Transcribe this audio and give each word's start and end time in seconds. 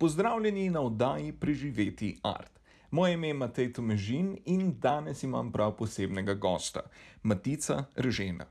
Pozdravljeni 0.00 0.70
na 0.70 0.80
oddaji 0.80 1.32
Preživeti 1.32 2.18
art. 2.22 2.60
Moje 2.90 3.14
ime 3.14 3.28
je 3.28 3.34
Matej 3.34 3.72
Tomežin 3.72 4.38
in 4.44 4.78
danes 4.80 5.22
imam 5.22 5.52
prav 5.52 5.74
posebnega 5.76 6.34
gosta, 6.34 6.80
Matica 7.22 7.84
Režena. 7.96 8.46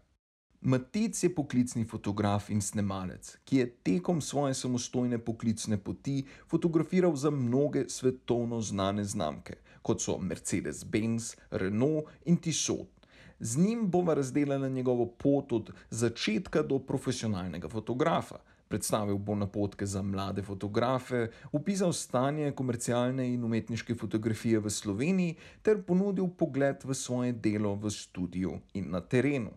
Matic 0.61 1.23
je 1.23 1.35
poklicni 1.35 1.85
fotograf 1.85 2.49
in 2.49 2.61
snemalec, 2.61 3.31
ki 3.45 3.57
je 3.57 3.69
tekom 3.71 4.21
svoje 4.21 4.53
samostojne 4.53 5.17
poklicne 5.17 5.77
poti 5.77 6.21
fotografiral 6.47 7.15
za 7.15 7.29
mnoge 7.29 7.85
svetovno 7.89 8.61
znane 8.61 9.03
znamke, 9.03 9.57
kot 9.81 10.01
so 10.01 10.19
Mercedes-Benz, 10.21 11.33
Renault 11.49 12.13
in 12.25 12.37
Tissot. 12.37 13.07
Z 13.39 13.57
njim 13.57 13.89
bomo 13.89 14.13
razdelili 14.13 14.69
njegovo 14.69 15.05
pot 15.05 15.51
od 15.51 15.73
začetka 15.89 16.61
do 16.61 16.79
profesionalnega 16.79 17.69
fotografa. 17.69 18.37
Predstavil 18.69 19.17
bo 19.17 19.35
napotke 19.35 19.85
za 19.85 20.01
mlade 20.01 20.43
fotografe, 20.45 21.27
opisal 21.51 21.93
stanje 21.93 22.51
komercialne 22.51 23.25
in 23.33 23.43
umetniške 23.43 23.95
fotografije 23.95 24.59
v 24.59 24.69
Sloveniji 24.69 25.35
ter 25.61 25.81
ponudil 25.81 26.27
pogled 26.37 26.85
v 26.85 26.93
svoje 26.93 27.33
delo 27.33 27.73
v 27.75 27.89
studiu 27.89 28.59
in 28.73 28.91
na 28.93 29.01
terenu. 29.01 29.49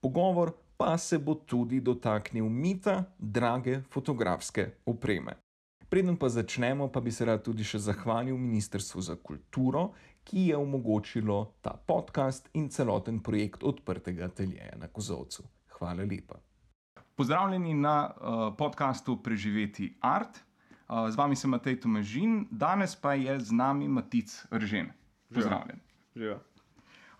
Pogovor 0.00 0.50
pa 0.76 0.98
se 0.98 1.18
bo 1.18 1.34
tudi 1.34 1.80
dotaknil 1.80 2.48
mita 2.48 3.04
drage 3.18 3.80
fotografske 3.90 4.66
opreme. 4.86 5.36
Preden 5.88 6.16
pa 6.16 6.28
začnemo, 6.28 6.88
pa 6.88 7.00
bi 7.00 7.12
se 7.14 7.24
rad 7.24 7.44
tudi 7.46 7.64
še 7.64 7.78
zahvalil 7.78 8.34
Ministrstvu 8.34 9.00
za 9.00 9.14
kulturo, 9.22 9.92
ki 10.26 10.48
je 10.50 10.56
omogočilo 10.58 11.38
ta 11.62 11.78
podcast 11.78 12.50
in 12.58 12.66
celoten 12.68 13.22
projekt 13.22 13.62
odprtega 13.62 14.26
ateljeja 14.26 14.74
na 14.76 14.90
Kozovcu. 14.90 15.46
Hvala 15.78 16.02
lepa. 16.02 16.42
Pozdravljeni 17.16 17.74
na 17.74 18.10
uh, 18.10 18.56
podkastu 18.58 19.16
Preživeti 19.22 19.94
art. 20.00 20.44
Uh, 20.88 21.08
z 21.10 21.16
vami 21.16 21.36
sem 21.36 21.50
Matej 21.50 21.80
Tomežin, 21.80 22.44
danes 22.50 22.92
pa 22.96 23.14
je 23.16 23.40
z 23.40 23.56
nami 23.56 23.88
Matic 23.88 24.44
Ržen. 24.52 24.92
Pozdravljen. 25.32 25.80
Živijo. 26.16 26.36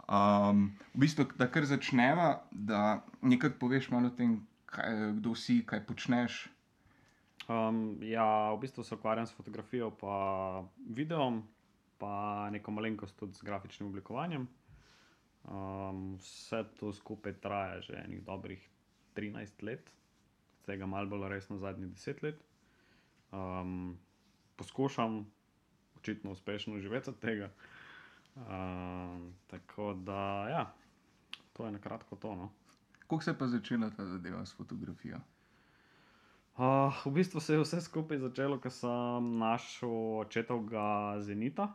Um, 0.04 0.76
v 0.94 1.00
bistvu, 1.00 1.24
da 1.40 1.48
kar 1.48 1.64
začneva, 1.64 2.44
da 2.52 3.00
nekaj 3.24 3.56
poveš 3.56 3.88
malo 3.90 4.12
o 4.12 4.14
tem, 4.14 4.36
kaj, 4.68 5.16
kdo 5.16 5.32
si, 5.34 5.62
kaj 5.64 5.86
počneš. 5.88 6.44
Um, 7.48 7.96
ja, 8.04 8.52
v 8.52 8.60
bistvu 8.68 8.84
se 8.84 8.94
ukvarjam 8.94 9.26
s 9.26 9.32
fotografijo, 9.32 9.90
pa 9.96 10.60
videom, 10.92 11.40
pa 11.96 12.50
neko 12.52 12.70
malenkost 12.70 13.16
tudi 13.16 13.32
z 13.32 13.48
grafičnim 13.48 13.88
oblikovanjem. 13.88 14.44
Um, 15.48 16.18
vse 16.20 16.66
to 16.76 16.92
skupaj 16.92 17.40
traja 17.40 17.80
že 17.80 17.96
nekaj 17.96 18.26
dobrih 18.28 18.75
13 19.16 19.62
let, 19.62 19.90
tega 20.66 20.86
malo 20.86 21.06
bolj 21.06 21.28
resno 21.28 21.58
zadnjih 21.58 21.90
10 21.90 22.22
let. 22.22 22.44
Um, 23.32 23.98
poskušam, 24.56 25.26
očitno 25.96 26.30
uspešno 26.30 26.78
živeti 26.78 27.10
od 27.10 27.18
tega. 27.18 27.50
Um, 28.36 29.34
tako 29.46 29.94
da, 29.94 30.48
ja, 30.48 30.74
to 31.52 31.66
je 31.66 31.72
na 31.72 31.78
kratko 31.78 32.16
to. 32.16 32.34
No. 32.34 32.52
Kako 32.98 33.20
se 33.20 33.30
je 33.30 33.38
pa 33.38 33.46
začela 33.46 33.90
ta 33.90 34.06
zadeva 34.06 34.46
s 34.46 34.56
fotografijo? 34.56 35.18
Uh, 36.56 37.04
v 37.04 37.10
bistvu 37.10 37.40
se 37.40 37.52
je 37.52 37.60
vse 37.60 37.80
skupaj 37.80 38.18
začelo, 38.18 38.60
ko 38.60 38.70
sem 38.70 39.38
našel 39.38 40.20
očetovega 40.20 41.16
Zenita. 41.20 41.68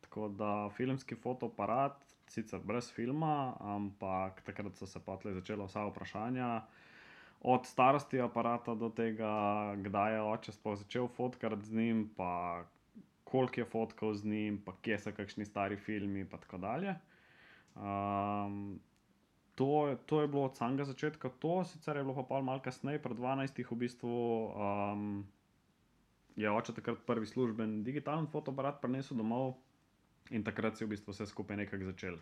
Tako 0.00 0.28
da 0.28 0.68
filmski 0.76 1.16
fotoaparat, 1.16 2.04
sicer 2.30 2.60
brez 2.64 2.90
filma, 2.92 3.56
ampak 3.60 4.42
takrat 4.46 4.76
so 4.76 4.86
se 4.86 5.00
potlej 5.00 5.38
začela 5.40 5.66
vsa 5.68 5.86
vprašanja. 5.88 6.48
Od 7.40 7.66
starosti 7.66 8.20
aparata 8.20 8.74
do 8.74 8.90
tega, 8.90 9.30
kdaj 9.78 10.14
je 10.14 10.22
oče 10.22 10.52
začel 10.52 11.08
fotkati 11.08 11.62
z 11.66 11.74
njim, 11.74 12.08
pa 12.16 12.64
koliko 13.24 13.60
je 13.60 13.64
fotkal 13.64 14.14
z 14.14 14.24
njim, 14.24 14.58
pa 14.64 14.74
kje 14.82 14.98
so 14.98 15.12
kakšni 15.12 15.44
stari 15.44 15.76
filmi, 15.76 16.20
in 16.20 16.28
tako 16.28 16.58
dalje. 16.58 16.96
Um, 17.76 18.80
to, 19.54 19.96
to 20.06 20.20
je 20.20 20.28
bilo 20.28 20.44
od 20.44 20.56
samega 20.56 20.84
začetka, 20.84 21.30
to 21.38 21.64
sicer 21.64 21.96
je 21.96 22.04
bilo 22.04 22.26
pa 22.26 22.40
malo 22.42 22.60
kasneje, 22.60 23.02
pred 23.02 23.16
12. 23.16 23.64
v 23.70 23.76
bistvu. 23.76 24.14
Um, 24.54 25.26
je 26.38 26.50
oče 26.50 26.74
takrat 26.74 26.98
prvi 27.06 27.26
služben 27.26 27.82
digitalen 27.84 28.28
fotoaparat 28.30 28.80
prinesel 28.80 29.18
domov 29.18 29.56
in 30.30 30.44
takrat 30.44 30.76
si 30.76 30.84
v 30.84 30.92
bistvu 30.94 31.14
vse 31.14 31.26
skupaj 31.26 31.56
nekako 31.56 31.90
začel. 31.92 32.18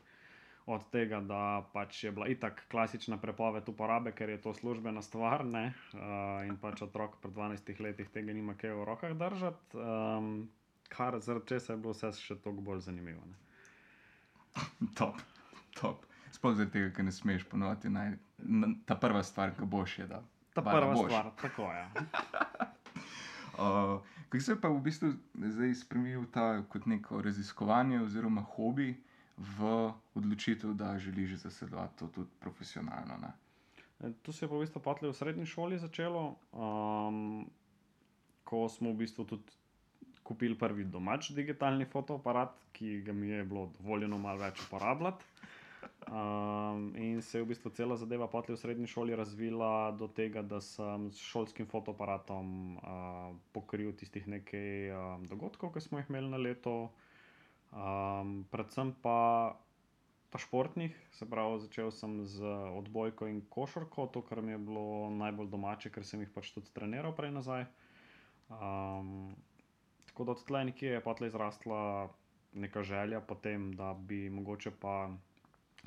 Od 0.67 0.83
tega, 0.91 1.21
da 1.23 1.63
pač 1.71 2.05
je 2.05 2.11
bila 2.11 2.27
itak 2.27 2.65
klasična 2.71 3.21
prepoved 3.23 3.69
uporabe, 3.71 4.11
ker 4.13 4.33
je 4.35 4.41
to 4.43 4.55
službena 4.55 5.03
stvar, 5.03 5.45
ne? 5.47 5.71
uh, 5.95 6.43
in 6.47 6.57
pač 6.59 6.83
otrok 6.83 7.21
pred 7.23 7.35
12 7.35 7.81
leti 7.81 8.07
tega 8.11 8.35
nima 8.35 8.57
kaj 8.59 8.75
v 8.75 8.87
rokah 8.89 9.15
držati, 9.15 9.79
um, 9.79 10.49
kar 10.91 11.21
zaradi 11.23 11.55
česa 11.55 11.73
je 11.73 11.83
bilo 11.85 11.95
vse 11.95 12.11
še 12.19 12.39
toliko 12.43 12.67
bolj 12.67 12.83
zanimivo. 12.89 13.23
Ne? 13.31 13.39
Top, 14.99 15.23
top. 15.79 16.03
Sploh 16.35 16.57
zaradi 16.59 16.73
tega, 16.75 16.91
ker 16.97 17.07
ne 17.07 17.15
smeš 17.15 17.47
ponoviti. 17.49 17.93
Naj, 17.93 18.17
na, 18.43 18.73
ta 18.89 18.99
prva 18.99 19.23
stvar, 19.23 19.55
ki 19.55 19.69
boš 19.71 19.99
je 20.03 20.07
da. 20.11 20.23
Ta 20.57 20.65
prva 20.67 20.95
boš. 20.97 21.13
stvar, 21.13 21.31
tako 21.41 21.71
je. 21.77 21.85
uh, 23.63 24.16
Kaj 24.29 24.41
se 24.41 24.53
je 24.53 24.61
pa 24.61 24.69
v 24.69 24.81
bistvu 24.83 25.13
zdaj 25.35 25.75
spremenil 25.75 26.25
ta 26.27 26.63
kot 26.69 26.87
neko 26.87 27.23
raziskovanje 27.23 28.01
oziroma 28.01 28.43
hobi 28.43 28.89
v 29.39 29.69
odločitev, 30.15 30.73
da 30.75 30.99
želiš 30.99 31.37
zasedovati 31.43 31.99
to 31.99 32.09
tudi 32.09 32.31
profesionalno? 32.41 33.19
Ne? 33.23 33.31
E, 34.01 34.13
to 34.23 34.33
se 34.33 34.45
je 34.45 34.49
pa 34.49 34.57
v 34.57 34.65
bistvu 34.65 34.83
v 35.03 35.15
srednji 35.15 35.47
šoli 35.47 35.79
začelo, 35.79 36.25
um, 36.53 37.47
ko 38.45 38.69
smo 38.69 38.91
v 38.91 38.97
bistvu 39.05 39.25
tudi 39.25 39.53
kupili 40.23 40.59
prvi 40.59 40.85
domač 40.85 41.31
digitalni 41.31 41.85
fotoaparat, 41.87 42.51
ki 42.73 43.03
ga 43.03 43.13
mi 43.13 43.29
je 43.29 43.45
bilo 43.45 43.71
dovoljeno 43.79 44.19
malo 44.19 44.43
več 44.43 44.61
uporabljati. 44.67 45.25
Um, 46.07 46.95
in 46.95 47.23
se 47.23 47.39
je 47.39 47.43
v 47.43 47.51
bistvu 47.51 47.71
cela 47.75 47.97
zadeva 47.99 48.29
potli 48.31 48.55
v 48.55 48.63
srednji 48.63 48.87
šoli 48.87 49.17
razvila 49.19 49.91
do 49.91 50.07
tega, 50.07 50.39
da 50.39 50.61
sem 50.63 51.11
s 51.11 51.19
šolskim 51.19 51.67
fotoaparatom 51.67 52.79
uh, 52.79 53.35
pokril 53.51 53.91
tistih 53.91 54.23
nekaj 54.31 54.95
um, 54.95 55.27
dogodkov, 55.27 55.75
ki 55.75 55.83
smo 55.83 55.99
jih 55.99 56.07
imeli 56.07 56.31
na 56.31 56.39
leto, 56.39 56.95
um, 57.75 58.47
predvsem 58.55 58.95
pa, 59.03 59.59
pa 60.31 60.39
športnih, 60.39 60.95
se 61.11 61.27
pravi, 61.27 61.59
začel 61.67 61.91
sem 61.91 62.23
z 62.23 62.55
odbojko 62.79 63.27
in 63.27 63.43
košarko, 63.51 64.07
to, 64.15 64.23
kar 64.23 64.47
mi 64.47 64.55
je 64.55 64.63
bilo 64.63 65.11
najbolj 65.11 65.51
domače, 65.51 65.91
ker 65.91 66.07
sem 66.07 66.23
jih 66.23 66.31
pač 66.31 66.55
tudi 66.55 66.71
treniral 66.71 67.19
prej 67.19 67.35
nazaj. 67.35 67.67
Um, 68.47 69.35
tako 70.07 70.23
da 70.31 70.39
od 70.39 70.47
tle 70.47 70.69
nekje 70.71 71.01
je 71.01 71.03
potli 71.03 71.35
izrasla 71.35 72.15
neka 72.55 72.87
želja 72.87 73.19
potem, 73.21 73.73
da 73.75 73.91
bi 73.91 74.31
mogoče 74.31 74.71
pa 74.71 75.11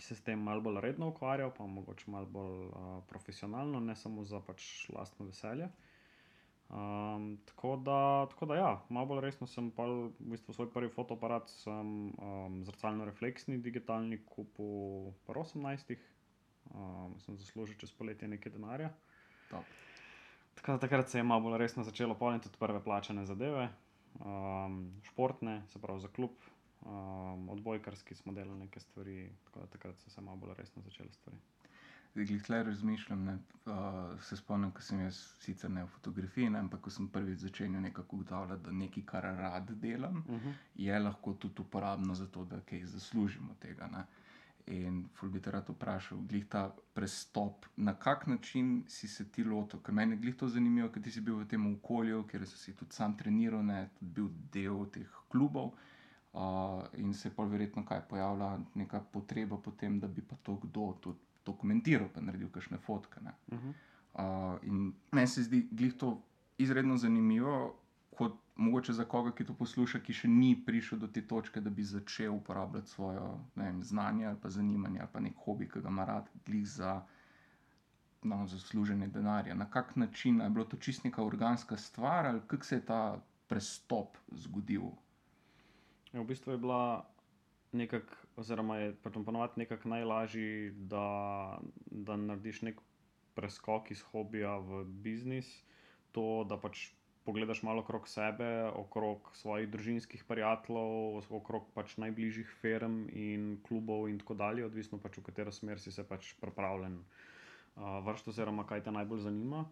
se 0.03 0.15
s 0.15 0.23
tem 0.23 0.39
malo 0.39 0.61
bolj 0.61 0.81
redno 0.81 1.09
ukvarjal, 1.09 1.51
pa 1.57 1.65
mogoče 1.65 2.11
malo 2.11 2.25
bolj 2.25 2.65
uh, 2.67 3.03
profesionalno, 3.07 3.79
ne 3.79 3.95
samo 3.95 4.25
za 4.25 4.39
pač 4.39 4.89
lastno 4.95 5.25
veselje. 5.25 5.69
Um, 6.69 7.39
tako, 7.45 7.75
da, 7.81 8.27
tako 8.29 8.45
da, 8.45 8.55
ja, 8.55 8.71
malo 8.89 9.05
bolj 9.09 9.23
resno 9.25 9.47
sem 9.47 9.71
pa 9.73 9.87
v 9.89 10.11
bistvu 10.19 10.53
svoj 10.53 10.69
prvi 10.73 10.89
fotoaparat, 10.93 11.49
sem 11.49 12.13
um, 12.13 12.59
zrcalno-refleksni 12.65 13.57
digitalni 13.57 14.21
kupil 14.25 15.13
po 15.25 15.33
18. 15.33 15.95
Um, 16.69 17.15
sem 17.25 17.37
zaslužil 17.37 17.79
čez 17.81 17.91
poletje 17.91 18.27
nekaj 18.29 18.53
denarja. 18.53 18.91
Tako 19.49 20.71
da 20.71 20.79
takrat 20.79 21.09
se 21.09 21.17
je 21.17 21.23
malo 21.23 21.41
bolj 21.41 21.57
resno 21.57 21.83
začelo 21.83 22.13
polniti 22.15 22.45
tudi 22.45 22.59
prve 22.59 22.83
plačene 22.83 23.25
zadeve, 23.25 23.69
um, 24.19 25.01
športne, 25.03 25.63
se 25.67 25.81
pravi 25.81 25.99
za 25.99 26.07
klub, 26.07 26.31
um, 26.85 27.49
odbojkarski 27.49 28.15
smo 28.15 28.33
delali 28.33 28.59
nekaj 28.59 28.81
stvari, 28.81 29.29
tako 29.45 29.59
da 29.59 29.65
takrat 29.67 29.99
so 29.99 30.09
se 30.09 30.21
malo 30.21 30.37
bolj 30.37 30.53
resno 30.57 30.81
začele 30.81 31.11
stvari. 31.11 31.37
Zdaj, 32.15 32.39
tle 32.39 32.63
razmišljam, 32.63 33.23
ne, 33.23 33.33
uh, 33.65 34.21
se 34.21 34.37
spomnim, 34.37 34.71
ko 34.71 34.81
sem 34.81 34.99
jaz 34.99 35.17
sicer 35.39 35.71
ne 35.71 35.83
v 35.83 35.87
fotografiji, 35.87 36.49
ne, 36.49 36.59
ampak 36.59 36.81
ko 36.81 36.89
sem 36.89 37.07
prvič 37.07 37.39
začel 37.39 37.71
nekako 37.71 38.15
ugotavljati, 38.15 38.63
da 38.63 38.71
nekaj, 38.71 39.03
kar 39.05 39.23
rad 39.23 39.71
delam, 39.71 40.17
uh 40.17 40.29
Mhm. 40.35 40.47
-huh. 40.49 40.53
je 40.75 40.99
lahko 40.99 41.33
tudi 41.33 41.61
uporabno 41.61 42.15
za 42.15 42.27
to, 42.27 42.45
da 42.45 42.61
kaj 42.61 42.85
zaslužimo 42.85 43.55
tega. 43.59 43.87
Ne. 43.87 44.03
In 44.67 45.07
ful 45.13 45.29
bi 45.29 45.41
te 45.41 45.51
rad 45.51 45.69
vprašal, 45.69 46.17
glih 46.17 46.45
ta 46.45 46.75
prestop, 46.93 47.65
na 47.75 47.93
kak 47.93 48.27
način 48.27 48.83
si 48.87 49.07
se 49.07 49.31
ti 49.31 49.43
lotil, 49.43 49.79
ker 49.79 49.93
meni 49.93 50.13
je 50.13 50.17
glih 50.17 50.35
to 50.35 50.47
zanimivo, 50.47 50.89
ker 50.89 51.03
ti 51.03 51.11
si 51.11 51.21
bil 51.21 51.35
v 51.35 51.47
tem 51.47 51.73
okolju, 51.75 52.23
kjer 52.27 52.47
si 52.47 52.73
tudi 52.73 52.93
sam 52.93 53.17
treniral, 53.17 53.65
ne, 53.65 53.89
tudi 53.99 54.11
bil 54.11 54.29
del 54.53 54.85
teh 54.91 55.09
klubov. 55.29 55.65
Uh, 55.65 55.79
in 56.93 57.13
se 57.13 57.29
je 57.29 57.33
pa 57.35 57.43
verjetno 57.43 57.85
kaj 57.85 58.01
pojavila 58.09 58.59
neka 58.75 58.99
potreba 59.13 59.57
po 59.57 59.71
tem, 59.71 59.99
da 59.99 60.07
bi 60.07 60.21
pa 60.21 60.35
to 60.43 60.55
kdo 60.55 60.93
tudi 61.01 61.19
dokumentiral, 61.45 62.09
pa 62.13 62.21
naredil 62.21 62.49
kakšne 62.49 62.77
fotke. 62.77 63.21
ne. 63.21 63.33
Uh 63.47 63.59
-huh. 63.59 63.73
Uh, 64.13 64.67
in 64.67 64.93
meni 65.11 65.27
se 65.27 65.43
zdi 65.43 65.67
glih 65.71 65.93
to 65.93 66.21
izredno 66.57 66.97
zanimivo, 66.97 67.75
kot 68.17 68.33
mogoče 68.55 68.93
za 68.93 69.05
koga, 69.05 69.31
ki 69.31 69.45
to 69.45 69.53
posluša, 69.53 69.99
ki 69.99 70.13
še 70.13 70.27
ni 70.27 70.55
prišel 70.65 70.99
do 70.99 71.07
te 71.07 71.21
točke, 71.27 71.61
da 71.61 71.69
bi 71.69 71.83
začel 71.83 72.35
uporabljati 72.35 72.89
svoje 72.89 73.19
vem, 73.55 73.83
znanje 73.83 74.25
ali 74.25 74.37
pa 74.41 74.49
zanimanje 74.49 74.99
ali 74.99 75.09
pa 75.13 75.19
nek 75.19 75.37
hobi, 75.45 75.69
ki 75.69 75.81
ga 75.81 75.89
ima 75.89 76.05
rad, 76.05 76.29
glih 76.45 76.67
za. 76.67 77.01
No, 78.23 78.47
za 78.47 78.57
služenje 78.59 79.07
denarja. 79.07 79.55
Na 79.55 79.65
kak 79.71 79.95
način 79.95 80.41
je 80.41 80.49
bilo 80.49 80.65
to 80.65 80.77
čist 80.77 81.03
neka 81.03 81.23
organska 81.23 81.77
stvar, 81.77 82.25
ali 82.25 82.41
kako 82.47 82.65
se 82.65 82.75
je 82.75 82.85
ta 82.85 83.21
prestop 83.47 84.17
zgodil? 84.31 84.89
Ja, 86.13 86.21
v 86.21 86.25
bistvu 86.25 86.51
je 86.51 86.57
bila 86.57 87.05
nekako, 87.71 88.15
oziroma 88.35 88.77
je 88.77 88.93
ponovadi 89.13 89.61
nekako 89.61 89.89
najlažje, 89.89 90.71
da, 90.71 91.59
da 91.91 92.15
narediš 92.17 92.61
nek 92.61 92.79
preskok 93.37 93.91
iz 93.91 94.01
hobija 94.11 94.57
v 94.57 94.83
biznis. 94.83 95.49
To, 96.11 96.43
da 96.49 96.57
pač 96.57 96.89
pogledaš 97.29 97.61
malo 97.63 97.83
okrog 97.85 98.07
sebe, 98.09 98.71
okrog 98.73 99.29
svojih 99.37 99.69
družinskih 99.69 100.23
prijateljev, 100.25 101.21
okrog 101.29 101.67
pač 101.75 101.93
najbližjih 102.01 102.49
firm 102.61 103.03
in 103.13 103.59
klubov, 103.67 104.07
in 104.09 104.17
tako 104.17 104.33
dalje, 104.39 104.65
odvisno 104.65 104.97
pač 104.97 105.19
v 105.19 105.27
katero 105.29 105.53
smer 105.53 105.77
si 105.79 105.93
se 105.93 106.03
pač 106.03 106.33
pripravljen 106.41 106.97
uh, 106.97 107.99
vršiti, 108.07 108.33
oziroma 108.33 108.65
kaj 108.65 108.87
te 108.87 108.95
najbolj 108.95 109.27
zanima. 109.27 109.67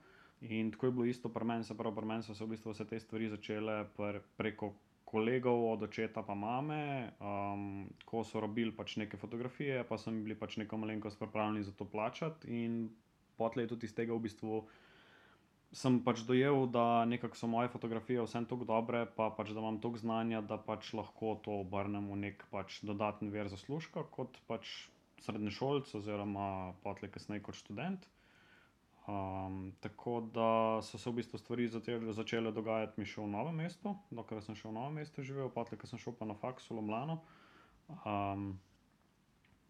In 0.46 0.70
tako 0.72 0.86
je 0.86 0.92
bilo 1.00 1.06
isto 1.10 1.34
pri 1.34 1.50
meni, 1.50 1.66
se 1.66 1.74
pravi, 1.74 1.96
pri 1.98 2.06
meni 2.06 2.24
so 2.24 2.36
se 2.38 2.46
v 2.46 2.54
bistvu 2.54 2.76
vse 2.76 2.86
te 2.86 3.00
stvari 3.02 3.32
začele 3.34 3.80
pr 3.98 4.22
preko 4.38 4.76
kolegov, 5.08 5.64
od 5.72 5.88
očeta 5.88 6.22
pa 6.24 6.36
mame, 6.36 7.14
um, 7.24 7.88
ko 8.06 8.24
so 8.28 8.42
robili 8.44 8.74
pač 8.76 8.98
neke 9.00 9.18
fotografije, 9.18 9.86
pa 9.88 9.98
so 9.98 10.12
mi 10.12 10.24
bili 10.26 10.36
pač 10.36 10.58
neko 10.60 10.78
malenkost 10.78 11.20
pripravljeni 11.20 11.64
za 11.64 11.72
to 11.72 11.88
plačati. 11.88 12.52
In 12.66 12.90
potlej 13.40 13.72
tudi 13.72 13.88
iz 13.88 13.96
tega 13.96 14.14
v 14.18 14.26
bistvu. 14.28 14.60
Sem 15.76 16.00
pač 16.04 16.24
dojel, 16.28 16.66
da 16.72 17.04
nekako 17.06 17.36
so 17.36 17.48
moje 17.52 17.72
fotografije 17.72 18.24
vsem 18.24 18.46
tako 18.48 18.68
dobre, 18.68 19.04
pa 19.18 19.30
pač 19.36 19.52
da 19.52 19.60
imam 19.60 19.80
toliko 19.84 20.00
znanja, 20.00 20.42
da 20.42 20.56
pač 20.58 20.94
lahko 20.96 21.36
to 21.44 21.58
obrnem 21.64 22.08
v 22.08 22.20
nek 22.24 22.46
pač 22.52 22.80
dodaten 22.88 23.32
ver 23.32 23.52
zaslužka, 23.52 24.06
kot 24.16 24.40
pač 24.48 24.88
srednješolc, 25.26 25.92
oziroma 26.00 26.74
potlej 26.84 27.12
kasneje 27.16 27.44
kot 27.44 27.60
študent. 27.60 28.08
Um, 29.08 29.74
tako 29.80 30.22
da 30.34 30.82
so 30.82 30.98
se 30.98 31.10
v 31.10 31.14
bistvu 31.14 31.40
stvari 31.40 31.68
začele 32.12 32.52
dogajati 32.52 33.00
mi 33.00 33.06
še 33.08 33.22
v 33.24 33.30
novem 33.32 33.56
mestu, 33.56 33.94
dokler 34.12 34.42
sem 34.44 34.58
še 34.60 34.68
v 34.68 34.74
novem 34.76 35.00
mestu 35.00 35.24
živel, 35.24 35.48
potlej, 35.48 35.80
ko 35.80 35.88
sem 35.88 36.02
šel 36.02 36.18
pa 36.20 36.28
na 36.28 36.36
faks 36.36 36.68
v 36.68 36.76
Ljubljano. 36.76 37.16
Um, 38.04 38.44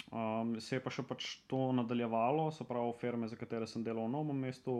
um, 0.09 0.55
se 0.57 0.79
je 0.79 0.81
pa 0.81 0.89
še 0.89 1.05
pač 1.05 1.29
to 1.45 1.69
nadaljevalo, 1.69 2.49
se 2.49 2.65
pravi, 2.65 2.97
firme, 2.97 3.29
za 3.29 3.37
katere 3.37 3.69
sem 3.69 3.85
delal 3.85 4.09
v 4.09 4.15
novem 4.17 4.41
mestu, 4.41 4.73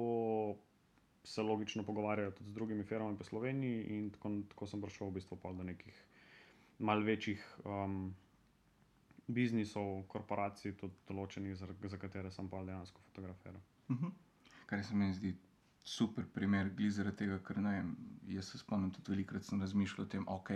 se 1.21 1.45
logično 1.45 1.85
pogovarjajo 1.85 2.33
tudi 2.39 2.49
z 2.49 2.57
drugimi 2.57 2.89
firmami 2.89 3.21
po 3.21 3.29
Sloveniji, 3.29 3.87
in 3.93 4.11
tako, 4.17 4.39
tako 4.55 4.73
sem 4.73 4.81
prišel 4.81 5.11
v 5.11 5.19
bistvu 5.21 5.37
do 5.53 5.69
nekih 5.69 6.05
mal 6.81 7.05
večjih 7.05 7.45
um, 7.61 8.07
biznisov, 9.29 10.07
korporacij, 10.09 10.73
tudi 10.81 10.97
določenih, 11.05 11.53
za, 11.53 11.69
za 11.69 12.01
katere 12.01 12.33
sem 12.33 12.49
pa 12.49 12.65
dejansko 12.65 13.05
fotografiral. 13.11 13.61
Uh 13.93 14.01
-huh 14.01 14.26
kar 14.67 14.83
se 14.83 14.95
mi 14.95 15.09
zdi 15.13 15.33
super 15.87 16.25
primer, 16.33 16.69
glede 16.75 16.91
zaradi 16.99 17.23
tega, 17.23 17.39
ker 17.47 17.59
ne 17.63 17.73
vem. 17.77 17.91
Jaz 18.35 18.51
se 18.51 18.59
spomnim 18.59 18.91
tudi 18.91 19.13
velikrat 19.15 19.45
sem 19.47 19.61
razmišljal 19.63 20.05
o 20.05 20.09
tem, 20.11 20.25
ok, 20.27 20.49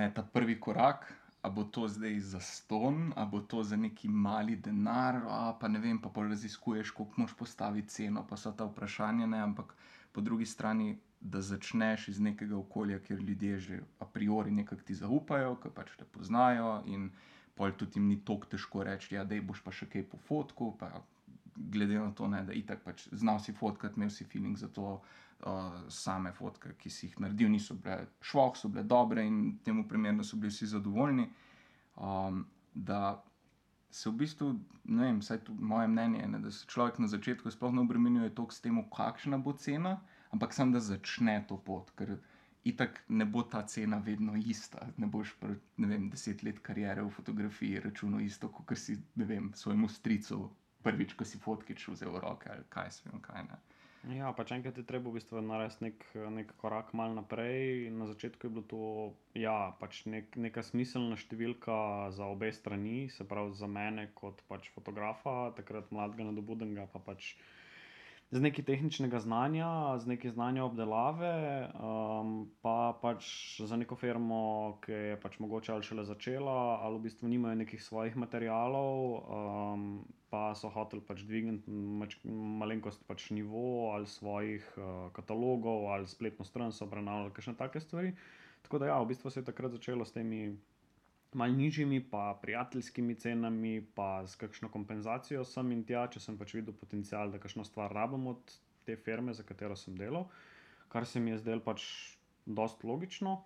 ne 0.00 0.08
ta 0.14 0.24
prvi 0.24 0.58
korak. 0.60 1.08
A 1.44 1.50
bo 1.52 1.66
to 1.68 1.82
zdaj 1.92 2.14
za 2.24 2.38
ston, 2.40 3.10
a 3.20 3.26
bo 3.28 3.42
to 3.44 3.60
za 3.62 3.76
neki 3.76 4.08
mali 4.08 4.54
denar, 4.56 5.18
a 5.28 5.40
pa 5.60 5.68
ne 5.68 5.80
vem, 5.80 5.98
pa 6.00 6.08
pa 6.08 6.22
raziskuješ, 6.24 6.92
koliko 6.96 7.20
moš 7.20 7.34
postaviti 7.36 7.92
ceno, 7.92 8.22
pa 8.28 8.36
so 8.40 8.52
ta 8.52 8.64
vprašanja. 8.64 9.26
Ne? 9.28 9.42
Ampak 9.44 9.74
po 10.12 10.24
drugi 10.24 10.46
strani, 10.46 10.94
da 11.20 11.40
začneš 11.40 12.08
iz 12.08 12.20
nekega 12.20 12.56
okolja, 12.56 12.98
kjer 13.00 13.20
ljudje 13.20 13.58
že 13.60 13.80
a 13.98 14.06
priori 14.06 14.50
nekako 14.50 14.82
ti 14.82 14.94
zaupajo, 14.94 15.56
ki 15.60 15.72
pač 15.74 15.92
te 15.98 16.04
poznajo, 16.04 16.82
in 16.86 17.10
pol 17.54 17.72
tudi 17.72 18.00
jim 18.00 18.08
ni 18.08 18.18
tako 18.24 18.48
težko 18.56 18.84
reči, 18.84 19.14
ja, 19.14 19.24
da 19.24 19.40
boš 19.40 19.62
pa 19.64 19.72
še 19.72 19.88
kaj 19.88 20.04
po 20.10 20.20
fotku, 20.28 20.72
pa 20.80 20.90
glede 21.56 21.98
na 21.98 22.10
to, 22.12 22.28
ne, 22.28 22.42
da 22.44 22.52
itak 22.52 22.82
pač 22.84 23.08
znal 23.12 23.38
si 23.40 23.52
fotkati, 23.52 23.96
imel 23.96 24.10
si 24.10 24.24
feeling 24.24 24.58
za 24.58 24.68
to, 24.68 25.00
uh, 25.46 25.76
same 25.88 26.32
fotke, 26.32 26.74
ki 26.78 26.90
si 26.90 27.06
jih 27.06 27.20
naredil, 27.20 27.50
niso 27.52 27.74
bile 27.74 28.08
švoh, 28.24 28.56
so 28.56 28.68
bile 28.68 28.84
dobre 28.88 29.26
in 29.26 29.58
temu 29.64 29.86
primerno 29.88 30.24
so 30.24 30.36
bili 30.36 30.52
vsi 30.52 30.66
zadovoljni. 30.74 31.28
Um, 31.96 32.44
da 32.74 33.22
se 33.90 34.10
v 34.10 34.16
bistvu, 34.24 34.52
ne 34.84 35.06
vem, 35.06 35.20
vsaj 35.22 35.44
moje 35.48 35.88
mnenje, 35.88 36.26
ne, 36.26 36.38
da 36.42 36.50
se 36.50 36.66
človek 36.66 36.98
na 36.98 37.08
začetku 37.08 37.50
sploh 37.50 37.74
ne 37.74 37.84
obremenjuje 37.84 38.34
toliko 38.34 38.54
s 38.54 38.60
tem, 38.60 38.80
kakšna 38.90 39.38
bo 39.38 39.52
cena, 39.52 40.00
ampak 40.34 40.54
samo 40.54 40.74
da 40.74 40.82
začne 40.82 41.44
to 41.48 41.60
pot. 41.62 41.92
Ker 41.98 42.16
Itak 42.64 43.02
ne 43.08 43.24
bo 43.28 43.42
ta 43.42 43.60
cena 43.68 43.98
vedno 44.00 44.32
ista. 44.36 44.86
Ne 44.96 45.06
boš 45.06 45.34
pr, 45.40 45.52
ne 45.76 45.88
vem, 45.88 46.06
deset 46.08 46.42
let 46.42 46.62
karijere 46.64 47.02
v 47.04 47.10
fotografiji 47.12 47.82
računal 47.84 48.22
isto, 48.24 48.48
kot 48.48 48.72
si 48.80 48.96
vem, 49.20 49.50
svojemu 49.54 49.88
stricu 49.88 50.38
prvič, 50.84 51.16
ko 51.18 51.24
si 51.24 51.40
fotkič 51.40 51.88
vzel 51.88 52.12
v 52.14 52.22
roke 52.22 52.52
ali 52.52 52.66
kaj 52.68 52.90
se 52.98 53.08
vem, 53.08 53.22
kaj 53.24 53.48
ne. 53.48 53.58
Ja, 54.12 54.34
pač 54.36 54.50
enkrat 54.52 54.76
je 54.76 54.84
treba 54.84 55.08
v 55.08 55.16
bistvu 55.16 55.40
narediti 55.40 55.86
nek, 55.86 56.02
nek 56.28 56.50
korak 56.60 56.90
mal 56.92 57.14
naprej. 57.16 57.88
Na 57.88 58.04
začetku 58.04 58.46
je 58.46 58.52
bilo 58.52 58.64
to 58.68 58.82
ja, 59.32 59.72
pač 59.80 60.02
nek, 60.04 60.36
neka 60.36 60.60
smiselna 60.60 61.16
številka 61.16 62.12
za 62.12 62.28
obe 62.28 62.52
strani, 62.52 63.08
se 63.08 63.24
pravi 63.24 63.56
za 63.56 63.64
mene 63.64 64.10
kot 64.12 64.44
pač 64.50 64.68
fotografa, 64.76 65.54
takrat 65.56 65.88
mladega, 65.88 66.28
nadobudnega, 66.28 66.84
pa 66.92 67.00
pač 67.00 67.32
z 68.34 68.42
nekaj 68.42 68.64
tehničnega 68.66 69.20
znanja, 69.22 69.94
z 70.02 70.10
nekaj 70.10 70.34
znanja 70.34 70.64
obdelave, 70.66 71.70
um, 71.78 72.50
pa 72.66 72.90
pač 72.98 73.28
za 73.62 73.78
neko 73.78 73.94
firmo, 73.94 74.78
ki 74.82 74.92
je 74.92 75.20
pač 75.22 75.38
mogoče 75.38 75.70
ali 75.70 75.86
šele 75.86 76.02
začela, 76.08 76.82
ali 76.82 76.98
v 76.98 77.04
bistvu 77.06 77.30
nimajo 77.30 77.60
nekih 77.62 77.78
svojih 77.78 78.16
materialov, 78.18 78.98
um, 79.22 79.86
pa 80.34 80.50
so 80.58 80.66
hoteli 80.74 81.04
pač 81.06 81.22
dvigniti 81.22 81.70
malenkost 82.34 83.06
pač 83.06 83.30
nivo 83.30 83.94
ali 83.94 84.10
svojih 84.10 84.66
uh, 84.82 85.14
katalogov 85.14 85.94
ali 85.94 86.10
spletno 86.10 86.42
stran, 86.42 86.74
so 86.74 86.88
obravnavali 86.90 87.30
kakšne 87.30 87.54
take 87.54 87.78
stvari. 87.78 88.16
Tako 88.66 88.82
da 88.82 88.90
ja, 88.90 88.98
v 88.98 89.12
bistvu 89.14 89.30
se 89.30 89.44
je 89.44 89.46
takrat 89.46 89.78
začelo 89.78 90.02
s 90.02 90.10
temi 90.10 90.56
malo 91.34 91.52
nižjimi, 91.52 92.00
pa 92.10 92.38
prijateljskimi 92.42 93.14
cenami, 93.14 93.80
pa 93.94 94.26
s 94.26 94.38
kakšno 94.40 94.70
kompenzacijo 94.72 95.44
sem 95.44 95.72
in 95.74 95.82
tja, 95.84 96.06
če 96.10 96.22
sem 96.22 96.38
pač 96.38 96.54
videl 96.54 96.76
potencial, 96.78 97.32
da 97.32 97.40
kakšno 97.42 97.66
stvar 97.66 97.92
rabim 97.94 98.26
od 98.30 98.54
te 98.86 98.96
firme, 98.96 99.34
za 99.34 99.42
katero 99.46 99.76
sem 99.76 99.96
delal, 99.98 100.28
kar 100.92 101.06
se 101.06 101.20
mi 101.20 101.32
je 101.32 101.40
zdelo 101.42 101.64
pač 101.64 101.84
dost 102.46 102.84
logično. 102.84 103.40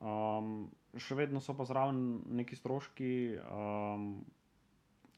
Um, 0.00 0.70
še 0.96 1.14
vedno 1.18 1.42
so 1.44 1.54
pa 1.54 1.66
zraven 1.68 2.22
neki 2.40 2.56
stroški, 2.56 3.12
um, 3.44 4.12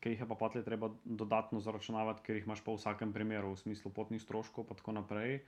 ki 0.03 0.15
jih 0.15 0.25
je 0.25 0.27
pa 0.27 0.37
potlej 0.39 0.65
treba 0.67 0.91
dodatno 1.05 1.63
zaračunavati, 1.63 2.25
ker 2.27 2.39
jih 2.39 2.49
imaš 2.49 2.65
pa 2.67 2.75
v 2.75 2.81
vsakem 2.81 3.13
primeru, 3.15 3.55
v 3.55 3.63
smislu 3.63 3.93
potnih 3.95 4.23
stroškov 4.23 4.67
in 4.67 4.81
tako 4.81 4.97
naprej. 4.99 5.39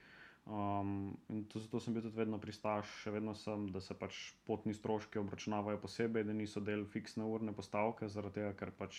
Um, 0.44 1.16
in 1.32 1.44
to, 1.48 1.58
zato 1.58 1.80
sem 1.80 1.94
bil 1.96 2.02
tudi 2.04 2.18
vedno 2.20 2.36
pristaš, 2.36 2.90
še 3.00 3.14
vedno 3.14 3.32
sem, 3.32 3.64
da 3.72 3.80
se 3.80 3.94
pač 3.96 4.18
potni 4.44 4.74
stroški 4.76 5.22
obračunavajo 5.22 5.80
posebej, 5.80 6.26
da 6.28 6.36
niso 6.36 6.60
del 6.60 6.84
fiksne 6.84 7.24
urne 7.24 7.54
postavke, 7.56 8.10
zaradi 8.12 8.42
tega, 8.42 8.50
ker 8.58 8.74
pač 8.76 8.98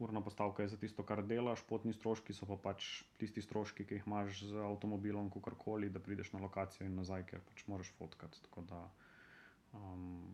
urna 0.00 0.22
postavka 0.24 0.64
je 0.64 0.72
za 0.72 0.78
tisto, 0.80 1.04
kar 1.04 1.20
delaš, 1.28 1.66
potni 1.68 1.92
stroški 1.92 2.32
so 2.32 2.48
pa 2.48 2.56
pač 2.70 2.88
tisti 3.20 3.44
stroški, 3.44 3.84
ki 3.84 3.98
jih 3.98 4.08
imaš 4.08 4.40
z 4.48 4.64
avtomobilom, 4.70 5.28
kakorkoli, 5.34 5.92
da 5.92 6.00
prideš 6.00 6.32
na 6.32 6.40
lokacijo 6.46 6.88
in 6.88 6.96
nazaj, 6.96 7.26
ker 7.28 7.44
pač 7.52 7.66
moraš 7.68 7.92
fotkati. 7.98 8.40
Tako 8.48 8.64
da 8.72 8.80
um, 9.76 10.32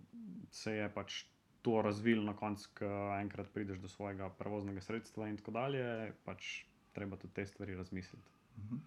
se 0.55 0.79
je 0.79 0.89
pač 0.95 1.25
to 1.67 1.81
razvil 1.83 2.23
na 2.23 2.37
koncu, 2.39 2.71
ko 2.79 2.93
enkrat 3.19 3.51
prideš 3.51 3.83
do 3.83 3.91
svojega 3.91 4.31
prevoznega 4.39 4.85
sredstva 4.87 5.27
in 5.27 5.43
tako 5.43 5.59
dalje, 5.59 5.89
pač 6.23 6.61
treba 6.95 7.19
tudi 7.19 7.35
te 7.35 7.47
stvari 7.51 7.75
razmisliti. 7.75 8.39
Mhm. 8.63 8.87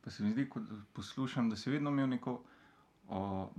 Pa 0.00 0.10
se 0.10 0.24
mi 0.24 0.32
zdi, 0.32 0.48
ko 0.48 0.60
poslušam, 0.92 1.50
da 1.50 1.56
si 1.56 1.70
vedno 1.70 1.90
imel 1.90 2.08
neko 2.08 2.42
o, 3.08 3.50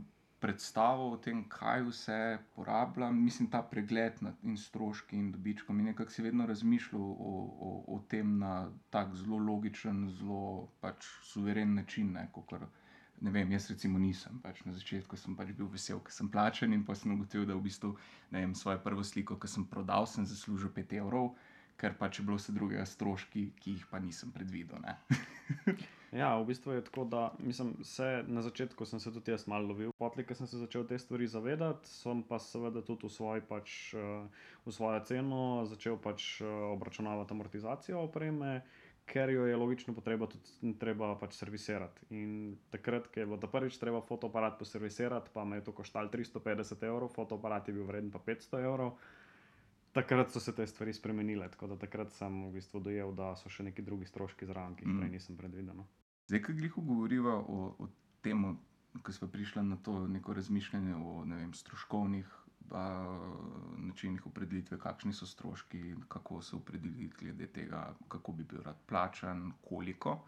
predstavo 0.41 1.11
o 1.13 1.17
tem, 1.21 1.43
kaj 1.49 1.83
vse 1.85 2.19
porabljam, 2.55 3.23
mislim, 3.23 3.49
ta 3.53 3.61
pregled 3.61 4.23
nad 4.25 4.41
in 4.43 4.57
stroški 4.57 5.17
in 5.17 5.31
dobičkom. 5.31 5.79
In 5.79 5.91
nekako 5.91 6.11
si 6.11 6.25
vedno 6.25 6.45
razmišljal 6.49 7.01
o, 7.01 7.33
o, 7.69 7.73
o 7.95 7.99
tem 8.09 8.39
na 8.39 8.71
tak 8.89 9.13
zelo 9.15 9.37
logičen, 9.37 10.07
zelo 10.17 10.71
pač 10.81 11.05
suveren 11.29 11.75
način. 11.75 12.11
Ne, 12.17 12.25
kokor, 12.33 12.65
ne 13.21 13.31
vem, 13.31 13.51
jaz 13.51 13.69
recimo 13.69 14.01
nisem. 14.01 14.41
Pač 14.41 14.65
na 14.65 14.73
začetku 14.73 15.17
sem 15.17 15.37
pač 15.37 15.53
bil 15.53 15.69
vesel, 15.69 16.01
ker 16.01 16.17
sem 16.17 16.31
plačen 16.31 16.73
in 16.73 16.85
pa 16.89 16.97
sem 16.97 17.13
ugotovil, 17.13 17.45
da 17.45 17.61
v 17.61 17.67
bistvu 17.69 17.93
vem, 18.33 18.57
svojo 18.57 18.81
prvo 18.81 19.05
sliko, 19.05 19.37
ki 19.37 19.47
sem 19.47 19.69
prodal, 19.69 20.09
sem 20.09 20.25
zaslužil 20.25 20.73
5 20.73 20.99
evrov. 21.05 21.35
Ker 21.77 21.93
pač 21.97 22.17
je 22.17 22.25
bilo 22.25 22.41
vse 22.41 22.53
druge 22.53 22.81
stroški, 22.85 23.51
ki 23.61 23.77
jih 23.77 23.89
pa 23.93 24.01
nisem 24.01 24.33
predvidel. 24.33 24.81
Ja, 26.11 26.35
v 26.35 26.45
bistvu 26.45 26.73
je 26.75 26.83
tako, 26.83 27.05
da 27.07 27.31
mislim, 27.39 27.75
se, 27.83 28.23
na 28.27 28.41
začetku 28.41 28.85
sem 28.85 28.99
se 28.99 29.13
tudi 29.13 29.31
jaz 29.31 29.45
malo 29.47 29.71
lovil, 29.71 29.93
potlej, 29.95 30.25
ker 30.27 30.35
sem 30.35 30.47
se 30.47 30.59
začel 30.59 30.83
te 30.83 30.97
stvari 30.99 31.27
zavedati, 31.27 31.87
sem 31.87 32.23
pa 32.27 32.35
seveda 32.39 32.83
tudi 32.83 33.07
v, 33.07 33.11
svoj, 33.15 33.43
pač, 33.47 33.95
uh, 33.95 34.27
v 34.65 34.73
svojo 34.75 34.99
ceno 35.07 35.63
začel 35.71 35.95
pač, 35.95 36.41
uh, 36.43 36.49
obračunavati 36.73 37.31
amortizacijo 37.31 38.03
opreme, 38.09 38.59
ker 39.07 39.31
jo 39.31 39.47
je 39.47 39.55
logično 39.55 39.95
potreba 39.95 40.27
tudi 40.27 40.73
treba 40.79 41.13
pač 41.15 41.39
servisirati. 41.39 42.03
In 42.11 42.59
takrat, 42.75 43.07
ko 43.07 43.23
je 43.23 43.29
bilo 43.31 43.39
prvič 43.39 43.79
treba 43.79 44.03
fotoaparat 44.03 44.59
poservisirati, 44.59 45.31
pa 45.31 45.47
me 45.47 45.61
je 45.61 45.69
to 45.71 45.77
koštalo 45.79 46.11
350 46.11 46.87
evrov, 46.91 47.15
fotoaparat 47.15 47.71
je 47.71 47.77
bil 47.79 47.87
vreden 47.87 48.11
pa 48.11 48.19
500 48.19 48.67
evrov. 48.67 48.99
Takrat 49.95 50.31
so 50.31 50.43
se 50.43 50.51
te 50.55 50.67
stvari 50.67 50.91
spremenile, 50.93 51.47
tako 51.51 51.71
da 51.71 51.79
takrat 51.79 52.11
sem 52.15 52.43
v 52.49 52.53
bistvu 52.59 52.83
dojel, 52.83 53.15
da 53.15 53.31
so 53.39 53.51
še 53.51 53.63
neki 53.71 53.83
drugi 53.83 54.11
stroški 54.11 54.47
zraven, 54.47 54.75
ki 54.75 54.83
jih 54.83 54.91
mm. 54.91 54.99
prej 54.99 55.15
nisem 55.15 55.39
predvidel. 55.39 55.83
Zdaj, 56.27 56.41
ki 56.43 56.53
jih 56.63 56.73
govorimo 56.75 57.33
o, 57.47 57.75
o 57.79 57.87
tem, 58.21 58.57
ko 59.03 59.13
smo 59.13 59.27
prišli 59.27 59.63
na 59.63 59.77
to 59.77 60.07
neko 60.07 60.33
razmišljanje 60.33 60.95
o 60.95 61.25
ne 61.25 61.35
vem, 61.35 61.53
stroškovnih 61.53 62.27
a, 62.71 62.83
načinih 63.77 64.27
opredelitve, 64.27 64.77
kakšni 64.79 65.13
so 65.13 65.27
stroški, 65.27 65.95
kako 66.07 66.41
se 66.41 66.55
opredeliti 66.55 67.17
glede 67.19 67.47
tega, 67.47 67.93
kako 68.07 68.31
bi 68.31 68.43
bil 68.43 68.61
rad 68.63 68.77
plačan, 68.87 69.51
koliko. 69.69 70.19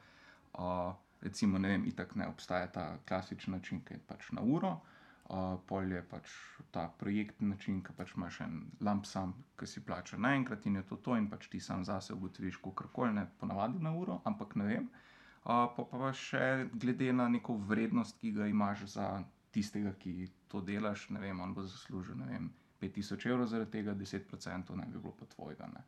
A, 0.53 0.93
recimo, 1.21 1.57
ne 1.57 1.69
vem, 1.75 1.85
itak 1.87 2.15
ne 2.15 2.27
obstaja 2.27 2.67
ta 2.71 2.87
klasičen 3.07 3.53
način, 3.53 3.83
ki 3.85 3.93
je 3.93 4.03
pač 4.07 4.31
na 4.31 4.41
uro. 4.41 4.79
Uh, 5.23 5.53
pol 5.67 5.87
je 5.87 6.01
pač 6.03 6.31
ta 6.75 6.81
projektni 6.99 7.47
način, 7.47 7.77
ki 7.81 7.93
pač 7.95 8.11
imaš 8.17 8.41
en 8.43 8.57
lump 8.83 9.05
sum, 9.07 9.31
ki 9.57 9.67
si 9.71 9.79
plača 9.85 10.17
naenkrat 10.19 10.65
in 10.67 10.75
je 10.75 10.83
to 10.89 10.97
to, 11.05 11.15
in 11.15 11.29
pač 11.31 11.47
ti 11.47 11.61
sam 11.63 11.85
zase 11.87 12.13
ugotoviš, 12.13 12.59
kako 12.59 12.89
koli 12.93 13.13
ne, 13.15 13.23
ponavadi 13.39 13.79
na 13.79 13.93
uro, 13.95 14.19
ampak 14.27 14.57
ne 14.59 14.67
vem. 14.67 14.89
Uh, 14.91 15.12
pa 15.43 15.85
pa 15.91 16.11
še 16.15 16.69
glede 16.73 17.13
na 17.13 17.27
neko 17.29 17.57
vrednost, 17.69 18.19
ki 18.19 18.31
ga 18.31 18.47
imaš 18.47 18.85
za 18.95 19.07
tistega, 19.51 19.93
ki 19.99 20.27
to 20.47 20.61
delaš, 20.61 21.09
ne 21.09 21.19
vem, 21.19 21.39
on 21.39 21.53
bo 21.53 21.65
zaslužil, 21.67 22.15
ne 22.17 22.29
vem, 22.29 22.51
5000 22.81 23.29
evrov 23.31 23.47
zaradi 23.47 23.71
tega, 23.71 23.95
10% 23.95 24.75
naj 24.75 24.87
bi 24.91 24.99
bilo 24.99 25.13
pa 25.19 25.25
tvojega. 25.25 25.67
Ne. 25.73 25.83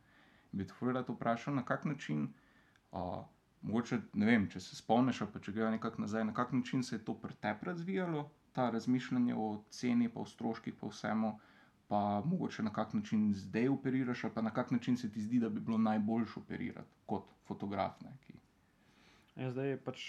Bi 0.52 0.66
te 0.66 0.92
rad 0.92 1.08
vprašal, 1.08 1.54
na 1.54 1.64
kak 1.64 1.84
način, 1.84 2.28
uh, 2.92 3.24
mogoče 3.62 4.00
ne 4.14 4.26
vem, 4.26 4.46
če 4.50 4.60
se 4.60 4.76
spomniš, 4.76 5.24
pa 5.32 5.42
če 5.42 5.52
gre 5.52 5.70
nekako 5.74 6.04
nazaj, 6.04 6.24
na 6.24 6.34
kak 6.34 6.52
način 6.52 6.82
se 6.82 6.96
je 6.96 7.04
to 7.04 7.16
pri 7.20 7.34
tebi 7.40 7.68
razvijalo, 7.70 8.30
ta 8.56 8.70
razmišljanje 8.70 9.34
o 9.36 9.48
ceni, 9.70 10.08
pa 10.08 10.20
o 10.20 10.26
stroških, 10.26 10.74
pa 10.80 10.88
vsemu, 10.88 11.34
pa 11.88 12.22
mogoče 12.24 12.62
na 12.62 12.72
kak 12.72 12.94
način 12.94 13.28
zdaj 13.34 13.68
operiraš, 13.68 14.24
pa 14.34 14.42
na 14.42 14.50
kak 14.50 14.70
način 14.70 14.96
se 14.96 15.12
ti 15.12 15.22
zdi, 15.22 15.40
da 15.40 15.48
bi 15.48 15.60
bilo 15.60 15.78
najboljše 15.78 16.40
operirati 16.40 16.88
kot 17.06 17.28
fotograf. 17.44 18.00
Ne, 18.00 18.16
ki... 18.20 18.38
ja, 19.36 19.50
zdaj 19.52 19.68
je 19.74 19.78
pač 19.88 20.06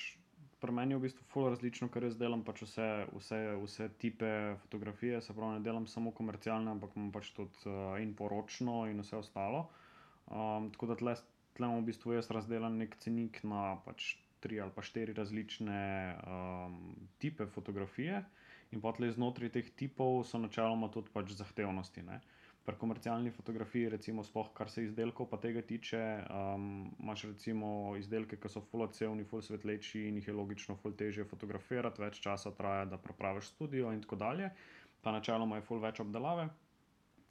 pri 0.58 0.74
meni 0.74 0.98
v 0.98 1.06
bistvu 1.06 1.26
zelo 1.30 1.52
različno, 1.54 1.90
ker 1.94 2.08
jaz 2.08 2.18
delam 2.18 2.42
pač 2.46 2.64
vse, 2.66 2.88
vse, 3.14 3.40
vse 3.62 3.90
type 4.02 4.30
fotografije, 4.64 5.22
se 5.22 5.36
pravi, 5.38 5.60
ne 5.60 5.66
delam 5.66 5.86
samo 5.88 6.12
komercialne, 6.12 6.72
ampak 6.74 6.96
imam 6.98 7.12
pač 7.14 7.30
tudi 7.38 7.68
uh, 7.70 7.94
in 8.02 8.16
poročno 8.18 8.88
in 8.90 9.04
vse 9.04 9.20
ostalo. 9.20 9.68
Um, 10.28 10.72
tako 10.74 10.90
da 10.92 10.98
tle, 10.98 11.14
tle 11.58 11.70
imam 11.70 11.84
v 11.84 11.92
bistvu 11.92 12.18
jaz 12.18 12.32
razdeljen 12.34 12.80
nek 12.82 12.98
cenik 13.04 13.44
na 13.46 13.78
pač 13.86 14.16
tri 14.42 14.60
ali 14.62 14.74
pa 14.74 14.82
štiri 14.86 15.14
različne 15.18 15.82
um, 16.26 16.82
type 17.22 17.48
fotografije, 17.54 18.26
in 18.72 18.82
potlej 18.84 19.16
znotraj 19.16 19.54
teh 19.56 19.70
tipov 19.80 20.24
so 20.28 20.40
načeloma 20.42 20.90
tudi 20.92 21.12
pač 21.14 21.32
zahtevnosti. 21.38 22.04
Ne? 22.04 22.20
Pri 22.68 22.76
komercialni 22.76 23.32
fotografiji, 23.32 23.90
recimo, 23.94 24.24
spoh, 24.28 24.50
kar 24.52 24.68
se 24.68 24.84
izdelkov 24.84 25.30
pa 25.32 25.38
tega 25.40 25.62
tiče, 25.64 26.02
um, 26.28 26.66
imaš 27.00 27.24
recimo 27.30 27.70
izdelke, 27.96 28.36
ki 28.44 28.52
so 28.52 28.60
fulacevni, 28.60 29.24
ful 29.24 29.40
svetleči 29.42 30.04
in 30.10 30.18
jih 30.20 30.28
je 30.28 30.36
logično 30.36 30.76
ful 30.82 30.92
težje 31.00 31.24
fotografirati, 31.30 32.04
več 32.04 32.20
časa 32.26 32.52
traja, 32.58 32.84
da 32.92 33.00
prepraviš 33.00 33.54
studio 33.54 33.94
in 33.96 34.02
tako 34.04 34.20
dalje. 34.20 34.52
Pa 35.00 35.16
načeloma 35.16 35.62
je 35.62 35.64
ful 35.70 35.80
več 35.80 36.02
obdelave, 36.04 36.50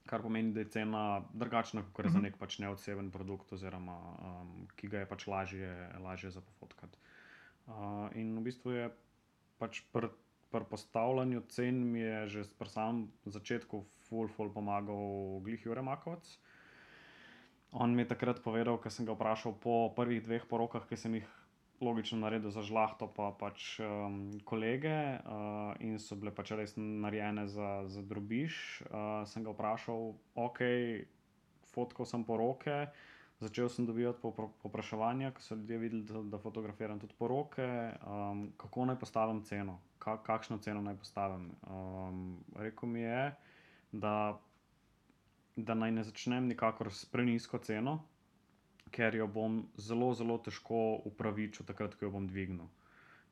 kar 0.09 0.25
pomeni, 0.25 0.55
da 0.57 0.65
je 0.65 0.73
cena 0.79 1.03
drugačna, 1.35 1.85
kot 1.93 2.09
je 2.09 2.15
za 2.15 2.23
mhm. 2.23 2.31
nek 2.31 2.41
pač 2.41 2.57
neodseben 2.65 3.11
produkt, 3.13 3.53
oziroma 3.53 3.97
um, 4.17 4.55
ki 4.81 4.89
ga 4.89 5.05
je 5.05 5.11
pač 5.11 5.27
lažje, 5.29 5.75
lažje 6.01 6.33
za 6.39 6.41
pofotkati. 6.41 7.03
Uh, 7.67 8.07
in 8.17 8.33
v 8.39 8.47
bistvu 8.49 8.73
je 8.79 8.89
pač 9.61 9.85
pri 9.93 10.09
pri 10.51 10.65
postavljanju 10.71 11.43
cen 11.51 11.83
mi 11.93 12.01
je 12.01 12.27
že 12.29 12.43
pri 12.59 12.69
samem 12.71 13.01
začetku 13.25 13.85
ful, 14.09 14.29
ful 14.29 14.53
pomagal 14.55 15.41
Glih 15.45 15.67
Jure 15.67 15.83
Makovec. 15.83 16.39
On 17.77 17.91
mi 17.93 18.03
je 18.03 18.13
takrat 18.15 18.41
povedal, 18.41 18.79
ker 18.81 18.93
sem 18.93 19.05
ga 19.05 19.13
vprašal 19.13 19.59
po 19.61 19.91
prvih 19.97 20.23
dveh 20.25 20.47
porokah, 20.49 20.87
ki 20.89 20.97
sem 20.97 21.19
jih 21.19 21.27
logično 21.81 22.19
naredil 22.23 22.51
za 22.51 22.63
žlahto, 22.65 23.09
pa 23.13 23.33
pač 23.37 23.77
um, 23.85 24.33
kolege 24.49 25.21
uh, 25.21 25.77
in 25.85 25.99
so 26.01 26.17
bile 26.17 26.33
pač 26.33 26.55
res 26.57 26.73
narejene 26.77 27.45
za, 27.53 27.85
za 27.91 28.01
drobiš. 28.01 28.81
Uh, 28.89 29.27
sem 29.29 29.45
ga 29.45 29.53
vprašal, 29.53 30.15
ok, 30.41 30.63
fotkal 31.75 32.09
sem 32.09 32.25
poroke. 32.25 32.87
Začel 33.37 33.69
sem 33.69 33.85
dobivati 33.85 34.23
popraševanja, 34.65 35.35
ko 35.37 35.43
so 35.45 35.59
ljudje 35.59 35.79
videli, 35.79 36.05
da, 36.09 36.23
da 36.25 36.39
fotografiram 36.41 36.97
tudi 36.97 37.13
poroke, 37.19 37.67
um, 38.09 38.47
kako 38.57 38.87
naj 38.89 38.97
postavim 39.03 39.43
ceno, 39.45 39.77
ka, 40.01 40.17
kakšno 40.25 40.57
ceno 40.65 40.81
naj 40.81 40.97
postavim. 40.97 41.51
Um, 41.69 42.39
rekel 42.57 42.89
mi 42.89 43.05
je, 43.05 43.21
da, 43.29 43.56
da 44.01 45.75
naj 45.75 45.93
ne 45.93 46.05
začnem 46.05 46.49
nikakor 46.49 46.93
s 46.93 47.05
prenisko 47.09 47.59
ceno, 47.59 47.99
ker 48.93 49.17
jo 49.17 49.27
bom 49.27 49.63
zelo, 49.77 50.13
zelo 50.15 50.39
težko 50.39 51.03
upravičil, 51.11 51.67
takrat, 51.67 51.97
ko 51.97 52.07
jo 52.07 52.15
bom 52.19 52.27
dvignil. 52.29 52.69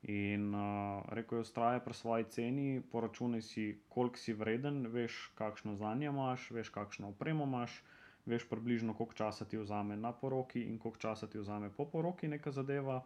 In 0.05 0.51
uh, 0.53 1.05
rekel 1.17 1.39
je, 1.39 1.47
ustraja 1.47 1.81
pri 1.81 1.95
svoji 1.97 2.25
ceni, 2.29 2.69
poračunaj 2.93 3.43
si, 3.43 3.67
koliko 3.89 4.21
si 4.21 4.35
vreden, 4.37 4.87
veš, 4.93 5.31
kakšno 5.39 5.77
znanje 5.81 6.11
imaš, 6.11 6.51
veš, 6.53 6.73
kakšno 6.75 7.15
opremo 7.15 7.49
imaš 7.49 7.83
veš 8.27 8.49
približno, 8.49 8.95
koliko 8.95 9.15
časa 9.15 9.45
ti 9.45 9.59
vzame 9.59 9.97
na 9.97 10.13
poroki 10.13 10.63
in 10.63 10.79
koliko 10.79 10.99
časa 10.99 11.27
ti 11.27 11.39
vzame 11.39 11.71
po 11.71 11.85
poroki 11.85 12.29
neka 12.29 12.51
zadeva. 12.51 13.03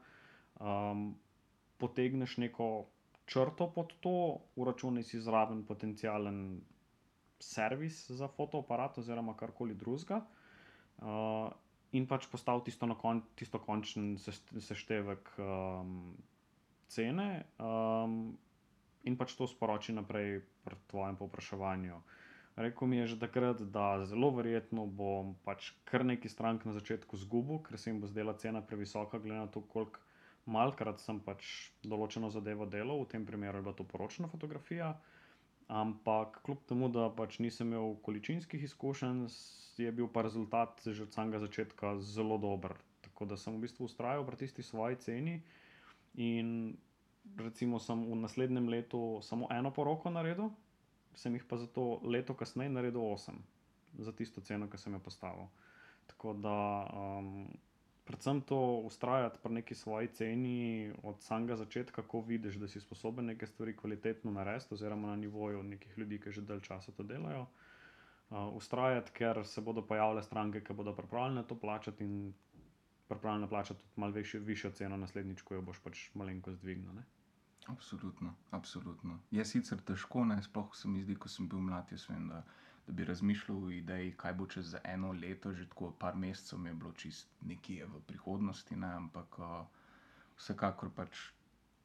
Um, 0.61 1.19
potegneš 1.79 2.37
neko 2.37 2.87
črto 3.27 3.71
pod 3.75 3.93
to, 4.01 4.39
uračunaj 4.57 5.03
si 5.03 5.21
zraven 5.21 5.65
potencijalen 5.67 6.61
servis 7.41 8.07
za 8.11 8.29
fotoaparat 8.29 8.99
oziroma 8.99 9.37
karkoli 9.37 9.75
drugega. 9.75 10.23
Uh, 10.99 11.49
in 11.93 12.07
pač 12.07 12.27
postavi 12.29 12.67
tisto, 12.67 12.89
kon, 13.01 13.23
tisto 13.39 13.61
končni 13.63 14.19
seštevek 14.19 15.31
um, 15.39 16.17
cene, 16.91 17.45
um, 17.63 18.37
in 19.09 19.17
pač 19.17 19.37
to 19.39 19.47
sporoči 19.49 19.95
naprej 19.97 20.43
pri 20.67 20.77
tvojem 20.91 21.17
povpraševanju. 21.17 22.01
Rekl 22.59 22.91
mi 22.91 22.99
je 22.99 23.15
že 23.15 23.23
takrat, 23.23 23.63
da 23.71 24.03
zelo 24.03 24.33
verjetno 24.35 24.89
bom 24.91 25.37
pač 25.47 25.71
kar 25.87 26.03
nekaj 26.03 26.31
strank 26.31 26.67
na 26.67 26.75
začetku 26.75 27.15
zgubil, 27.17 27.63
ker 27.63 27.79
se 27.79 27.93
jim 27.93 28.03
bo 28.03 28.11
zdela 28.11 28.35
cena 28.35 28.61
previsoka, 28.61 29.23
glede 29.23 29.47
na 29.47 29.47
to, 29.47 29.63
koliko 29.63 30.03
malkrat 30.49 30.99
sem 30.99 31.21
pač 31.23 31.71
določeno 31.87 32.33
zadevo 32.35 32.67
delal, 32.67 33.05
v 33.05 33.13
tem 33.15 33.23
primeru 33.29 33.61
je 33.61 33.67
bila 33.69 33.77
to 33.79 33.87
poročna 33.87 34.27
fotografija. 34.27 34.97
Ampak 35.69 36.41
kljub 36.47 36.63
temu, 36.69 36.89
da 36.89 37.11
pač 37.13 37.39
nisem 37.45 37.73
imel 37.73 37.97
količinskih 38.03 38.63
izkušenj, 38.65 39.27
je 39.79 39.91
bil 39.93 40.09
pa 40.09 40.25
rezultat 40.25 40.81
že 40.87 41.05
od 41.05 41.13
samega 41.13 41.39
začetka 41.45 41.99
zelo 42.01 42.39
dober. 42.39 42.75
Tako 43.05 43.29
da 43.29 43.37
sem 43.37 43.55
v 43.55 43.67
bistvu 43.67 43.85
ustrajal 43.85 44.25
pri 44.27 44.37
tisti 44.37 44.63
svoji 44.63 44.97
ceni 44.97 45.43
in 46.17 46.77
recimo 47.37 47.79
sem 47.79 48.01
v 48.09 48.17
naslednjem 48.17 48.69
letu 48.69 49.21
samo 49.23 49.47
eno 49.53 49.71
poroko 49.71 50.11
naredil 50.11 50.51
sem 51.19 51.35
jih 51.35 51.45
pa 51.45 51.59
za 51.59 51.67
to 51.67 52.01
leto 52.07 52.35
kasneje 52.35 52.71
naredil 52.71 53.01
8, 53.01 53.35
za 53.99 54.13
tisto 54.13 54.41
ceno, 54.41 54.71
ki 54.71 54.79
sem 54.79 54.95
jo 54.95 55.01
postavil. 55.03 55.51
Tako 56.07 56.33
da, 56.39 56.57
um, 56.95 57.49
predvsem 58.09 58.41
to 58.41 58.59
ustrajati 58.89 59.39
pri 59.43 59.53
neki 59.53 59.75
svoji 59.75 60.09
ceni 60.09 60.93
od 61.03 61.21
samega 61.21 61.57
začetka, 61.61 62.03
ko 62.03 62.23
vidiš, 62.25 62.57
da 62.57 62.69
si 62.69 62.81
sposoben 62.81 63.29
neke 63.29 63.47
stvari 63.47 63.77
kvalitetno 63.77 64.33
narediti, 64.33 64.75
oziroma 64.75 65.09
na 65.09 65.17
nivoju 65.17 65.63
nekih 65.63 65.99
ljudi, 65.99 66.21
ki 66.21 66.33
že 66.33 66.45
dalj 66.49 66.65
časa 66.65 66.93
to 66.93 67.05
delajo. 67.05 67.47
Uh, 68.31 68.49
ustrajati, 68.57 69.13
ker 69.13 69.43
se 69.45 69.61
bodo 69.61 69.83
pojavile 69.83 70.23
stranke, 70.23 70.65
ki 70.65 70.77
bodo 70.77 70.93
pripravljene 70.97 71.45
to 71.49 71.57
plačati 71.61 72.05
in 72.05 72.33
pripravljene 73.09 73.49
plačati 73.49 73.81
tudi 73.81 74.01
malo 74.01 74.25
višjo 74.51 74.71
ceno 74.71 74.97
naslednjič, 74.97 75.43
ko 75.43 75.55
jo 75.55 75.63
boš 75.63 75.81
pač 75.85 76.09
malenkost 76.15 76.61
dvignil. 76.61 77.03
Absolutno, 77.69 78.35
absolutno. 78.51 79.19
Je 79.31 79.45
sicer 79.45 79.81
težko, 79.85 80.25
ne, 80.25 80.43
sploh 80.43 80.77
se 80.77 80.89
mi 80.89 81.03
zdi, 81.05 81.17
ko 81.17 81.29
sem 81.29 81.49
bil 81.49 81.61
mlad, 81.61 81.93
vem, 82.09 82.29
da, 82.29 82.43
da 82.89 82.93
bi 82.93 83.05
razmišljal 83.05 83.65
o 83.65 83.71
ideji, 83.71 84.15
kaj 84.17 84.35
bo 84.35 84.47
čez 84.47 84.75
eno 84.85 85.13
leto, 85.13 85.53
že 85.53 85.67
tako 85.69 85.91
par 86.01 86.17
mesecev 86.17 86.67
je 86.67 86.75
bilo 86.75 86.93
čist 86.93 87.29
nekje 87.41 87.87
v 87.87 88.01
prihodnosti, 88.07 88.77
ne, 88.77 88.93
ampak 89.03 89.39
uh, 89.39 89.67
vsekakor 90.39 90.91
pač 90.97 91.21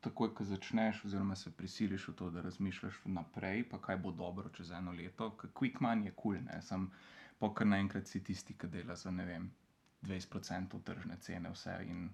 takoj, 0.03 0.31
ko 0.35 0.47
začneš, 0.47 1.01
oziroma 1.05 1.35
se 1.35 1.51
prisiliš 1.51 2.07
v 2.07 2.13
to, 2.21 2.29
da 2.29 2.41
razmišljaš 2.41 3.01
naprej, 3.05 3.65
pa 3.69 3.81
kaj 3.83 3.97
bo 3.97 4.11
dobro 4.11 4.49
čez 4.55 4.71
eno 4.71 4.91
leto, 4.95 5.31
ker 5.39 5.51
quick 5.51 5.83
man 5.83 6.05
je 6.07 6.11
kul, 6.11 6.37
cool, 6.37 6.45
ne, 6.47 6.61
sem 6.61 6.87
pokar 7.39 7.67
naenkrat 7.67 8.07
si 8.07 8.23
tisti, 8.23 8.55
ki 8.55 8.67
dela 8.71 8.95
za 8.95 9.11
ne 9.11 9.25
vem, 9.25 9.51
20% 10.07 10.79
tržne 10.83 11.17
cene, 11.19 11.51
vse 11.51 11.77
in 11.87 12.09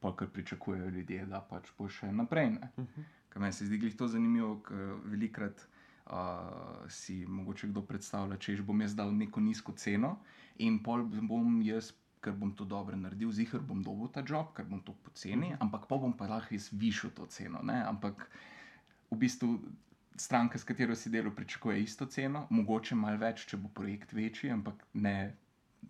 pa 0.00 0.14
kar 0.16 0.30
pričakujejo 0.30 0.90
ljudje, 0.94 1.26
da 1.26 1.40
pač 1.50 1.72
bo 1.78 1.88
še 1.88 2.12
naprej. 2.12 2.46
Uh 2.46 2.54
mhm. 2.54 2.86
-huh. 2.96 3.14
Kaj 3.28 3.40
meni 3.40 3.52
se 3.52 3.66
zdi, 3.66 3.78
da 3.78 3.86
je 3.86 3.96
to 3.96 4.08
zanimivo, 4.08 4.60
ker 4.62 4.94
velikrat 5.04 5.66
uh, 6.10 6.90
si 6.90 7.26
mogoče 7.26 7.70
kdo 7.72 7.82
predstavlja, 7.86 8.38
če 8.40 8.58
bom 8.66 8.80
jaz 8.80 8.96
dal 8.96 9.12
neko 9.14 9.40
nizko 9.40 9.72
ceno 9.76 10.18
in 10.58 10.82
pol 10.82 11.04
bom 11.04 11.62
jaz. 11.62 11.94
Ker 12.18 12.34
bom 12.34 12.50
to 12.50 12.64
dobro 12.66 12.96
naredil, 12.98 13.30
zihar 13.30 13.60
bom 13.62 13.78
dobil 13.86 14.08
ta 14.10 14.24
job, 14.26 14.48
ker 14.50 14.64
bom 14.66 14.80
to 14.82 14.90
poceni, 15.06 15.52
mhm. 15.52 15.60
ampak 15.62 15.84
pa 15.86 16.00
bom 16.02 16.10
pa 16.18 16.26
lahko 16.26 16.56
jaz 16.56 16.64
višjo 16.74 17.12
to 17.14 17.28
ceno. 17.30 17.60
Ne? 17.62 17.76
Ampak 17.86 18.24
v 19.12 19.18
bistvu 19.20 19.52
stranka, 20.18 20.58
s 20.58 20.64
katero 20.64 20.96
si 20.98 21.10
delo, 21.10 21.30
pričakuje 21.30 21.82
isto 21.82 22.06
ceno, 22.06 22.46
mogoče 22.50 22.98
malo 22.98 23.22
več, 23.22 23.46
če 23.46 23.56
bo 23.56 23.70
projekt 23.74 24.12
večji, 24.12 24.50
ampak 24.50 24.82
ne, 24.94 25.36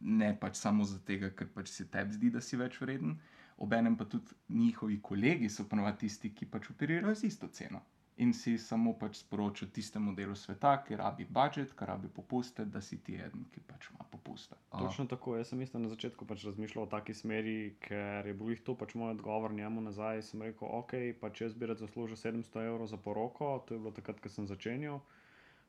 ne 0.00 0.34
pač 0.40 0.60
samo 0.60 0.84
zato, 0.84 1.16
ker 1.36 1.48
pač 1.54 1.72
se 1.72 1.88
tebi 1.88 2.18
zdi, 2.18 2.30
da 2.36 2.44
si 2.44 2.60
več 2.60 2.80
vreden. 2.80 3.16
Obenem 3.58 3.96
pa 3.98 4.04
tudi 4.04 4.36
njihovi 4.54 5.00
kolegi 5.02 5.48
so 5.50 5.64
ponovadi 5.66 6.04
tisti, 6.04 6.30
ki 6.30 6.46
pač 6.46 6.68
operirajo 6.70 7.16
z 7.16 7.26
isto 7.32 7.48
ceno. 7.48 7.80
In 8.18 8.32
si 8.34 8.58
samo 8.58 8.92
pač 8.98 9.20
sporočil 9.22 9.70
tistemu 9.70 10.12
delu 10.18 10.34
sveta, 10.34 10.74
ki 10.82 10.98
rabi 10.98 11.26
budžet, 11.30 11.74
ki 11.78 11.86
rabi 11.86 12.10
popuste, 12.10 12.64
da 12.66 12.82
si 12.82 12.98
ti 13.02 13.14
eden, 13.14 13.46
ki 13.54 13.62
pač 13.66 13.90
ima 13.92 14.06
popuste. 14.10 14.58
A, 14.70 14.82
Točno 14.82 15.06
tako. 15.06 15.36
Jaz 15.38 15.52
sem 15.52 15.62
isto 15.62 15.78
na 15.78 15.88
začetku 15.88 16.26
pač 16.26 16.44
razmišljal 16.48 16.84
o 16.84 16.90
taki 16.90 17.14
smeri, 17.14 17.76
ker 17.84 18.26
je 18.26 18.34
bil 18.34 18.50
jih 18.54 18.64
to 18.66 18.74
pač 18.74 18.96
moj 18.98 19.14
odgovor 19.14 19.54
njemu 19.54 19.86
nazaj. 19.86 20.22
Sem 20.30 20.42
rekel, 20.42 20.66
ok, 20.66 20.96
pač 21.22 21.44
jaz 21.46 21.54
bi 21.54 21.70
rad 21.70 21.78
zaslužil 21.78 22.18
700 22.18 22.66
evrov 22.66 22.90
za 22.90 22.98
poroko, 22.98 23.58
to 23.66 23.78
je 23.78 23.82
bilo 23.86 23.94
takrat, 23.94 24.20
ko 24.20 24.32
sem 24.32 24.50
začenjal. 24.50 25.00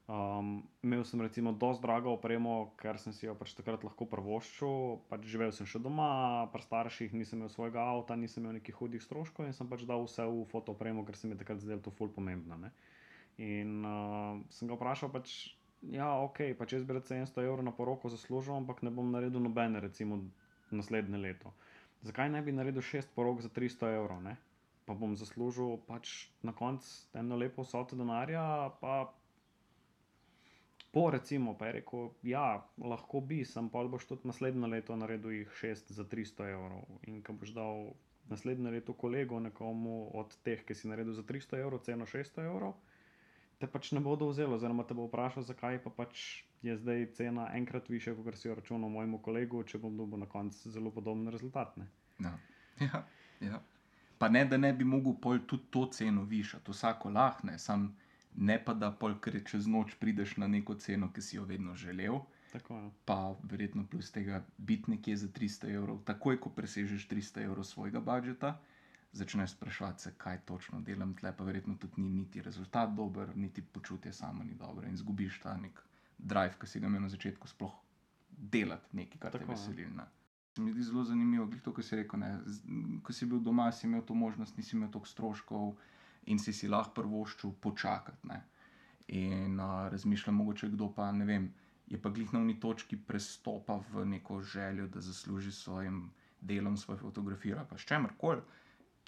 Um, 0.10 0.64
imel 0.82 1.04
sem 1.06 1.22
recimo 1.22 1.52
dosti 1.54 1.84
drago 1.86 2.16
opremo, 2.16 2.74
ker 2.82 2.98
sem 2.98 3.14
si 3.14 3.28
jo 3.28 3.36
pač 3.38 3.52
takrat 3.54 3.84
lahko 3.86 4.08
prvoščil. 4.10 5.04
Pač 5.06 5.28
živel 5.30 5.52
sem 5.54 5.70
še 5.70 5.78
doma, 5.86 6.50
pri 6.50 6.66
starših 6.66 7.14
nisem 7.14 7.38
imel 7.38 7.52
svojega 7.54 7.84
avta, 7.92 8.18
nisem 8.18 8.42
imel 8.42 8.58
nekih 8.58 8.74
hudih 8.80 9.04
stroškov 9.06 9.46
in 9.46 9.54
sem 9.54 9.70
pač 9.70 9.86
dal 9.86 10.02
vse 10.08 10.26
v 10.26 10.48
fotoopremo, 10.50 11.06
ker 11.06 11.14
se 11.14 11.30
mi 11.30 11.38
je 11.38 11.44
takrat 11.44 11.62
zdelo 11.62 11.86
to 11.86 11.94
ful 11.94 12.10
pomembno. 12.16 12.58
Ne? 12.58 12.74
In 13.38 13.86
uh, 13.86 14.42
sem 14.50 14.72
ga 14.72 14.80
vprašal, 14.80 15.14
pač, 15.14 15.36
ja, 15.94 16.10
ok, 16.26 16.42
pač 16.58 16.74
jaz 16.80 16.90
bi 16.90 16.98
rad 16.98 17.06
700 17.06 17.46
evrov 17.46 17.62
na 17.70 17.76
poroko 17.78 18.10
zaslužil, 18.10 18.58
ampak 18.58 18.82
ne 18.82 18.90
bom 18.90 19.14
naredil 19.14 19.46
nobene, 19.46 19.78
recimo 19.78 20.24
naslednje 20.74 21.22
leto. 21.22 21.54
Zakaj 22.02 22.34
ne 22.34 22.42
bi 22.42 22.58
naredil 22.58 22.82
šest 22.82 23.14
porok 23.14 23.46
za 23.46 23.54
300 23.54 23.94
evrov, 24.02 24.26
ne? 24.26 24.40
pa 24.90 24.98
bom 24.98 25.14
zaslužil 25.14 25.78
pač 25.86 26.34
na 26.42 26.50
koncu 26.50 26.90
eno 27.14 27.38
lepo 27.38 27.62
vsoto 27.62 27.94
denarja, 27.94 28.74
pa 28.82 29.14
po 30.92 31.10
recimo, 31.12 31.54
pa 31.58 31.70
je 31.70 31.72
rekel, 31.80 32.10
ja, 32.24 32.66
lahko 32.78 33.22
bi, 33.22 33.44
sem 33.46 33.70
pa 33.70 33.84
boš 33.84 34.08
tudi 34.10 34.30
naslednje 34.30 34.68
leto 34.68 34.96
naredil 34.96 35.32
jih 35.32 35.52
šest 35.60 35.92
za 35.92 36.04
300 36.04 36.52
evrov. 36.54 36.86
In 37.08 37.22
ko 37.24 37.34
boš 37.34 37.54
dal 37.54 37.92
naslednje 38.30 38.72
leto 38.72 38.94
kolegu 38.94 39.40
nekomu 39.40 40.10
od 40.18 40.36
teh, 40.44 40.64
ki 40.66 40.76
si 40.76 40.90
naredil 40.90 41.14
za 41.14 41.24
300 41.24 41.62
evrov, 41.62 41.84
ceno 41.86 42.06
600 42.06 42.46
evrov, 42.46 42.76
te 43.60 43.68
pač 43.68 43.92
ne 43.92 44.00
bodo 44.00 44.30
vzeli, 44.30 44.54
oziroma 44.56 44.86
te 44.88 44.98
bo 44.98 45.08
vprašal, 45.10 45.44
zakaj 45.44 45.82
pa 45.84 45.94
pač 45.94 46.44
je 46.62 46.76
zdaj 46.78 47.12
cena 47.18 47.50
enkrat 47.56 47.90
više, 47.90 48.16
kot 48.16 48.38
si 48.38 48.48
jo 48.48 48.56
računal 48.56 48.90
mojemu 48.90 49.22
kolegu, 49.22 49.64
če 49.64 49.78
bom 49.78 49.98
dobil 49.98 50.20
na 50.20 50.26
koncu 50.26 50.72
zelo 50.72 50.92
podoben 50.92 51.28
rezultat. 51.28 51.78
Ne? 51.78 51.90
Ja. 52.20 52.38
Ja, 52.80 53.04
ja. 53.44 53.58
Pa 54.18 54.30
ne, 54.30 54.46
da 54.46 54.58
ne 54.58 54.70
bi 54.74 54.86
mogel 54.88 55.18
pol 55.22 55.42
tudi 55.48 55.66
to 55.72 55.82
ceno 55.92 56.24
višati, 56.24 56.72
vsako 56.72 57.10
lahne, 57.12 57.58
sam 57.60 57.90
ne 58.40 58.56
pa 58.66 58.74
da 58.74 58.92
pol, 58.92 59.18
ker 59.20 59.36
čez 59.44 59.68
noč 59.68 59.98
prideš 60.00 60.38
na 60.40 60.48
neko 60.48 60.78
ceno, 60.80 61.12
ki 61.14 61.22
si 61.22 61.36
jo 61.36 61.46
vedno 61.46 61.76
želel. 61.76 62.22
Tako, 62.54 62.78
ja. 62.80 62.90
Pa 63.06 63.36
verjetno 63.44 63.84
plus 63.86 64.12
tega 64.12 64.42
biti 64.58 64.92
nekje 64.96 65.18
za 65.26 65.28
300 65.28 65.74
evrov, 65.76 66.00
takoj 66.08 66.40
ko 66.42 66.50
presežeš 66.50 67.06
300 67.12 67.44
evrov 67.46 67.68
svojega 67.68 68.02
budžeta, 68.02 68.56
začneš 69.12 69.52
sprašovati 69.58 70.02
se, 70.02 70.14
kaj 70.18 70.40
točno 70.46 70.80
delam, 70.82 71.14
tle 71.20 71.34
pa 71.38 71.44
verjetno 71.44 71.76
tudi 71.76 72.02
ni 72.02 72.10
niti 72.10 72.42
rezultat 72.42 72.96
dober, 72.96 73.36
niti 73.38 73.62
počutje 73.62 74.14
samo 74.14 74.44
ni 74.44 74.56
dobro 74.56 74.88
in 74.88 74.98
zgubiš 74.98 75.42
ta 75.44 75.58
nek 75.58 75.84
drive, 76.18 76.56
ki 76.62 76.68
si 76.68 76.80
ga 76.80 76.88
imel 76.88 77.06
na 77.06 77.10
začetku, 77.10 77.48
sploh 77.48 77.76
delati 78.30 78.98
nekaj, 78.98 79.20
kar 79.20 79.32
te 79.32 79.44
Tako, 79.44 79.52
ja. 79.52 79.58
veseli. 79.58 79.86
Ne. 79.96 80.08
Se 80.56 80.62
mi 80.62 80.72
zdi 80.72 80.84
zelo 80.84 81.04
zanimivo, 81.04 81.48
to, 81.64 81.74
kar 81.74 81.86
si 81.86 81.96
rekel. 81.96 82.20
Ne. 82.20 82.32
Ko 83.04 83.14
si 83.14 83.26
bil 83.26 83.44
doma, 83.44 83.70
si 83.72 83.88
imel 83.88 84.02
to 84.02 84.14
možnost, 84.14 84.58
nisi 84.58 84.76
imel 84.76 84.90
toliko 84.92 85.12
stroškov 85.12 85.76
in 86.30 86.40
si 86.40 86.54
si 86.54 86.70
lahko 86.70 87.02
prvoščil 87.02 87.56
počakati. 87.62 88.30
Ne. 88.30 88.40
In 89.20 89.60
uh, 89.60 89.90
razmišljam, 89.92 90.36
mogoče 90.42 90.70
kdo 90.76 90.92
pa 90.96 91.12
ne 91.12 91.26
vem, 91.26 91.50
je 91.90 91.98
pa 92.02 92.10
glih 92.14 92.34
na 92.34 92.40
uni 92.40 92.60
točki 92.60 92.98
prestopa 92.98 93.80
v 93.92 94.06
neko 94.06 94.42
željo, 94.42 94.88
da 94.88 95.02
zasluži 95.02 95.52
s 95.52 95.64
svojim 95.66 96.10
delom, 96.42 96.78
svojo 96.78 97.00
fotografijo 97.10 97.58
ali 97.58 97.68
pa 97.70 97.78
s 97.78 97.88
čemer 97.90 98.14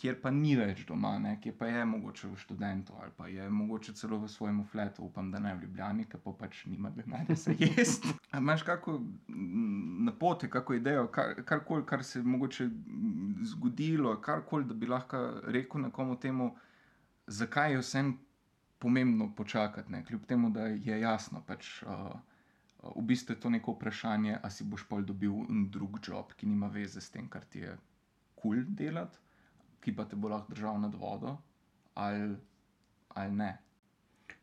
kjer 0.02 0.18
pa 0.22 0.32
ni 0.34 0.56
več 0.58 0.82
doma, 0.90 1.12
ne, 1.22 1.36
kjer 1.42 1.54
pa 1.60 1.68
je 1.70 1.84
mogoče 1.86 2.30
v 2.32 2.40
študentu 2.42 2.96
ali 3.02 3.14
pa 3.18 3.28
je 3.30 3.46
mogoče 3.54 3.94
celo 4.00 4.18
v 4.24 4.30
svojem 4.34 4.64
fletu, 4.72 5.06
upam, 5.06 5.30
da 5.32 5.40
ne 5.40 5.54
v 5.56 5.68
Ljubljani, 5.68 6.08
ker 6.10 6.22
pa 6.24 6.34
pač 6.40 6.64
nima 6.70 6.90
denarja 6.96 7.38
za 7.38 7.54
jesti. 7.60 8.16
A 8.32 8.42
imaš 8.42 8.66
kako 8.66 8.98
mm, 8.98 10.06
napote, 10.08 10.50
kako 10.50 10.80
idejo, 10.80 11.06
kar, 11.14 11.44
karkoli, 11.46 11.86
kar 11.86 12.04
se 12.04 12.20
je 12.20 12.24
mogoče 12.26 12.66
mm, 12.66 13.46
zgodilo, 13.54 14.16
karkoli, 14.22 14.66
da 14.66 14.74
bi 14.74 14.90
lahko 14.90 15.22
rekel 15.54 15.86
nekomu 15.86 16.18
temu, 16.20 16.52
zakaj 17.28 17.72
je 17.72 17.80
vsem 17.80 18.12
pomembno 18.80 19.30
počakati, 19.36 19.92
ne? 19.92 20.06
kljub 20.06 20.26
temu, 20.26 20.50
da 20.50 20.66
je 20.68 21.00
jasno, 21.00 21.44
pač, 21.48 21.84
uh, 21.84 22.18
v 22.96 23.04
bistvu 23.06 23.36
je 23.36 23.40
to 23.40 23.50
neko 23.50 23.76
vprašanje, 23.78 24.40
ali 24.42 24.52
si 24.52 24.64
boš 24.64 24.88
pol 24.90 25.06
dobil 25.06 25.46
drug 25.70 26.00
job, 26.08 26.34
ki 26.34 26.50
nima 26.50 26.68
veze 26.68 27.02
s 27.02 27.14
tem, 27.14 27.30
kar 27.30 27.46
ti 27.46 27.60
je 27.62 27.76
kul 28.36 28.64
cool 28.64 28.76
delati, 28.78 29.20
ki 29.82 29.94
pa 29.96 30.06
te 30.06 30.16
bo 30.16 30.30
lahko 30.34 30.54
držal 30.54 30.82
nad 30.82 30.96
vodo, 30.96 31.38
ali, 31.94 32.36
ali 33.14 33.36
ne. 33.38 33.52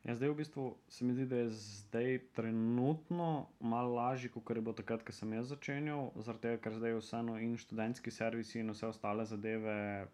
Ja, 0.06 0.14
zdaj 0.14 0.30
v 0.30 0.38
bistvu 0.38 0.64
se 0.88 1.04
mi 1.04 1.12
zdi, 1.12 1.26
da 1.26 1.36
je 1.36 1.50
zdaj 1.50 2.18
trenutno 2.38 3.48
malo 3.60 3.94
lažje, 3.94 4.30
kot 4.30 4.54
je 4.56 4.62
bilo 4.62 4.72
takrat, 4.72 5.02
ko 5.02 5.12
sem 5.12 5.32
jaz 5.34 5.50
začenjal, 5.50 6.12
zaradi 6.14 6.46
tega, 6.46 6.62
ker 6.62 6.78
zdaj 6.78 6.94
vseeno 7.00 7.34
in 7.42 7.58
študentski 7.58 8.14
servisi 8.14 8.62
in 8.62 8.70
vse 8.70 8.86
ostale 8.86 9.26
zadeve 9.26 10.06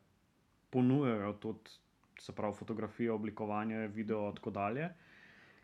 ponujajo 0.72 1.33
tudi, 1.44 1.77
se 2.20 2.33
pravi, 2.33 2.55
fotografijo, 2.59 3.14
oblikovanje, 3.14 3.88
video 3.88 4.29
in 4.29 4.35
tako 4.35 4.50
dalje. 4.50 4.88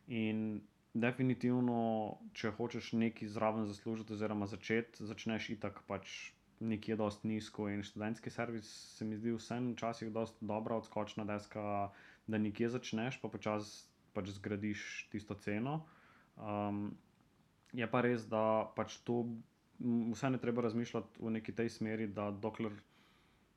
In 0.07 0.61
definitivno, 0.95 2.19
če 2.35 2.51
hočeš 2.57 2.93
nekaj 2.99 3.29
zraven 3.29 3.67
zaslužiti, 3.67 4.13
oziroma 4.13 4.47
začeti, 4.51 5.07
začneš 5.07 5.51
itak 5.57 5.83
pač 5.87 6.33
nekje 6.61 6.97
dosti 6.97 7.29
nizko. 7.29 7.69
In 7.71 7.83
študentski 7.83 8.31
servis 8.31 8.69
se 8.97 9.05
mi 9.05 9.17
zdi 9.17 9.33
vsem 9.37 9.73
včasih 9.75 10.11
dosti 10.13 10.45
dobra 10.45 10.77
odskočna 10.83 11.25
deska, 11.25 11.91
da 12.27 12.39
nekje 12.39 12.69
začneš, 12.69 13.21
pa 13.23 13.29
počasi 13.29 13.87
pač 14.15 14.35
zgradiš 14.35 15.09
tisto 15.13 15.35
ceno. 15.35 15.85
Um, 16.37 16.91
je 17.73 17.87
pa 17.87 18.03
res, 18.03 18.27
da 18.27 18.67
pač 18.77 18.99
to 19.07 19.23
vse 19.81 20.31
ne 20.31 20.39
treba 20.43 20.63
razmišljati 20.67 21.23
v 21.23 21.31
neki 21.39 21.55
tej 21.55 21.71
smeri, 21.71 22.11
da 22.11 22.31
dokler 22.31 22.75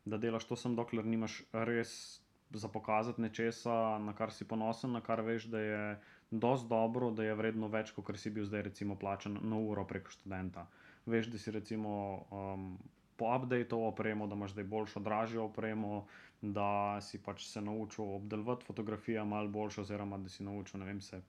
da 0.05 0.17
delaš 0.17 0.45
to, 0.45 0.55
sem 0.59 0.75
dokler 0.75 1.05
nimaš 1.07 1.41
res 1.53 2.21
za 2.53 2.67
pokazati 2.67 3.21
nečesa, 3.21 3.99
na 3.99 4.13
kar 4.13 4.31
si 4.31 4.47
ponosen, 4.47 4.91
na 4.91 5.01
kar 5.01 5.21
veš, 5.21 5.45
da 5.49 5.59
je 5.59 5.99
dosti 6.31 6.69
dobro, 6.69 7.11
da 7.11 7.23
je 7.23 7.35
vredno 7.35 7.67
več, 7.67 7.91
kot 7.91 8.09
si 8.17 8.29
bil 8.29 8.45
zdaj, 8.45 8.61
recimo, 8.69 8.95
plačan 8.95 9.39
na 9.41 9.57
uro 9.57 9.85
preko 9.85 10.11
študenta. 10.11 10.67
Veš, 11.05 11.29
da 11.33 11.37
si 11.37 11.51
recimo 11.51 11.93
um, 12.31 12.77
poupdateal 13.17 13.87
opremo, 13.89 14.27
da 14.27 14.35
imaš 14.35 14.55
zdaj 14.55 14.63
boljšo, 14.63 14.99
dražjo 14.99 15.45
opremo, 15.49 16.05
da 16.41 17.01
si 17.01 17.21
pač 17.23 17.45
se 17.47 17.61
naučil 17.61 18.05
obdelovati 18.15 18.65
fotografije 18.65 19.23
malo 19.25 19.47
boljše, 19.47 19.81
oziroma 19.81 20.17
da 20.17 20.29
si 20.29 20.43
naučil, 20.43 20.79
ne 20.79 20.85
vem, 20.85 21.01
se 21.01 21.21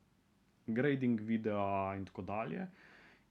grading 0.66 1.20
videa 1.20 1.94
in 1.96 2.04
tako 2.04 2.22
dalje. 2.22 2.66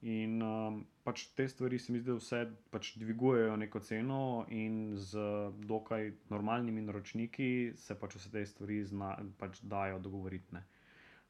In 0.03 0.41
um, 0.43 0.81
pač 1.07 1.29
te 1.31 1.45
stvari 1.47 1.77
se 1.79 1.93
mi 1.93 2.01
zdi, 2.01 2.11
da 2.11 2.17
vse 2.19 2.39
pač 2.73 2.89
dvigujejo 2.99 3.55
neko 3.61 3.79
ceno, 3.79 4.45
in 4.51 4.97
z 4.99 5.21
dokaj 5.63 6.11
normalnimi 6.33 6.83
naročniki 6.83 7.71
se 7.79 7.95
pač 7.95 8.17
vse 8.19 8.31
te 8.33 8.43
stvari 8.45 8.81
zna, 8.83 9.15
pač 9.39 9.61
dajo 9.63 10.01
dogovoriti. 10.03 10.59
ne. 10.59 10.65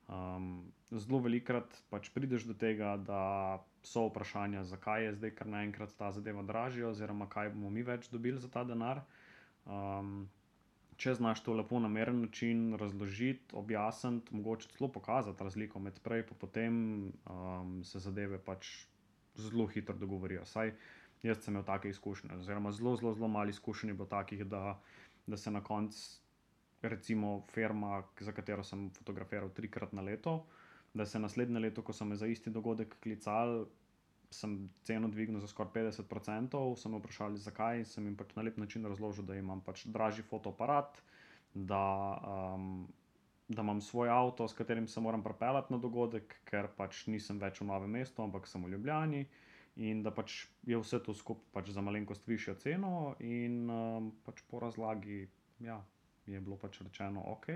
Um, 0.09 0.73
zelo 0.91 1.21
velikrat 1.23 1.77
pač 1.93 2.09
prideš 2.11 2.47
do 2.49 2.57
tega, 2.57 2.97
da 2.97 3.61
so 3.85 4.07
vprašanja, 4.09 4.65
zakaj 4.67 5.05
je 5.05 5.13
zdaj 5.19 5.35
kar 5.37 5.47
naenkrat 5.53 5.93
ta 5.97 6.09
zadeva 6.11 6.43
dražja, 6.43 6.89
oziroma 6.89 7.29
kaj 7.29 7.53
bomo 7.53 7.69
mi 7.69 7.85
več 7.85 8.09
dobili 8.11 8.41
za 8.41 8.49
ta 8.51 8.65
denar. 8.67 9.03
Um, 9.65 10.25
če 10.97 11.13
znaš 11.17 11.43
to 11.43 11.53
lepo 11.53 11.79
na 11.79 11.87
meren 11.87 12.21
način 12.21 12.77
razložiti, 12.79 13.55
objasniti, 13.55 14.35
mogoče 14.35 14.69
celo 14.77 14.91
pokazati 14.91 15.43
razliko 15.43 15.79
med 15.79 15.99
prej 16.03 16.25
in 16.25 16.35
potem, 16.39 16.75
um, 17.29 17.83
se 17.83 17.99
zadeve 17.99 18.39
pač 18.39 18.85
zelo 19.35 19.67
hitro 19.67 19.95
dogovorijo. 19.97 20.45
Saj 20.45 20.73
jaz 21.23 21.43
sem 21.43 21.53
imel 21.53 21.63
take 21.65 21.89
izkušnje, 21.89 22.35
oziroma 22.35 22.71
zelo, 22.71 22.95
zelo, 22.95 23.13
zelo 23.13 23.27
malo 23.27 23.49
izkušenj 23.49 23.89
je 23.89 23.93
bilo 23.93 24.07
takih, 24.07 24.45
da, 24.45 24.79
da 25.27 25.37
se 25.37 25.51
na 25.51 25.63
koncu, 25.63 26.19
recimo, 26.81 27.45
firma, 27.53 28.03
za 28.19 28.31
katero 28.31 28.63
sem 28.63 28.89
fotografiral 28.97 29.49
trikrat 29.49 29.93
na 29.93 30.01
leto, 30.01 30.45
da 30.93 31.05
se 31.05 31.19
naslednje 31.19 31.59
leto, 31.59 31.81
ko 31.81 31.93
so 31.93 32.05
me 32.05 32.15
za 32.15 32.27
isti 32.27 32.49
dogodek 32.49 32.95
klicali, 32.99 33.65
sem 34.33 34.57
ceno 34.87 35.07
dvignil 35.07 35.39
za 35.39 35.47
skoraj 35.47 35.71
50%, 35.75 36.61
so 36.77 36.89
me 36.89 36.99
vprašali, 36.99 37.39
zakaj. 37.41 37.85
Sem 37.85 38.09
jim 38.09 38.17
pač 38.19 38.33
na 38.35 38.43
lep 38.45 38.57
način 38.57 38.85
razložil, 38.89 39.25
da 39.25 39.37
imam 39.37 39.61
pač 39.61 39.85
dražji 39.85 40.25
fotoaparat, 40.27 40.99
da, 41.53 41.83
um, 42.55 42.87
da 43.47 43.61
imam 43.61 43.81
svoj 43.81 44.09
avto, 44.09 44.47
s 44.47 44.57
katerim 44.57 44.87
se 44.87 45.01
moram 45.01 45.23
pripeljati 45.23 45.73
na 45.73 45.79
dogodek, 45.79 46.35
ker 46.49 46.67
pač 46.77 47.05
nisem 47.07 47.39
več 47.39 47.61
v 47.61 47.69
novem 47.69 47.95
mestu, 47.99 48.25
ampak 48.25 48.49
sem 48.49 48.65
v 48.65 48.73
Ljubljani. 48.73 49.23
In 49.85 50.03
da 50.05 50.11
pač 50.13 50.43
je 50.69 50.77
vse 50.77 50.99
to 51.01 51.13
skupaj 51.17 51.49
pač 51.53 51.71
za 51.73 51.81
malenkost 51.81 52.27
višjo 52.29 52.57
ceno, 52.61 53.15
in 53.19 53.63
um, 53.69 54.11
pač 54.25 54.43
po 54.49 54.61
razlagi 54.61 55.23
ja, 55.63 55.79
je 56.25 56.41
bilo 56.41 56.57
pač 56.61 56.81
rečeno, 56.81 57.23
ok, 57.33 57.49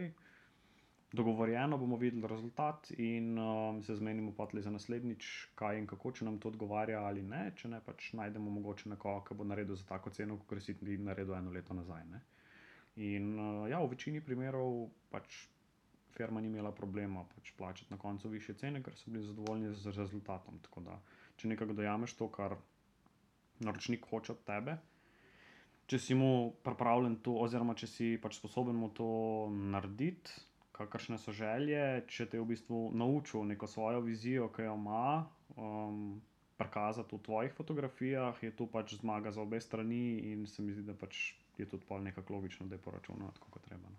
dogovorjeno, 1.12 1.78
bomo 1.78 1.98
videli 1.98 2.28
rezultat 2.28 2.92
in 2.98 3.40
um, 3.40 3.84
se 3.84 3.96
zmenimo 3.96 4.32
potli 4.32 4.62
za 4.62 4.72
naslednjič, 4.72 5.48
kaj 5.56 5.80
in 5.80 5.88
kako, 5.88 6.12
če 6.12 6.26
nam 6.26 6.40
to 6.40 6.52
odgovarja 6.52 7.04
ali 7.08 7.24
ne. 7.24 7.52
Če 7.56 7.72
ne, 7.72 7.80
pač 7.84 8.12
najdemo 8.20 8.52
mogoče 8.60 8.90
nekoga, 8.92 9.24
ki 9.28 9.38
bo 9.40 9.48
naredil 9.48 9.80
za 9.80 9.88
tako 9.88 10.12
ceno, 10.12 10.40
kot 10.48 10.64
si 10.64 10.76
ti 10.76 10.98
naredil 10.98 11.38
eno 11.38 11.54
leto 11.54 11.78
nazaj. 11.78 12.04
Ne? 12.12 12.24
In 13.08 13.38
uh, 13.40 13.70
ja, 13.72 13.80
v 13.80 13.94
večini 13.94 14.22
primerov 14.22 14.90
pač 15.14 15.46
firma 16.18 16.42
ni 16.42 16.50
imela 16.50 16.74
problema 16.76 17.24
pač 17.36 17.54
plačati 17.58 17.94
na 17.94 18.00
koncu 18.02 18.30
više 18.30 18.58
cene, 18.58 18.84
ker 18.84 18.96
so 18.98 19.12
bili 19.12 19.24
zadovoljni 19.24 19.74
z 19.76 19.94
rezultatom. 19.96 20.60
Tako 20.66 20.84
da, 20.90 21.00
če 21.38 21.54
nekako 21.54 21.78
dojameš 21.78 22.18
to, 22.20 22.28
kar 22.34 22.58
naročnik 23.64 24.06
hoče 24.10 24.34
od 24.34 24.44
tebe, 24.46 24.76
če 25.88 26.00
si 26.04 26.18
mu 26.18 26.52
pripravljen 26.66 27.16
to, 27.24 27.38
oziroma 27.46 27.78
če 27.80 27.88
si 27.88 28.10
pač 28.22 28.42
sposoben 28.42 28.76
mu 28.76 28.90
to 28.98 29.08
narediti, 29.72 30.36
kakršne 30.78 31.18
so 31.18 31.34
želje, 31.34 32.06
če 32.08 32.26
te 32.30 32.38
je 32.38 32.44
v 32.44 32.52
bistvu 32.54 32.82
naučil 32.94 33.46
neko 33.50 33.68
svojo 33.68 34.02
vizijo, 34.06 34.50
ki 34.54 34.68
jo 34.68 34.76
ima, 34.78 35.26
um, 35.56 36.22
prikazati 36.58 37.16
v 37.16 37.22
tvojih 37.22 37.54
fotografijah, 37.54 38.44
je 38.44 38.52
to 38.56 38.68
pač 38.70 38.96
zmaga 39.02 39.32
za 39.32 39.42
obe 39.42 39.62
strani, 39.62 40.32
in 40.32 40.48
se 40.48 40.62
mi 40.62 40.74
zdi, 40.74 40.84
da 40.88 40.94
pač 40.94 41.34
je 41.58 41.66
tudi 41.70 41.86
pol 41.86 42.02
nekako 42.04 42.38
logično, 42.38 42.68
da 42.68 42.76
je 42.76 42.82
poračunal 42.82 43.32
tako, 43.34 43.52
kot 43.58 43.66
treba. 43.66 43.90
No. 43.90 43.98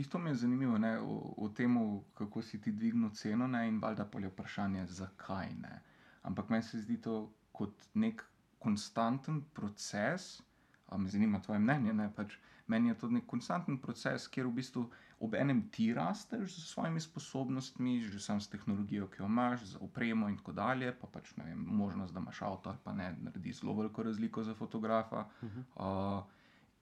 Isto 0.00 0.18
mi 0.18 0.30
je 0.30 0.34
zanimivo 0.34 0.78
ne, 0.78 0.98
o, 1.00 1.34
o 1.36 1.48
tem, 1.48 1.76
kako 2.14 2.42
si 2.42 2.60
ti 2.60 2.72
dvignil 2.72 3.10
ceno, 3.10 3.46
ne, 3.46 3.68
in 3.68 3.80
valjda 3.80 4.04
pa 4.04 4.20
je 4.20 4.28
vprašanje, 4.28 4.86
zakaj 4.86 5.52
ne. 5.60 5.80
Ampak 6.22 6.48
meni 6.48 6.62
se 6.62 6.80
zdi 6.80 7.00
to 7.00 7.30
kot 7.52 7.88
nek 7.94 8.24
konstanten 8.58 9.42
proces. 9.54 10.42
A 10.88 10.98
me 10.98 11.08
zanima 11.08 11.40
tvoje 11.42 11.60
mnenje. 11.60 11.92
Ne, 11.92 12.08
pač 12.16 12.38
meni 12.66 12.88
je 12.88 12.98
to 12.98 13.10
nek 13.12 13.26
konstanten 13.26 13.78
proces, 13.78 14.28
kjer 14.28 14.48
v 14.48 14.56
bistvu 14.60 14.84
ob 15.20 15.34
enem 15.34 15.62
ti 15.70 15.94
rasteš 15.94 16.56
z 16.56 16.66
svojimi 16.68 17.00
sposobnostmi, 17.00 18.00
že 18.00 18.20
sam 18.20 18.40
s 18.40 18.48
tehnologijo, 18.48 19.08
ki 19.08 19.22
jo 19.22 19.26
imaš, 19.26 19.64
z 19.64 19.80
opremo 19.80 20.28
in 20.28 20.36
tako 20.36 20.52
dalje, 20.52 20.92
pa 21.00 21.06
pač 21.06 21.36
ne 21.36 21.44
vem, 21.44 21.58
možnost, 21.58 22.14
da 22.14 22.20
imaš 22.20 22.42
avto 22.42 22.70
ali 22.70 22.78
pa 22.84 22.92
ne, 22.92 23.14
naredi 23.22 23.52
zelo 23.52 23.74
veliko 23.74 24.02
razliko 24.02 24.42
za 24.42 24.54
fotografa. 24.54 25.28
Uh 25.42 25.50
-huh. 25.50 26.18
uh, 26.18 26.24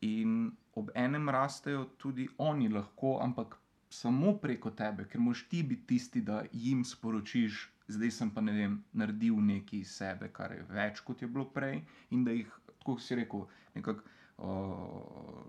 in 0.01 0.53
ob 0.75 0.90
enem 0.95 1.29
rastejo 1.29 1.85
tudi 1.85 2.29
oni 2.38 2.68
lahko, 2.68 3.18
ampak 3.23 3.57
samo 3.88 4.37
preko 4.40 4.71
tebe, 4.71 5.05
ker 5.05 5.21
moš 5.21 5.49
ti 5.49 5.62
biti 5.62 5.87
tisti, 5.87 6.21
da 6.21 6.42
jim 6.53 6.85
sporočiš, 6.85 7.68
zdaj 7.88 8.11
sem 8.11 8.31
pa 8.31 8.40
ne 8.40 8.53
vem, 8.53 8.85
naredil 8.92 9.37
nekaj 9.40 9.79
iz 9.79 9.92
sebe, 9.97 10.29
kar 10.33 10.53
je 10.53 10.64
več 10.68 11.01
kot 11.01 11.23
je 11.23 11.29
bilo 11.29 11.45
prej, 11.45 11.83
in 12.11 12.25
da 12.25 12.31
jih, 12.31 12.59
tako 12.79 12.99
si 12.99 13.14
rekel, 13.14 13.47
nekako 13.75 14.03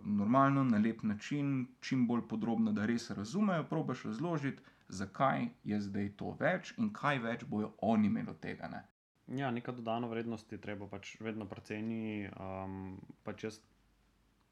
normalno, 0.03 0.63
na 0.63 0.77
lep 0.77 1.03
način, 1.03 1.67
čim 1.81 2.07
bolj 2.07 2.27
podrobno, 2.29 2.71
da 2.71 2.85
res 2.85 3.09
razumejo, 3.11 3.63
probiš 3.69 4.03
razložiti, 4.03 4.61
zakaj 4.87 5.47
je 5.63 5.79
zdaj 5.81 6.09
to 6.17 6.35
več 6.39 6.73
in 6.77 6.91
kaj 6.93 7.19
več 7.19 7.45
bojo 7.49 7.71
oni 7.81 8.07
imeli 8.07 8.29
od 8.29 8.39
tega. 8.39 8.69
Ne? 8.69 8.83
Ja, 9.39 9.51
neka 9.51 9.71
dodana 9.71 10.07
vrednost 10.07 10.51
je 10.51 10.61
treba 10.61 10.87
pač 10.87 11.15
vedno 11.21 11.47
preceni. 11.49 12.29
Um, 12.37 12.99
pač 13.23 13.47
jaz, 13.47 13.59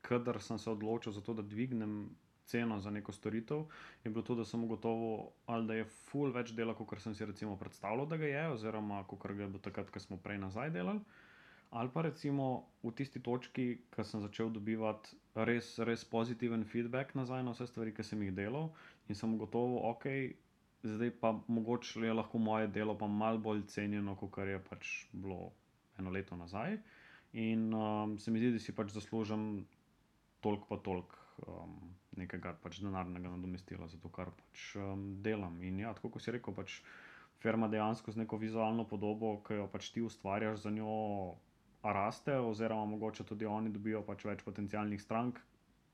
kadar 0.02 0.42
sem 0.42 0.60
se 0.60 0.70
odločil 0.72 1.14
za 1.14 1.22
to, 1.22 1.36
da 1.38 1.44
dvignem 1.44 2.10
ceno 2.52 2.80
za 2.80 2.92
neko 2.92 3.12
storitev, 3.12 3.66
je 4.04 4.12
bilo 4.12 4.24
to, 4.28 4.36
da 4.36 4.46
sem 4.46 4.64
ugotovil, 4.64 5.30
ali 5.46 5.68
da 5.68 5.78
je 5.78 5.86
full 5.86 6.34
več 6.36 6.52
dela, 6.56 6.76
kot 6.76 7.00
sem 7.00 7.16
si 7.16 7.26
recimo 7.26 7.56
predstavljal, 7.58 8.08
da 8.12 8.18
ga 8.18 8.28
je, 8.28 8.48
oziroma 8.56 9.04
kot 9.08 9.28
ga 9.28 9.44
je 9.44 9.48
bilo 9.48 9.62
takrat, 9.64 9.92
ko 9.92 10.00
smo 10.04 10.18
prej 10.18 10.42
nazaj 10.42 10.74
delali. 10.76 11.04
Ali 11.72 11.90
pa 11.94 12.02
recimo 12.04 12.68
v 12.84 12.92
tisti 12.92 13.22
točki, 13.24 13.88
ko 13.96 14.04
sem 14.04 14.20
začel 14.20 14.50
dobivati 14.52 15.16
res, 15.48 15.78
res 15.80 16.04
pozitiven 16.04 16.66
feedback 16.68 17.16
nazaj 17.16 17.46
na 17.48 17.54
vse 17.56 17.68
stvari, 17.70 17.94
ki 17.96 18.04
sem 18.04 18.24
jih 18.26 18.34
delal, 18.36 18.74
in 19.08 19.16
sem 19.16 19.38
gotovo, 19.40 19.80
ok, 19.88 20.08
zdaj 20.84 21.14
pa 21.22 21.32
mogoče 21.48 22.04
je 22.04 22.14
lahko 22.14 22.38
moje 22.38 22.68
delo 22.68 22.98
pa 22.98 23.08
malo 23.08 23.40
bolj 23.40 23.64
cenjeno, 23.72 24.16
kot 24.20 24.38
je 24.38 24.60
pač 24.68 24.90
bilo 25.14 25.54
eno 26.00 26.12
leto 26.12 26.36
nazaj. 26.36 26.76
In 27.34 27.72
um, 27.74 28.18
se 28.20 28.32
mi 28.32 28.42
zdi, 28.44 28.52
da 28.52 28.60
si 28.60 28.76
pač 28.76 28.92
zaslužim 28.92 29.64
toliko 30.44 30.68
pa 30.68 30.78
toliko 30.84 31.16
um, 31.48 31.78
nekega 32.20 32.52
pač 32.60 32.82
denarnega 32.84 33.32
nadomestila 33.32 33.88
za 33.88 34.00
to, 34.02 34.10
kar 34.12 34.34
pač 34.36 34.74
um, 34.76 35.06
delam. 35.24 35.56
In 35.64 35.80
ja, 35.86 35.94
tako 35.96 36.18
kot 36.18 36.26
si 36.26 36.36
rekel, 36.36 36.52
pač 36.58 36.82
firma 37.40 37.72
dejansko 37.72 38.12
z 38.12 38.26
neko 38.26 38.42
vizualno 38.42 38.84
podobo, 38.84 39.38
ki 39.48 39.62
jo 39.62 39.70
pač 39.72 39.94
ti 39.96 40.04
ustvarjaš 40.04 40.66
za 40.66 40.74
njo 40.76 41.38
raste, 41.84 42.36
oziroma 42.40 42.86
mogoče 42.86 43.24
tudi 43.24 43.46
oni 43.46 43.72
dobijo 43.74 44.04
pač 44.06 44.26
več 44.26 44.44
potencijalnih 44.46 45.02
strank, 45.02 45.40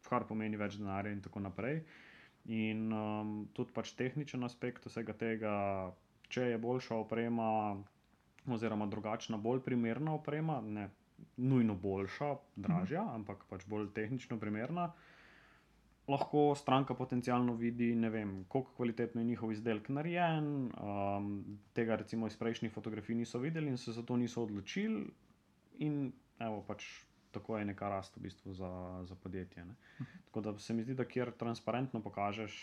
kar 0.07 0.27
pomeni 0.27 0.59
več 0.59 0.77
denarja 0.79 1.11
in 1.11 1.21
tako 1.21 1.43
naprej. 1.43 1.81
In 2.47 2.87
um, 2.95 3.33
tudi 3.53 3.73
pač 3.75 3.91
tehničen 3.99 4.43
aspekt 4.47 4.87
vsega 4.87 5.15
tega, 5.19 5.53
če 6.31 6.53
je 6.53 6.61
boljša 6.63 6.95
oprema, 6.95 7.49
oziroma 8.47 8.87
drugačna, 8.87 9.37
bolj 9.37 9.59
primerna 9.65 10.15
oprema, 10.15 10.61
ne 10.63 10.87
nujno 11.37 11.75
boljša, 11.75 12.35
dražja, 12.55 13.03
mhm. 13.03 13.21
ampak 13.21 13.45
pač 13.49 13.65
bolj 13.67 13.91
tehnično 13.93 14.39
primerna. 14.39 14.91
Lahko 16.07 16.53
stranka 16.55 16.95
potencialno 16.95 17.57
vidi, 17.59 17.89
vem, 17.91 18.45
kako 18.47 18.77
kvalitetno 18.77 19.21
je 19.21 19.27
njihov 19.27 19.51
izdelek 19.51 19.89
narejen. 19.91 20.69
Um, 20.79 21.33
tega, 21.75 21.97
recimo, 21.99 22.29
iz 22.31 22.37
prejšnjih 22.39 22.71
fotografij 22.71 23.15
niso 23.15 23.41
videli 23.43 23.67
in 23.67 23.77
se 23.77 23.91
zato 23.91 24.15
niso 24.15 24.45
odločili, 24.47 25.03
in 25.83 26.11
evo, 26.39 26.61
pač 26.67 26.85
tako 27.31 27.57
je 27.57 27.65
neka 27.65 27.89
rast 27.89 28.17
v 28.17 28.27
bistvu 28.27 28.53
za, 28.53 28.71
za 29.05 29.15
podjetje. 29.15 29.65
Ne. 29.65 29.75
Tako 30.25 30.41
da 30.41 30.59
se 30.59 30.73
mi 30.73 30.83
zdi, 30.83 30.95
da 30.95 31.05
kjer 31.05 31.31
transparentno 31.37 32.01
pokažeš 32.01 32.55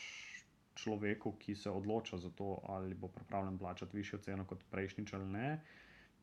človeku, 0.74 1.36
ki 1.38 1.54
se 1.54 1.70
odloča 1.70 2.18
za 2.18 2.30
to, 2.30 2.58
ali 2.68 2.94
bo 2.94 3.08
pripravljen 3.08 3.58
plačati 3.58 3.96
višjo 3.96 4.18
ceno 4.18 4.44
kot 4.44 4.64
prejšnjič 4.70 5.12
ali 5.14 5.26
ne. 5.26 5.48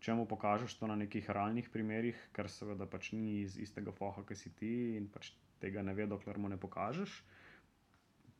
Če 0.01 0.15
mu 0.17 0.25
pokažeš 0.25 0.75
to 0.79 0.87
na 0.89 0.95
nekih 0.97 1.29
realnih 1.29 1.69
primerih, 1.69 2.17
ker 2.33 2.49
seveda 2.49 2.87
pač 2.89 3.11
ni 3.13 3.43
iz 3.43 3.57
istega 3.61 3.93
foha, 3.93 4.25
ki 4.25 4.35
si 4.35 4.49
ti 4.57 4.73
in 4.97 5.07
pač 5.13 5.29
tega 5.61 5.83
ne 5.85 5.93
ve, 5.93 6.07
dokler 6.09 6.39
mu 6.41 6.49
ne 6.49 6.57
pokažeš, 6.57 7.21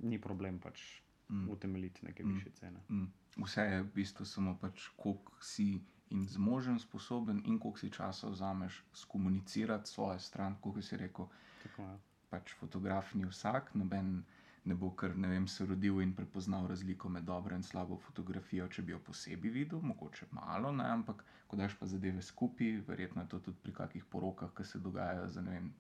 ni 0.10 0.18
problem 0.18 0.58
pač 0.60 0.82
mm. 1.30 1.50
utemeljiti 1.54 2.06
neke 2.06 2.26
mm. 2.26 2.34
više 2.34 2.52
cene. 2.58 2.82
Mm. 2.90 3.12
Vse 3.46 3.62
je 3.62 3.84
v 3.84 3.92
bistvu 3.96 4.26
samo 4.26 4.58
pač, 4.62 4.90
koliko 4.98 5.38
si 5.42 5.84
in 6.12 6.28
zmožen, 6.28 6.80
sposoben, 6.80 7.42
in 7.46 7.60
koliko 7.60 7.80
si 7.80 7.90
časa 7.90 8.30
vzameš 8.30 8.84
skomunicirati 8.94 9.90
svojo 9.90 10.20
stran, 10.20 10.56
kot 10.62 10.84
si 10.84 10.98
rekel. 10.98 11.28
Tako, 11.64 11.82
ja. 11.82 11.98
pač 12.30 12.54
fotograf 12.60 13.14
ni 13.16 13.26
vsak, 13.26 13.74
noben 13.76 14.22
ne 14.66 14.76
bo 14.76 14.92
kar 14.96 15.16
ne 15.18 15.28
vem, 15.28 15.48
se 15.48 15.66
rodil 15.66 16.02
in 16.02 16.14
prepoznal 16.16 16.68
razliko 16.68 17.10
med 17.10 17.24
dobro 17.24 17.56
in 17.56 17.64
slabo 17.64 17.98
fotografijo, 17.98 18.68
če 18.68 18.82
bi 18.82 18.92
jo 18.92 19.00
posebej 19.00 19.52
videl, 19.52 19.82
mogoče 19.82 20.28
malo, 20.32 20.72
ne, 20.72 20.86
ampak 20.86 21.24
ko 21.48 21.58
daš 21.58 21.76
pa 21.80 21.88
zadeve 21.90 22.22
skupaj, 22.22 22.84
verjetno 22.88 23.24
je 23.24 23.30
to 23.30 23.40
tudi 23.40 23.58
pri 23.64 23.74
kakih 23.74 24.06
porokah, 24.06 24.54
ki 24.58 24.66
se 24.66 24.80
dogajajo 24.80 25.30
za 25.30 25.42
ne 25.42 25.58
vem. 25.58 25.72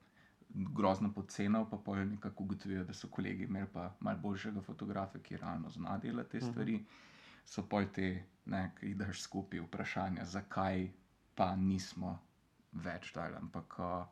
Grozno 0.75 1.13
poceno, 1.13 1.61
pa 1.69 1.77
pojjo 1.77 2.05
nekako 2.05 2.43
ugotovijo, 2.43 2.83
da 2.83 2.93
so 2.93 3.07
kolegi 3.07 3.45
imeli 3.47 3.69
pa 3.73 3.93
malo 3.99 4.19
boljšega 4.19 4.61
fotografa, 4.61 5.19
ki 5.19 5.37
realno 5.37 5.69
zna 5.69 5.97
delati 5.97 6.31
te 6.31 6.37
mhm. 6.37 6.51
stvari. 6.51 6.75
Uh 6.75 6.81
-huh 6.81 7.09
so 7.45 7.63
poj 7.67 7.91
te, 7.93 8.07
ki 8.77 8.91
jih 8.91 8.97
daš 8.97 9.21
skupaj, 9.21 9.61
vprašanja, 9.67 10.25
zakaj 10.25 10.89
pa 11.35 11.53
nismo 11.55 12.17
več 12.71 13.11
dali. 13.15 13.37
Ampak 13.37 13.77
uh, 13.79 14.05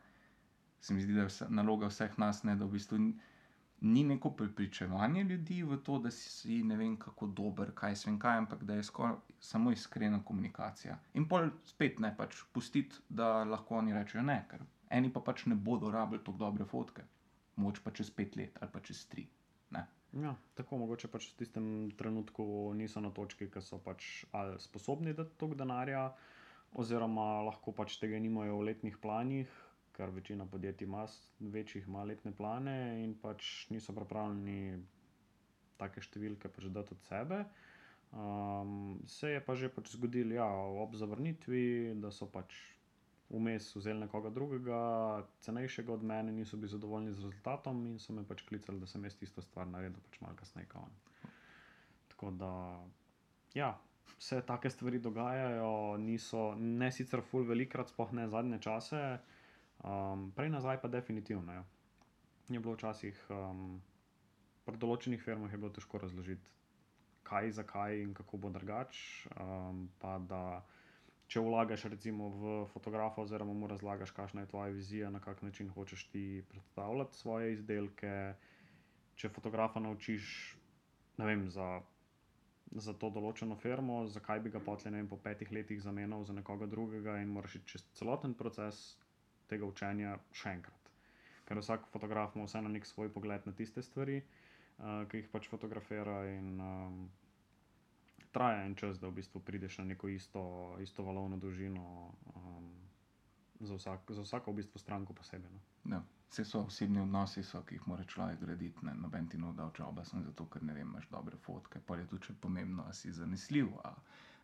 se 0.81 0.93
mi 0.93 1.01
zdi, 1.01 1.13
da 1.13 1.25
je 1.25 1.31
vse, 1.31 1.47
naloga 1.49 1.89
vseh 1.91 2.17
nas, 2.21 2.43
ne, 2.43 2.55
da 2.55 2.65
v 2.65 2.77
bistvu 2.77 2.99
ni 3.81 4.03
neko 4.03 4.31
prepričevanje 4.35 5.23
ljudi 5.23 5.61
v 5.63 5.77
to, 5.83 5.99
da 6.03 6.11
si 6.11 6.63
ne 6.63 6.77
vem, 6.77 6.97
kako 6.99 7.27
dober, 7.27 7.71
kaj 7.75 7.95
se 7.95 8.09
vem 8.09 8.19
kaj, 8.19 8.37
ampak 8.43 8.63
da 8.63 8.75
je 8.75 8.83
skoraj 8.83 9.15
samo 9.39 9.71
iskrena 9.71 10.19
komunikacija. 10.25 10.99
In 11.13 11.27
pol 11.29 11.49
spet 11.65 11.99
ne 11.99 12.11
pač 12.17 12.43
pustiti, 12.53 12.99
da 13.09 13.43
lahko 13.43 13.79
oni 13.79 13.95
rečejo 13.95 14.23
ne, 14.23 14.41
ker 14.51 14.65
eni 14.89 15.13
pa 15.13 15.23
pač 15.23 15.45
ne 15.45 15.55
bodo 15.55 15.91
rabili 15.91 16.23
tako 16.23 16.37
dobre 16.37 16.65
fotke, 16.65 17.05
moč 17.55 17.79
pa 17.83 17.91
čez 17.91 18.11
pet 18.11 18.35
let 18.35 18.57
ali 18.61 18.71
pa 18.73 18.83
čez 18.83 19.05
tri. 19.07 19.29
Ja, 20.17 20.33
tako 20.57 20.79
mogoče 20.81 21.07
pač 21.13 21.27
v 21.29 21.37
tistem 21.37 21.65
trenutku 21.97 22.73
niso 22.73 23.01
na 23.01 23.11
točki, 23.13 23.45
ki 23.53 23.61
so 23.61 23.77
pač 23.77 24.25
ali 24.33 24.57
sposobni 24.57 25.13
dati 25.13 25.37
toliko 25.37 25.59
denarja, 25.59 26.07
oziroma 26.73 27.43
lahko 27.45 27.73
pač 27.77 27.99
tega 28.01 28.17
nimajo 28.17 28.57
v 28.57 28.69
letnih 28.71 28.97
planih, 28.97 29.51
ker 29.93 30.09
večina 30.15 30.47
podjetij 30.49 30.87
ima 30.87 31.05
večjih 31.39 31.85
ima 31.87 32.07
letne 32.09 32.33
plane 32.33 33.03
in 33.03 33.13
pač 33.21 33.67
niso 33.69 33.93
pripravljeni 33.93 34.81
take 35.77 36.01
številke 36.01 36.49
pač 36.49 36.71
dati 36.73 36.97
od 36.97 37.05
sebe. 37.05 37.43
Um, 38.09 38.97
se 39.05 39.35
je 39.35 39.45
pa 39.45 39.53
že 39.53 39.69
pač 39.69 39.93
zgodilo, 39.93 40.33
ja, 40.33 40.49
ob 40.81 40.97
zavrnitvi, 40.97 41.93
da 42.01 42.09
so 42.09 42.25
pač 42.25 42.57
vmes 43.29 43.75
vzeli 43.75 43.99
nekoga 43.99 44.29
drugega, 44.33 44.79
cenejšega 45.45 45.93
od 45.93 46.03
mene, 46.03 46.31
niso 46.31 46.57
bili 46.57 46.71
zadovoljni 46.71 47.13
z 47.13 47.21
rezultatom 47.23 47.85
in 47.87 47.99
so 47.99 48.13
me 48.13 48.23
pač 48.25 48.41
klicali, 48.47 48.79
da 48.79 48.87
sem 48.89 49.03
jaz 49.05 49.17
isto 49.21 49.41
stvar 49.41 49.67
naredil, 49.67 50.01
pač 50.07 50.21
malo 50.21 50.35
kasneje. 50.39 50.67
Tako 52.09 52.31
da, 52.31 52.53
ja, 53.53 53.75
vse 54.17 54.41
take 54.47 54.69
stvari 54.69 54.99
dogajajo, 54.99 55.97
niso 55.97 56.55
ne 56.55 56.91
sicer 56.91 57.21
ful 57.21 57.45
velikrat, 57.45 57.93
spoh 57.93 58.11
ne 58.17 58.27
zadnje 58.27 58.59
čase, 58.65 59.03
um, 59.83 60.31
prej 60.35 60.49
nazaj 60.49 60.81
pa 60.81 60.87
definitivno. 60.87 61.53
Ja. 61.53 61.63
Je 62.49 62.59
bilo 62.59 62.73
včasih, 62.73 63.19
um, 63.29 63.77
pri 64.65 64.81
določenih 64.81 65.21
firmah 65.21 65.53
je 65.53 65.61
bilo 65.61 65.69
težko 65.73 66.01
razložiti, 66.01 66.49
kaj, 67.29 67.53
zakaj 67.61 68.01
in 68.01 68.13
kako 68.17 68.41
bo 68.41 68.49
drugače. 68.49 69.29
Um, 69.37 69.85
pa 70.01 70.17
da 70.17 70.43
če 71.29 71.43
vlagaš 71.45 71.85
recimo 71.93 72.29
v 72.33 72.53
fotografa, 72.73 73.21
oziroma 73.21 73.53
mu 73.53 73.67
razlagaš, 73.69 74.11
kakšna 74.17 74.43
je 74.43 74.49
tvoja 74.49 74.73
vizija, 74.73 75.09
na 75.13 75.21
kak 75.21 75.43
način 75.45 75.69
hočeš 75.69 76.07
ti 76.09 76.43
predstavljati 76.49 77.17
svoje 77.17 77.53
izdelke. 77.53 78.15
Če 79.15 79.29
fotografa 79.29 79.79
naučiš 79.83 80.31
ne 81.19 81.27
vem, 81.27 81.45
za, 81.51 81.67
za 82.71 82.95
to 82.97 83.11
določeno 83.13 83.57
firmo, 83.59 84.01
zakaj 84.07 84.41
bi 84.45 84.53
ga 84.53 84.61
potle, 84.63 84.91
ne 84.93 85.01
vem, 85.01 85.09
po 85.11 85.19
petih 85.21 85.51
letih 85.53 85.81
zamenjal 85.83 86.23
za 86.25 86.35
nekoga 86.37 86.69
drugega 86.71 87.19
in 87.21 87.33
moraš 87.35 87.59
iti 87.59 87.75
čez 87.75 87.85
celoten 87.99 88.33
proces 88.39 88.81
tega 89.51 89.67
učenja 89.67 90.15
še 90.31 90.55
enkrat. 90.57 90.93
Ker 91.49 91.59
vsak 91.59 91.89
fotograf 91.93 92.37
ima 92.37 92.45
vseeno 92.47 92.71
nek 92.71 92.87
svoj 92.87 93.11
pogled 93.13 93.45
na 93.49 93.53
tiste 93.57 93.83
stvari, 93.85 94.21
uh, 94.21 95.03
ki 95.11 95.23
jih 95.23 95.31
pač 95.33 95.49
fotografira 95.51 96.21
in 96.31 96.55
um, 96.61 96.99
traja 98.31 98.65
en 98.65 98.75
čas, 98.75 98.99
da 98.99 99.07
v 99.07 99.11
bistvu 99.21 99.41
prideš 99.41 99.77
na 99.77 99.85
neko 99.85 100.07
isto, 100.07 100.77
isto 100.81 101.03
valovno 101.03 101.37
dolžino. 101.37 102.13
Um, 102.35 102.75
Za, 103.59 103.75
vsak, 103.75 104.11
za 104.15 104.21
vsako 104.21 104.51
v 104.51 104.55
bistvu 104.55 104.79
stranko 104.79 105.13
posebej. 105.13 105.51
No. 105.51 105.95
Ja, 105.95 105.97
vse 106.29 106.45
so 106.45 106.61
osebni 106.63 107.01
odnosi, 107.01 107.43
so, 107.43 107.59
ki 107.67 107.75
jih 107.75 107.87
mora 107.91 108.05
človek 108.07 108.39
graditi. 108.39 108.85
Ne, 108.87 108.93
noben 108.95 109.27
ti 109.27 109.37
ne 109.37 109.51
da 109.53 109.65
očoba, 109.65 110.05
samo 110.05 110.23
zato, 110.23 110.45
ker 110.45 110.63
ne 110.63 110.73
vem, 110.73 110.87
imaš 110.87 111.09
dobre 111.11 111.35
fotke. 111.37 111.81
Pa 111.85 111.97
je 111.97 112.05
tudi 112.07 112.35
pomembno, 112.41 112.83
ali 112.85 112.95
si 112.95 113.11
zanesljiv, 113.11 113.67
ali 113.83 113.95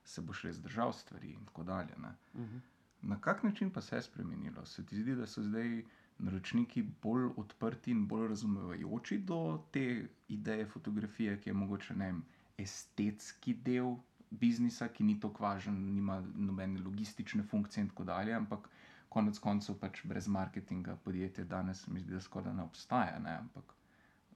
se 0.03 0.21
boš 0.21 0.43
res 0.43 0.59
držal 0.59 0.91
stvari 0.93 1.31
in 1.31 1.45
tako 1.45 1.63
dalje. 1.63 1.95
Uh 1.95 2.41
-huh. 2.41 2.59
Na 3.01 3.21
kak 3.21 3.43
način 3.43 3.71
pa 3.71 3.81
se 3.81 3.95
je 3.95 4.01
spremenilo? 4.01 4.65
Se 4.65 4.85
ti 4.85 5.01
zdi, 5.01 5.15
da 5.15 5.27
so 5.27 5.43
zdaj 5.43 5.83
naročniki 6.17 6.83
bolj 7.01 7.29
odprti 7.37 7.91
in 7.91 8.07
bolj 8.07 8.27
razumevajoči 8.27 9.17
do 9.17 9.63
te 9.71 10.07
ideje 10.27 10.65
fotografije, 10.65 11.41
ki 11.41 11.49
je 11.49 11.53
mogoče 11.53 11.95
ne 11.95 12.05
vem, 12.05 12.23
estetski 12.57 13.53
del 13.53 13.95
biznisa, 14.29 14.87
ki 14.87 15.03
ni 15.03 15.19
tako 15.19 15.43
važen, 15.43 15.77
nima 15.95 16.21
nobene 16.35 16.81
logistične 16.81 17.43
funkcije 17.43 17.83
in 17.83 17.89
tako 17.89 18.03
dalje, 18.03 18.33
ampak 18.33 18.69
konec 19.09 19.39
koncev 19.39 19.77
pač 19.79 20.01
brez 20.03 20.27
marketinga 20.27 20.97
podjetje 21.03 21.45
danes, 21.45 21.87
mi 21.87 21.99
zdi, 21.99 22.13
da 22.13 22.21
skoraj 22.21 22.53
ne 22.53 22.63
obstaja. 22.63 23.19
Ne? 23.19 23.37
Ampak 23.37 23.75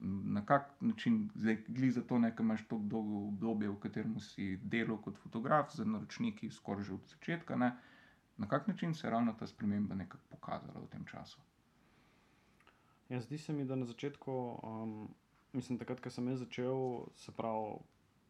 na 0.00 0.44
kak 0.46 0.70
način, 0.80 1.30
zdaj 1.34 1.58
gli 1.68 1.90
za 1.90 2.02
to, 2.02 2.18
da 2.18 2.32
imaš 2.40 2.62
tako 2.62 2.80
dolgo 2.82 3.26
obdobje, 3.28 3.68
v 3.68 3.80
katerem 3.80 4.18
si 4.20 4.56
delal 4.56 4.98
kot 5.02 5.18
fotograf, 5.18 5.74
za 5.76 5.84
naročniki, 5.84 6.50
skoraj 6.50 6.84
že 6.84 6.94
od 6.94 7.14
začetka. 7.14 7.56
Ne? 7.56 7.74
Na 8.38 8.48
kak 8.48 8.68
način 8.68 8.94
se 8.94 9.06
je 9.06 9.10
ravno 9.10 9.32
ta 9.32 9.46
sprememba 9.46 9.94
nekako 9.94 10.24
pokazala 10.30 10.80
v 10.80 10.88
tem 10.88 11.04
času? 11.04 11.40
Ja, 13.08 13.20
zdi 13.20 13.38
se 13.38 13.52
mi, 13.52 13.64
da 13.64 13.76
na 13.76 13.84
začetku, 13.84 14.32
um, 14.62 15.14
mislim, 15.52 15.78
takrat, 15.78 16.00
ko 16.00 16.10
sem 16.10 16.28
jaz 16.28 16.38
začel, 16.38 17.04
se 17.16 17.32
pravi, 17.32 17.76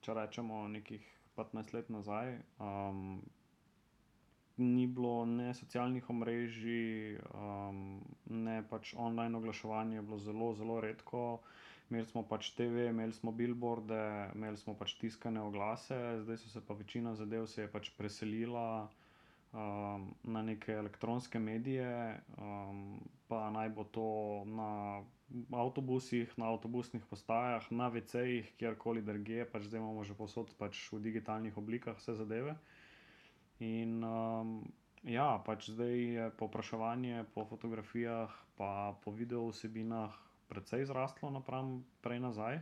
če 0.01 0.15
rečemo 0.17 0.65
nekih 0.69 1.05
15 1.37 1.75
let 1.75 1.91
nazaj, 1.93 2.35
um, 2.59 3.21
ni 4.61 4.87
bilo 4.87 5.25
ne 5.25 5.55
socialnih 5.55 6.11
omrežij, 6.11 7.19
um, 7.33 8.01
ne 8.29 8.61
pač 8.71 8.95
online 8.97 9.39
oglaševanje, 9.39 9.97
je 9.97 10.03
bilo 10.03 10.19
zelo, 10.19 10.53
zelo 10.55 10.81
redko. 10.85 11.25
Imeli 11.91 12.07
smo 12.07 12.23
pač 12.23 12.53
TV, 12.55 12.87
imeli 12.91 13.13
smo 13.13 13.33
billboarde, 13.35 14.03
imeli 14.37 14.61
smo 14.61 14.77
pač 14.79 14.95
tiskane 15.01 15.41
oglase, 15.43 15.97
zdaj 16.23 16.39
so 16.39 16.53
se 16.53 16.61
pa 16.67 16.77
večina 16.79 17.17
zadev 17.19 17.49
se 17.51 17.67
pač 17.73 17.91
preselila 17.99 18.67
um, 19.53 20.13
na 20.23 20.43
neke 20.43 20.77
elektronske 20.77 21.41
medije, 21.43 22.21
um, 22.39 23.01
pa 23.29 23.49
naj 23.51 23.73
bo 23.75 23.85
to 23.85 24.11
na 24.47 24.71
avtobusih, 25.53 26.31
na 26.39 26.51
avtobusnih 26.51 27.05
postajah, 27.07 27.71
na 27.71 27.89
VC-jih, 27.89 28.51
kjerkoli 28.59 29.03
drugje, 29.03 29.47
pač 29.47 29.69
zdaj 29.71 29.81
imamo 29.81 30.05
že 30.05 30.19
posod 30.19 30.51
pač 30.59 30.79
v 30.93 31.01
digitalnih 31.03 31.55
oblikah 31.59 31.99
vse 31.99 32.15
zadeve. 32.19 32.57
In 33.61 34.03
um, 34.03 34.65
ja, 35.07 35.39
pač 35.47 35.71
zdaj 35.71 35.95
je 35.95 36.27
povpraševanje 36.41 37.29
po 37.35 37.45
fotografijah, 37.47 38.33
pa 38.59 38.97
po 39.05 39.15
video 39.15 39.47
vsebinah, 39.53 40.13
precej 40.51 40.89
zraslo 40.91 41.31
napram 41.31 41.85
prej 42.03 42.21
nazaj. 42.21 42.61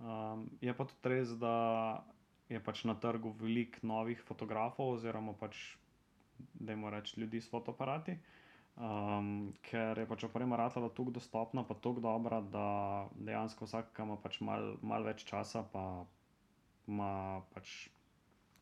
Um, 0.00 0.48
je 0.64 0.72
pa 0.72 0.88
tudi 0.88 1.12
res, 1.12 1.36
da 1.36 2.00
je 2.48 2.60
pač 2.60 2.84
na 2.88 2.96
trgu 2.96 3.34
veliko 3.36 3.84
novih 3.84 4.20
fotografov, 4.24 4.96
oziroma 4.96 5.36
pač, 5.36 5.76
da 6.56 6.72
jim 6.72 6.88
rečem, 6.88 7.24
ljudi 7.24 7.40
s 7.40 7.52
fotoaparati. 7.52 8.16
Um, 8.74 9.52
ker 9.62 9.98
je 10.02 10.06
pač 10.10 10.24
oprema 10.26 10.58
ratala 10.58 10.88
tako 10.90 11.14
dostopna, 11.14 11.62
pa 11.62 11.76
tako 11.78 12.02
dobra, 12.02 12.40
da 12.42 12.66
dejansko 13.14 13.68
vsak, 13.68 13.92
ki 13.94 14.02
ima 14.02 14.16
pač 14.18 14.40
malo 14.42 14.74
mal 14.82 15.06
več 15.06 15.22
časa, 15.28 15.62
pa 15.70 15.84
ima 16.90 17.42
pač 17.54 17.88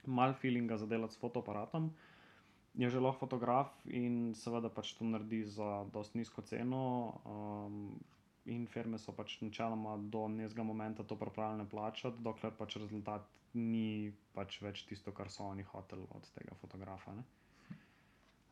malo 0.05 0.37
feelinga 0.37 0.77
za 0.77 0.87
delati 0.87 1.17
s 1.17 1.23
fotoaparatom. 1.23 1.89
Je 2.77 2.89
že 2.89 3.01
lahko 3.01 3.25
fotograf 3.25 3.73
in 3.89 4.35
seveda 4.37 4.69
pač 4.69 4.93
to 4.97 5.05
naredi 5.05 5.45
za 5.45 5.85
dosti 5.93 6.21
nizko 6.21 6.45
ceno. 6.45 6.85
Um, 7.25 7.97
in 8.45 8.67
firme 8.67 8.99
so 8.99 9.13
pač 9.15 9.39
načeloma 9.41 9.97
do 9.97 10.27
nekega 10.29 10.65
momento 10.67 11.05
to 11.05 11.17
pripravljene 11.17 11.69
plačati, 11.71 12.23
dokler 12.23 12.53
pač 12.59 12.77
rezultat 12.77 13.29
ni 13.55 14.13
pač 14.35 14.59
več 14.63 14.85
tisto, 14.89 15.13
kar 15.13 15.31
so 15.31 15.45
oni 15.45 15.63
hoteli 15.63 16.07
od 16.11 16.29
tega 16.35 16.57
fotografa. 16.61 17.15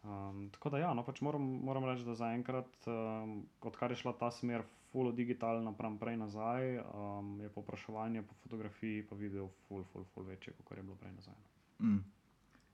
Um, 0.03 0.49
tako 0.51 0.71
da, 0.71 0.79
ja, 0.79 0.95
no, 0.95 1.05
pač 1.05 1.21
moram, 1.21 1.43
moram 1.65 1.85
reči, 1.85 2.07
da 2.07 2.15
zaenkrat, 2.17 2.71
um, 2.89 3.43
odkar 3.69 3.93
je 3.93 4.01
šla 4.01 4.15
ta 4.17 4.31
smer 4.33 4.65
full 4.91 5.13
digital 5.13 5.61
napram 5.63 5.99
prej 5.99 6.17
nazaj, 6.17 6.79
um, 6.81 7.35
je 7.41 7.51
popraševanje 7.53 8.23
po 8.23 8.35
fotografiji 8.43 9.05
pa 9.07 9.17
video 9.17 9.51
full, 9.67 9.85
full, 9.93 10.07
full 10.15 10.27
večje, 10.27 10.55
kot 10.65 10.77
je 10.77 10.83
bilo 10.83 10.97
prej 10.97 11.13
nazaj. 11.13 11.37
No. 11.79 11.87
Mm. 11.87 12.05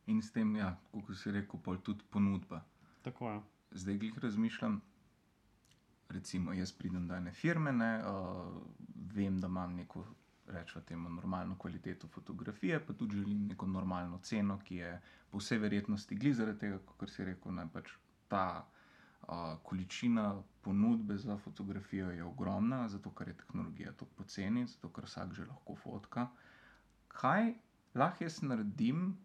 In 0.07 0.23
s 0.23 0.31
tem, 0.33 0.55
ja, 0.57 0.71
kot 0.93 1.17
si 1.19 1.35
rekel, 1.35 1.61
pol 1.61 1.81
tudi 1.83 2.07
ponudba. 2.11 2.63
Tako 3.03 3.31
je. 3.31 3.41
Zdaj, 3.83 3.99
glih 3.99 4.19
razmišljam, 4.23 4.79
recimo, 6.15 6.55
jaz 6.55 6.73
pridem 6.73 7.09
do 7.09 7.15
ene 7.15 7.33
firme, 7.35 7.73
ne, 7.73 7.91
uh, 8.07 8.63
vem, 9.15 9.41
da 9.43 9.51
imam 9.51 9.75
neko, 9.75 10.05
rečemo, 10.49 10.85
temu 10.85 11.11
normalno 11.11 11.59
kvaliteto 11.59 12.09
fotografije, 12.09 12.81
pa 12.87 12.93
tudi 12.93 13.17
želim 13.17 13.47
neko 13.47 13.67
normalno 13.67 14.19
ceno, 14.19 14.59
ki 14.65 14.77
je 14.77 15.01
po 15.31 15.39
vsej 15.39 15.59
verjetnosti 15.59 16.15
glih 16.15 16.35
zaradi 16.37 16.59
tega, 16.59 16.79
kot 16.97 17.11
si 17.11 17.25
rekel, 17.25 17.55
da 17.57 17.67
pač 17.73 17.93
ta 18.29 18.45
uh, 18.63 19.29
količina 19.63 20.43
ponudbe 20.63 21.17
za 21.17 21.37
fotografijo 21.39 22.11
je 22.11 22.25
ogromna, 22.25 22.89
zato 22.89 23.11
ker 23.11 23.29
je 23.29 23.37
tehnologija 23.37 23.93
tako 23.93 24.11
poceni, 24.17 24.67
zato 24.67 24.89
ker 24.89 25.05
vsak 25.05 25.35
že 25.35 25.47
lahko 25.47 25.75
fotka. 25.75 26.29
Kaj 27.09 27.55
lahko 27.95 28.25
jaz 28.25 28.43
naredim, 28.43 29.17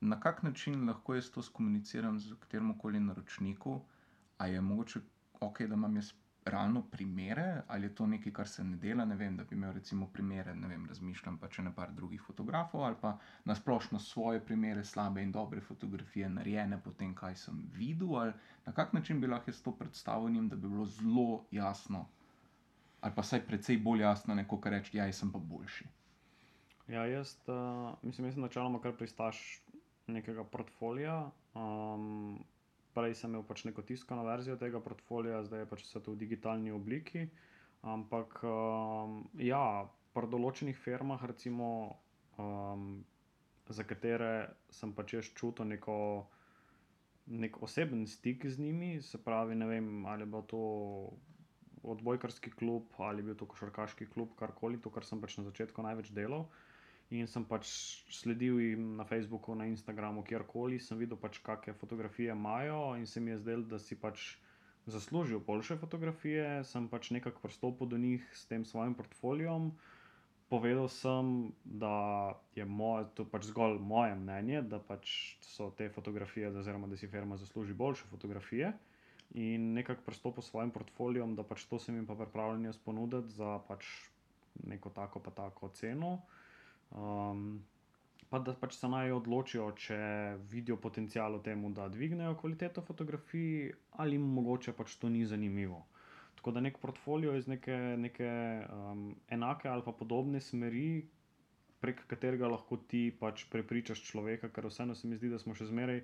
na 0.00 0.20
kak 0.20 0.42
način 0.42 0.86
lahko 0.88 1.14
jaz 1.14 1.30
to 1.30 1.42
skomuniciram 1.42 2.18
z 2.20 2.34
katerim 2.40 2.78
koli 2.78 3.00
naročnikom, 3.00 3.80
ali 4.38 4.52
je 4.52 4.60
mogoče 4.60 5.00
ok, 5.40 5.62
da 5.62 5.74
imam 5.74 5.96
jaz 5.96 6.12
realno 6.50 6.82
primere, 6.82 7.62
ali 7.68 7.86
je 7.86 7.94
to 7.94 8.06
nekaj, 8.06 8.32
kar 8.32 8.48
se 8.48 8.64
ne 8.64 8.76
dela. 8.76 9.04
Ne 9.04 9.16
vem, 9.16 9.36
da 9.36 9.44
bi 9.44 9.56
imel 9.56 9.72
recimo 9.72 10.06
primere, 10.12 10.54
ne 10.54 10.68
vem, 10.68 10.86
razmišljam 10.88 11.38
pa 11.38 11.48
če 11.48 11.62
ne 11.62 11.74
par 11.74 11.92
drugih 11.92 12.22
fotografov 12.22 12.84
ali 12.84 12.96
pa 13.00 13.16
nasplošno 13.44 13.98
svoje 13.98 14.40
primere, 14.44 14.84
slabe 14.84 15.22
in 15.22 15.32
dobre 15.32 15.60
fotografije, 15.60 16.28
narejene 16.28 16.80
po 16.84 16.92
tem, 16.92 17.14
kaj 17.14 17.36
sem 17.36 17.62
videl, 17.74 18.16
ali 18.16 18.32
na 18.66 18.72
kak 18.72 18.92
način 18.92 19.20
bi 19.20 19.26
lahko 19.26 19.50
jaz 19.50 19.62
to 19.62 19.72
predstavil 19.72 20.30
njim, 20.30 20.48
da 20.48 20.56
bi 20.56 20.68
bilo 20.68 20.86
zelo 20.86 21.44
jasno. 21.50 22.06
Ali 23.00 23.14
pa 23.14 23.22
vsaj 23.22 23.46
precej 23.46 23.78
bolj 23.78 24.02
jasno, 24.02 24.34
neko 24.34 24.60
kar 24.60 24.72
reči, 24.72 24.96
ja, 24.96 25.12
sem 25.12 25.32
pa 25.32 25.38
boljši. 25.38 25.86
Ja, 26.88 27.06
jaz 27.06 27.36
uh, 27.46 27.94
mislim, 28.02 28.26
da 28.26 28.32
sem 28.32 28.42
načeloma 28.42 28.80
kar 28.80 28.96
pristaš 28.96 29.62
nekega 30.06 30.44
portfolija. 30.44 31.30
Um, 31.54 32.44
prej 32.98 33.14
sem 33.14 33.30
imel 33.30 33.44
pač 33.46 33.62
neko 33.68 33.84
tiskano 33.86 34.24
verzijo 34.26 34.58
tega 34.58 34.80
portfolija, 34.82 35.44
zdaj 35.46 35.62
je 35.62 35.68
pač 35.70 35.84
vse 35.86 36.02
to 36.02 36.14
v 36.14 36.20
digitalni 36.24 36.74
obliki. 36.74 37.28
Ampak 37.86 38.40
um, 38.42 39.20
ja, 39.38 39.86
pri 40.14 40.30
določenih 40.32 40.74
firmah, 40.74 41.22
recimo, 41.30 41.68
um, 42.42 43.04
za 43.70 43.86
katere 43.86 44.32
sem 44.74 44.92
pač 44.96 45.14
čutil 45.30 45.70
neko. 45.74 46.00
Nek 47.28 47.58
oseben 47.60 48.06
stik 48.08 48.46
z 48.48 48.56
njimi, 48.56 49.02
se 49.04 49.18
pravi, 49.20 49.52
ne 49.52 49.66
vem, 49.68 49.88
ali 50.08 50.24
je 50.24 50.30
bil 50.32 50.46
to 50.48 50.60
odbojkarski 51.84 52.54
klub 52.56 52.96
ali 53.04 53.20
je 53.20 53.26
bil 53.26 53.36
to 53.36 53.44
košarkaški 53.44 54.06
klub, 54.14 54.32
karkoli, 54.38 54.80
to, 54.80 54.88
kar 54.88 55.04
sem 55.04 55.20
pač 55.20 55.36
na 55.36 55.44
začetku 55.44 55.84
največ 55.84 56.08
delal. 56.16 56.46
Uh, 56.48 56.67
In 57.10 57.26
sem 57.26 57.44
pač 57.48 57.68
sledil 58.12 58.58
jim 58.60 58.96
na 58.96 59.04
Facebooku, 59.08 59.54
na 59.56 59.64
Instagramu, 59.64 60.20
kjerkoli 60.28 60.76
sem 60.76 60.98
videl, 61.00 61.16
pač, 61.16 61.38
kakšne 61.40 61.72
fotografije 61.80 62.34
imajo, 62.34 62.96
in 63.00 63.06
se 63.06 63.20
mi 63.20 63.30
je 63.32 63.38
zdelo, 63.40 63.64
da 63.64 63.78
si 63.80 63.96
pač 63.96 64.34
zaslužijo 64.86 65.40
boljše 65.40 65.76
fotografije. 65.80 66.64
Sem 66.64 66.88
pač 66.88 67.10
nekako 67.10 67.40
pristopil 67.40 67.88
do 67.88 67.98
njih 67.98 68.26
s 68.34 68.44
tem 68.46 68.64
svojim 68.64 68.94
portfoliom. 68.94 69.72
Povedal 70.48 70.88
sem, 70.88 71.52
da 71.64 72.36
je 72.56 72.64
moj, 72.64 73.04
to 73.16 73.24
pač 73.24 73.48
zgolj 73.50 73.80
moje 73.80 74.14
mnenje, 74.16 74.62
da 74.68 74.80
pač 74.80 75.36
so 75.44 75.70
te 75.76 75.88
fotografije, 75.92 76.52
oziroma 76.52 76.88
da 76.88 76.96
si 76.96 77.08
firma 77.08 77.36
zasluži 77.36 77.76
boljše 77.76 78.08
fotografije. 78.12 78.72
In 79.36 79.72
nekako 79.76 80.04
pristopil 80.06 80.42
s 80.42 80.52
svojim 80.52 80.70
portfoliom, 80.72 81.34
da 81.36 81.44
pač 81.44 81.64
to 81.68 81.78
sem 81.78 81.96
jim 81.96 82.06
pa 82.08 82.16
pripravljen 82.16 82.64
jaz 82.64 82.78
ponuditi 82.80 83.36
za 83.36 83.58
pač 83.68 83.84
neko 84.64 84.90
tako 84.90 85.20
pa 85.20 85.30
tako 85.30 85.68
ceno. 85.68 86.18
Um, 86.90 87.60
pa 88.28 88.38
da 88.44 88.54
pač 88.60 88.76
se 88.76 88.88
naj 88.88 89.12
odločijo, 89.16 89.68
če 89.76 89.98
vidijo 90.52 90.76
potencial 90.80 91.38
v 91.38 91.44
tem, 91.44 91.62
da 91.76 91.88
dvignejo 91.92 92.36
kvaliteto 92.40 92.84
fotografij, 92.84 93.72
ali 94.02 94.18
mogoče 94.20 94.74
pač 94.76 94.96
to 95.00 95.08
ni 95.12 95.24
zanimivo. 95.26 95.84
Tako 96.38 96.54
da 96.54 96.62
nek 96.62 96.78
portfolio 96.78 97.34
iz 97.34 97.48
neke, 97.50 97.76
neke 97.98 98.28
um, 98.70 99.08
enake 99.34 99.68
ali 99.68 99.82
pa 99.84 99.92
podobne 99.92 100.40
smeri, 100.40 101.06
prek 101.82 102.04
katerega 102.10 102.50
lahko 102.50 102.78
ti 102.90 103.08
pač 103.20 103.46
prepričaš 103.52 104.02
človeka, 104.10 104.50
ker 104.54 104.68
vseeno 104.70 104.94
se 104.94 105.08
mi 105.08 105.18
zdi, 105.18 105.32
da 105.32 105.38
smo 105.42 105.54
še 105.58 105.68
zmeraj, 105.70 106.02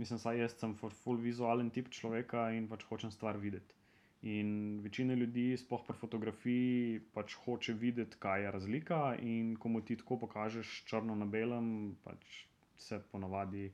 mislim, 0.00 0.20
saj 0.20 0.42
jaz 0.42 0.56
sem 0.58 0.74
full 0.76 1.20
vizualen 1.20 1.70
tip 1.70 1.90
človeka 1.92 2.50
in 2.56 2.68
pač 2.68 2.84
hočem 2.90 3.12
stvar 3.14 3.40
videti. 3.40 3.81
In 4.22 4.80
večina 4.84 5.14
ljudi, 5.14 5.56
sploh 5.58 5.82
pri 5.86 5.96
fotografiji, 5.98 7.00
pač 7.14 7.34
hoče 7.44 7.72
videti, 7.74 8.16
kaj 8.22 8.44
je 8.44 8.50
razlika. 8.54 9.00
In 9.18 9.56
ko 9.56 9.68
mu 9.68 9.80
ti 9.80 9.96
tako 9.98 10.20
pokažeš 10.26 10.84
črno 10.86 11.14
na 11.18 11.26
belem, 11.26 11.96
pač 12.04 12.44
se 12.78 13.00
ponavadi 13.12 13.72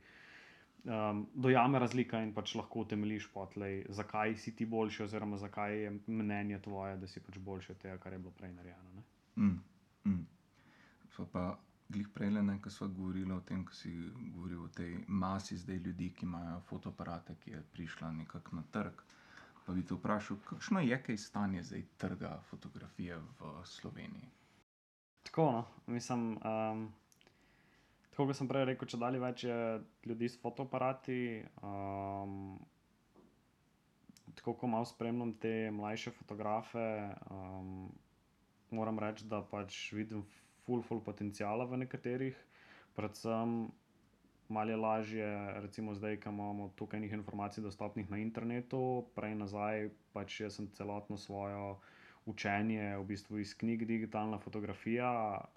um, 0.83 1.27
dojame 1.33 1.79
razlika 1.79 2.21
in 2.23 2.33
pač 2.33 2.55
lahko 2.55 2.85
utemeljiš 2.85 3.29
potlej, 3.33 3.85
zakaj 3.89 4.35
si 4.37 4.55
ti 4.55 4.65
boljši, 4.65 5.03
oziroma 5.03 5.37
zakaj 5.37 5.77
je 5.83 5.93
mnenje 6.07 6.59
tvoje, 6.65 6.97
da 6.97 7.07
si 7.07 7.19
pač 7.19 7.37
boljši 7.37 7.71
od 7.71 7.77
tega, 7.77 7.97
kar 7.97 8.13
je 8.13 8.19
bilo 8.19 8.31
prej 8.31 8.53
narejeno. 8.53 9.03
Mm, 9.35 9.61
mm. 10.05 10.25
Pa 11.33 11.59
glih 11.89 12.07
prej, 12.13 12.31
ko 12.63 12.69
smo 12.69 12.87
govorili 12.87 13.31
o 13.33 13.41
tem, 13.41 13.65
ko 13.65 13.73
si 13.73 13.91
govoril 14.33 14.63
o 14.63 14.67
tej 14.67 14.97
masi 15.07 15.57
zdaj 15.57 15.77
ljudi, 15.77 16.09
ki 16.09 16.25
imajo 16.25 16.61
fotoaparate, 16.69 17.35
ki 17.43 17.51
je 17.51 17.63
prišla 17.73 18.11
nekako 18.11 18.55
na 18.55 18.63
trg. 18.71 19.03
Pa 19.69 19.73
bi 19.77 19.83
te 19.85 19.93
vprašal, 19.93 20.39
kakšno 20.49 20.81
je 20.81 20.97
kaj 21.05 21.17
stanje 21.21 21.59
zdaj 21.63 21.83
trga 22.01 22.29
fotografije 22.49 23.19
v 23.21 23.49
Sloveniji? 23.69 24.29
Tako, 25.27 25.43
no, 25.51 25.65
mislim. 25.85 26.23
Um, 26.41 26.79
tako 28.09 28.25
kot 28.31 28.39
sem 28.39 28.49
prej 28.49 28.65
rekel, 28.71 28.89
če 28.89 28.97
dalje 28.97 29.19
več 29.21 29.43
je 29.45 29.57
ljudi 30.09 30.25
s 30.25 30.39
fotoaparati. 30.41 31.45
Um, 31.61 32.57
tako 34.39 34.55
kot 34.57 34.73
malo 34.73 34.89
spremljam 34.89 35.35
te 35.37 35.53
mlajše 35.69 36.15
fotografe, 36.17 36.87
um, 37.29 37.91
moram 38.73 38.97
reči, 38.97 39.29
da 39.29 39.43
pač 39.53 39.91
vidim 39.93 40.25
full, 40.63 40.81
full 40.81 41.05
potencijala 41.05 41.69
v 41.69 41.83
nekaterih, 41.85 42.41
predvsem. 42.97 43.69
Malo 44.49 44.71
je 44.73 44.77
lažje, 44.77 45.29
recimo 45.61 45.93
zdaj, 45.93 46.17
ko 46.23 46.29
imamo 46.33 46.71
tukaj 46.75 46.99
nekaj 46.99 47.19
informacij 47.21 47.61
dostopnih 47.63 48.09
na 48.09 48.17
internetu, 48.17 49.05
prej 49.15 49.35
nazaj, 49.37 49.89
pač 50.13 50.39
jaz 50.41 50.57
sem 50.57 50.69
celotno 50.73 51.17
svojo 51.17 51.77
učenje 52.25 52.97
v 52.97 53.03
bistvu 53.11 53.39
iz 53.39 53.53
knjig, 53.53 53.85
digitalna 53.85 54.39
fotografija, 54.41 55.11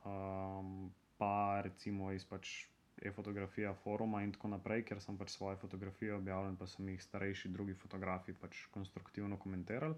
um, 0.05 0.91
pa 1.17 1.63
recimo 1.65 2.13
iz 2.13 2.25
pač 2.29 2.67
e-fotografija 3.03 3.73
foruma 3.75 4.23
in 4.23 4.33
tako 4.33 4.53
naprej, 4.53 4.85
ker 4.89 5.01
sem 5.01 5.17
pač 5.19 5.33
svoje 5.35 5.57
fotografije 5.57 6.15
objavljal, 6.15 6.57
pa 6.57 6.69
so 6.69 6.83
mi 6.83 6.93
jih 6.93 7.03
starejši 7.03 7.49
drugi 7.49 7.75
fotografi 7.75 8.35
pač 8.37 8.67
konstruktivno 8.77 9.39
komentirali. 9.41 9.97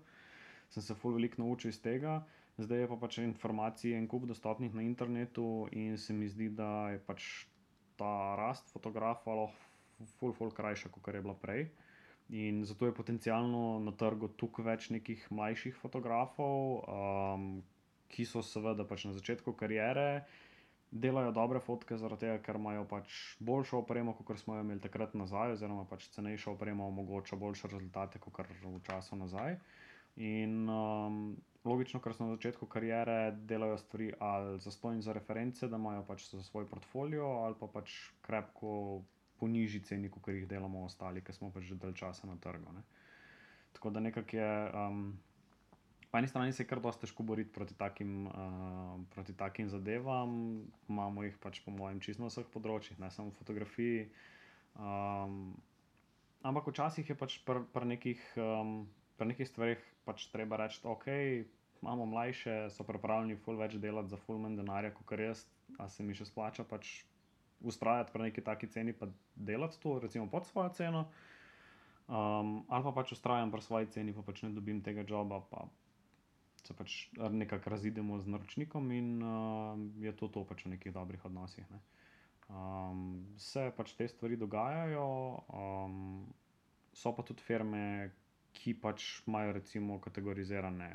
Sem 0.71 0.83
se 0.83 0.95
ful 0.95 1.19
veliko 1.19 1.43
naučil 1.43 1.75
iz 1.75 1.81
tega, 1.83 2.21
zdaj 2.59 2.85
je 2.85 2.89
pa 2.89 2.97
pač 2.97 3.19
informacije 3.25 3.99
en 3.99 4.07
kup 4.09 4.31
dostopnih 4.31 4.75
na 4.75 4.87
internetu 4.87 5.69
in 5.73 5.99
se 5.99 6.15
mi 6.15 6.29
zdi, 6.29 6.49
da 6.49 6.71
je 6.95 7.03
pač 7.11 7.47
ta 8.01 8.35
rast 8.41 8.71
fotografa 8.75 9.35
lahko 9.35 10.07
ful, 10.19 10.33
ful 10.33 10.51
krajša, 10.51 10.91
kot 10.91 11.15
je 11.15 11.23
bila 11.23 11.35
prej. 11.35 11.69
In 12.33 12.65
zato 12.65 12.87
je 12.87 12.95
potencialno 12.97 13.79
na 13.85 13.93
trgu 13.93 14.31
tukaj 14.41 14.65
več 14.65 14.89
nekih 14.91 15.27
mlajših 15.31 15.77
fotografov, 15.77 16.81
um, 16.89 17.61
ki 18.09 18.25
so 18.25 18.41
seveda 18.43 18.87
pač 18.89 19.05
na 19.05 19.13
začetku 19.13 19.53
kariere, 19.53 20.25
delajo 20.91 21.35
dobre 21.37 21.61
fotke, 21.61 21.99
zaradi 22.01 22.25
tega, 22.27 22.39
ker 22.41 22.57
imajo 22.57 22.87
pač 22.89 23.13
boljšo 23.45 23.83
opremo, 23.83 24.15
kot 24.17 24.41
smo 24.41 24.57
jo 24.57 24.65
imeli 24.65 24.81
takrat 24.81 25.15
nazaj, 25.19 25.57
oziroma 25.59 25.85
pač 25.91 26.09
cenejša 26.15 26.55
oprema 26.55 26.87
omogoča 26.87 27.37
boljše 27.37 27.69
rezultate, 27.75 28.23
kot 28.23 28.41
v 28.63 28.79
času 28.87 29.19
nazaj. 29.21 29.59
In 30.17 30.69
um, 30.71 31.37
logično, 31.65 31.99
ker 32.01 32.15
so 32.15 32.27
na 32.27 32.37
začetku 32.37 32.69
kariere, 32.71 33.35
delajo 33.51 33.79
stvari 33.83 34.13
ali 34.23 34.61
za 34.61 34.71
stojn 34.71 35.03
za 35.03 35.13
reference, 35.13 35.69
da 35.69 35.81
imajo 35.81 36.05
pač 36.07 36.29
za 36.31 36.43
svoj 36.43 36.69
portfolio, 36.71 37.27
ali 37.47 37.59
pa 37.61 37.67
pač 37.67 37.97
krepko 38.23 39.03
po 39.41 39.49
nižji 39.49 39.81
ceni, 39.89 40.11
kot 40.11 40.29
jih 40.31 40.47
delamo 40.49 40.85
ostali, 40.87 41.23
ki 41.25 41.35
smo 41.35 41.51
pač 41.51 41.71
že 41.71 41.79
dalj 41.81 41.97
časa 41.99 42.31
na 42.31 42.37
trgu. 42.41 42.73
Ne. 42.73 42.83
Tako 43.75 43.91
da 43.91 44.01
nekako 44.01 44.37
je. 44.37 44.51
Um, 44.71 45.19
po 46.11 46.19
eni 46.19 46.29
strani 46.31 46.53
se 46.53 46.63
je 46.63 46.67
kar 46.71 46.79
dosti 46.81 47.07
težko 47.07 47.27
boriti 47.27 47.51
proti 47.53 47.75
takim, 47.75 48.27
uh, 48.27 49.01
proti 49.11 49.35
takim 49.35 49.69
zadevam, 49.69 50.63
imamo 50.89 51.25
jih 51.27 51.39
pač 51.43 51.59
po 51.65 51.75
mojem 51.75 51.99
čisto 52.01 52.23
na 52.23 52.31
vseh 52.31 52.47
področjih, 52.55 53.01
ne 53.03 53.11
samo 53.11 53.33
v 53.33 53.39
fotografiji. 53.41 54.05
Um, 54.79 55.57
ampak 56.47 56.71
včasih 56.71 57.11
je 57.11 57.17
pač 57.19 57.41
pri 57.43 57.65
pr 57.75 57.89
nekih, 57.91 58.23
um, 58.39 58.87
pr 59.19 59.31
nekih 59.31 59.49
stvarih 59.49 59.83
pač 60.05 60.29
treba 60.33 60.59
reči, 60.61 60.81
da 60.83 60.93
okay, 60.93 61.45
imamo 61.83 62.07
mlajše, 62.07 62.71
so 62.73 62.87
pripravljeni 62.89 63.37
ful 63.45 63.59
več 63.61 63.77
delati 63.81 64.13
za 64.13 64.21
ful 64.21 64.39
manj 64.41 64.57
denarja, 64.61 64.93
kot 64.97 65.19
jaz, 65.21 65.45
a 65.79 65.89
se 65.89 66.05
mi 66.05 66.17
še 66.17 66.29
splača 66.29 66.65
pač 66.69 67.03
ustrajati 67.65 68.13
pri 68.13 68.29
neki 68.29 68.45
taki 68.45 68.69
ceni, 68.73 68.93
pa 68.93 69.09
delati 69.35 69.81
to, 69.81 69.99
recimo 70.03 70.27
pod 70.31 70.47
svojo 70.47 70.73
ceno. 70.77 71.07
Um, 72.05 72.67
ali 72.69 72.85
pa 72.85 72.93
pač 72.93 73.15
ustrajam 73.17 73.53
pri 73.53 73.65
svoji 73.65 73.89
ceni, 73.95 74.13
pa 74.13 74.25
pač 74.25 74.43
ne 74.45 74.53
dobim 74.53 74.83
tega 74.85 75.07
joba, 75.09 75.41
pa 75.49 75.65
se 76.65 76.77
pač 76.77 76.97
nekako 77.17 77.71
razidemo 77.73 78.19
z 78.21 78.33
naročnikom 78.33 78.91
in 78.93 79.09
uh, 79.21 79.77
je 80.01 80.13
to, 80.17 80.29
to 80.33 80.45
pač 80.49 80.65
v 80.65 80.77
nekih 80.77 80.93
dobrih 80.93 81.25
odnosih. 81.25 81.65
Ne. 81.73 81.81
Um, 82.49 83.25
se 83.41 83.71
pač 83.77 83.93
te 83.97 84.09
stvari 84.09 84.37
dogajajo, 84.41 85.09
um, 85.49 86.25
so 86.93 87.13
pa 87.17 87.25
tudi 87.25 87.45
firme, 87.45 88.13
ki 88.55 88.75
pač 88.81 89.07
imajo 89.27 89.53
recimo 89.59 89.99
kategorizirane 90.01 90.91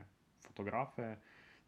fotografe. 0.48 1.12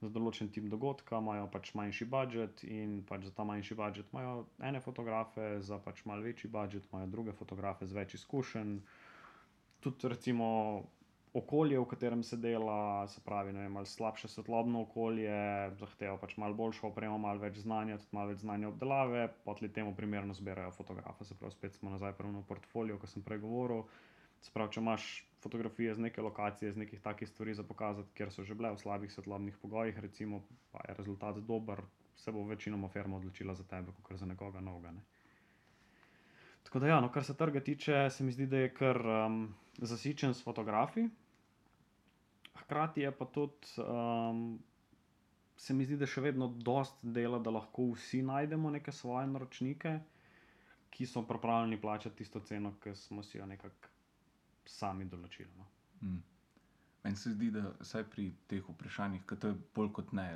Za 0.01 0.09
določen 0.09 0.47
tip 0.49 0.65
dogodka 0.65 1.19
imajo 1.21 1.45
pač 1.53 1.73
manjši 1.77 2.05
budžet, 2.09 2.63
in 2.65 3.01
pač 3.05 3.27
za 3.27 3.33
ta 3.37 3.45
manjši 3.45 3.77
budžet 3.77 4.07
imajo 4.13 4.31
ene 4.69 4.81
fotografe, 4.81 5.49
za 5.61 5.77
pač 5.77 6.01
malce 6.09 6.25
večji 6.31 6.49
budžet 6.55 6.87
imajo 6.89 7.11
druge 7.15 7.35
fotografe 7.37 7.85
z 7.85 7.99
več 7.99 8.15
izkušenj. 8.17 8.79
Tudi, 9.81 10.09
recimo, 10.09 10.47
okolje, 11.33 11.77
v 11.79 11.85
katerem 11.85 12.23
se 12.23 12.37
dela, 12.37 13.07
se 13.07 13.21
pravi, 13.25 13.53
ne, 13.53 13.69
malo 13.69 13.85
slabše 13.85 14.27
svetlobno 14.27 14.81
okolje, 14.81 15.31
zahteva 15.79 16.17
pač 16.17 16.35
malo 16.37 16.57
boljšo 16.57 16.89
opremo, 16.89 17.17
malo 17.17 17.39
več 17.39 17.61
znanja, 17.63 17.97
tudi 18.01 18.17
malo 18.17 18.33
več 18.33 18.41
znanja 18.43 18.71
obdelave, 18.71 19.27
potli 19.45 19.69
temu 19.69 19.93
primerno 19.95 20.33
zbirajo 20.33 20.73
fotografe. 20.75 21.25
Se 21.25 21.37
pravi, 21.37 21.55
spet 21.55 21.77
smo 21.77 21.93
nazaj 21.93 22.17
na 22.25 22.43
portfolio, 22.43 22.97
ki 22.99 23.07
sem 23.07 23.23
prej 23.23 23.39
govoril. 23.45 23.85
Se 24.41 24.51
pravi, 24.53 24.73
če 24.73 24.81
imaš 24.81 25.07
fotografije 25.41 25.95
z 25.95 25.99
neke 26.07 26.21
lokacije, 26.21 26.71
z 26.71 26.77
nekih 26.77 27.01
takih 27.01 27.29
stvari 27.29 27.53
za 27.53 27.63
pokazati, 27.63 28.13
kjer 28.17 28.31
so 28.33 28.43
že 28.43 28.55
bile 28.57 28.71
v 28.73 28.81
slabih 28.81 29.13
svetlobnih 29.13 29.57
pogojih, 29.61 29.97
recimo, 29.99 30.43
pa 30.71 30.81
je 30.87 30.95
rezultat 30.97 31.37
dober, 31.45 31.81
se 32.15 32.31
bo 32.31 32.45
večinoma 32.45 32.89
firma 32.89 33.17
odločila 33.17 33.55
za 33.55 33.63
tebe, 33.63 33.93
kot 34.01 34.17
za 34.17 34.25
nekoga 34.25 34.61
novega. 34.61 34.91
Ne. 34.91 35.01
Tako 36.63 36.79
da, 36.79 36.87
ja, 36.87 36.99
no, 37.01 37.11
kar 37.11 37.23
se 37.23 37.37
trga 37.37 37.59
tiče, 37.59 38.09
se 38.09 38.23
mi 38.23 38.31
zdi, 38.31 38.47
da 38.47 38.57
je 38.57 38.73
kar 38.73 39.01
um, 39.01 39.55
zasičen 39.77 40.33
s 40.33 40.43
fotografi. 40.43 41.07
Hkrati 42.55 43.01
je 43.01 43.11
pa 43.11 43.25
tudi, 43.25 43.73
um, 43.81 44.59
se 45.57 45.73
mi 45.73 45.85
zdi, 45.85 45.97
da 45.97 46.05
še 46.05 46.21
vedno 46.21 46.47
dosti 46.47 47.13
dela, 47.17 47.39
da 47.39 47.53
lahko 47.53 47.91
vsi 47.95 48.21
najdemo 48.25 48.71
neke 48.77 48.91
svoje 48.91 49.27
naročnike, 49.27 49.99
ki 50.89 51.05
so 51.05 51.25
pripravljeni 51.27 51.81
plačati 51.81 52.21
tisto 52.21 52.39
ceno, 52.39 52.75
ki 52.83 52.95
smo 52.95 53.23
si 53.23 53.37
jo 53.37 53.45
nekako 53.45 53.90
sami 54.71 55.07
določili. 55.09 55.51
No. 55.57 55.67
Mm. 56.01 56.21
Meni 57.03 57.17
se 57.17 57.33
zdi, 57.33 57.49
da 57.55 57.65
vsaj 57.79 58.05
pri 58.13 58.27
teh 58.51 58.65
vprašanjih, 58.69 59.25
ki 59.27 59.37
to 59.43 59.51
je 59.51 59.59
bolj 59.75 59.91
kot 59.99 60.15
ne. 60.17 60.27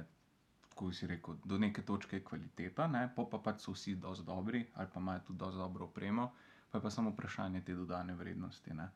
Ko 0.75 0.89
si 0.91 1.07
rekel, 1.07 1.37
do 1.47 1.57
neke 1.61 1.85
točke 1.87 2.17
je 2.17 2.23
kvaliteta, 2.27 2.89
ne? 2.91 3.05
pa 3.15 3.23
pa 3.31 3.39
pač 3.39 3.61
so 3.63 3.71
vsi 3.71 3.93
dosti 4.05 4.25
dobri, 4.27 4.65
ali 4.75 4.89
pa 4.91 4.99
imajo 4.99 5.21
tudi 5.29 5.39
dosti 5.39 5.61
dobro 5.61 5.87
opremo, 5.87 6.25
pa 6.71 6.77
je 6.77 6.83
pa 6.83 6.91
samo 6.91 7.13
vprašanje 7.13 7.61
te 7.63 7.75
dodane 7.77 8.15
vrednosti. 8.19 8.75
Ne? 8.75 8.89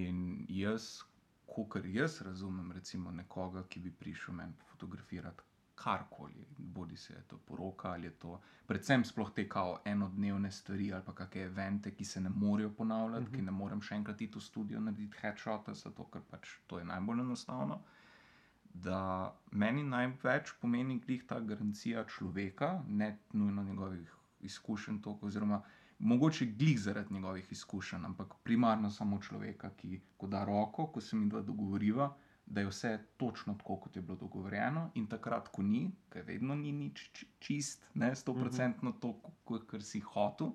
In 0.00 0.24
jaz, 0.50 1.04
kot 1.46 1.78
jaz 1.86 2.18
razumem, 2.26 2.72
recimo 2.74 3.14
nekoga, 3.14 3.62
ki 3.70 3.84
bi 3.84 3.94
prišel 3.94 4.34
meni 4.40 4.58
fotografirati 4.72 5.53
karkoli, 5.74 6.46
bodi 6.58 6.96
se 6.96 7.14
to 7.28 7.38
poroka 7.38 7.90
ali 7.90 8.06
je 8.06 8.10
to, 8.10 8.40
predvsem 8.66 9.04
sploh 9.04 9.30
te 9.34 9.48
kao 9.48 9.78
enodnevne 9.84 10.50
stvari 10.50 10.92
ali 10.92 11.02
pa 11.06 11.14
kakšne 11.14 11.42
evente, 11.42 11.94
ki 11.94 12.04
se 12.04 12.20
ne 12.20 12.30
morejo 12.30 12.70
ponavljati, 12.70 13.24
uh 13.24 13.28
-huh. 13.28 13.30
ki 13.30 13.42
mhm. 13.42 13.46
ne 13.46 13.52
morem 13.52 13.82
še 13.82 13.94
enkrat 13.94 14.20
iti 14.20 14.38
v 14.38 14.42
studio 14.42 14.80
narediti 14.80 15.18
headshot, 15.20 15.68
zato 15.72 16.04
ker 16.04 16.22
pač 16.30 16.48
to 16.66 16.78
je 16.78 16.84
najbolj 16.84 17.20
enostavno. 17.20 17.80
Da 18.74 19.34
meni 19.50 19.82
največ 19.82 20.52
pomeni 20.60 20.98
glih 20.98 21.26
ta 21.26 21.40
garancija 21.40 22.04
človeka, 22.04 22.82
ne 22.88 23.18
nujno 23.32 23.62
njegovih 23.62 24.14
izkušenj, 24.40 25.00
toliko, 25.00 25.26
oziroma 25.26 25.62
mogoče 25.98 26.46
glih 26.46 26.80
zaradi 26.80 27.14
njegovih 27.14 27.52
izkušenj, 27.52 28.04
ampak 28.04 28.34
primarno 28.42 28.90
samo 28.90 29.20
človeka, 29.22 29.70
ki 29.70 30.00
ko 30.16 30.26
da 30.26 30.44
roko, 30.44 30.86
ko 30.86 31.00
se 31.00 31.16
mi 31.16 31.28
dva 31.28 31.40
dogovoriva, 31.42 32.14
da 32.46 32.60
je 32.60 32.66
vse 32.66 32.98
točno 33.16 33.54
tako, 33.54 33.76
kot 33.76 33.96
je 33.96 34.02
bilo 34.02 34.16
dogovorjeno, 34.16 34.90
in 34.94 35.06
takrat, 35.06 35.48
ko 35.48 35.62
ni, 35.62 35.90
ker 36.12 36.24
vedno 36.26 36.54
ni 36.54 36.72
nič 36.72 37.24
čist, 37.38 37.84
ne 37.94 38.14
sto 38.14 38.34
procentno 38.34 38.92
to, 38.92 39.14
kar 39.66 39.82
si 39.82 40.00
hotel, 40.00 40.52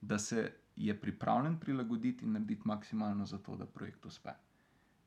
da 0.00 0.18
se 0.18 0.52
je 0.76 1.00
pripravljen 1.00 1.58
prilagoditi 1.60 2.24
in 2.24 2.32
narediti 2.32 2.62
maksimalno 2.64 3.26
za 3.26 3.38
to, 3.38 3.56
da 3.56 3.66
projekt 3.66 4.06
uspe. 4.06 4.30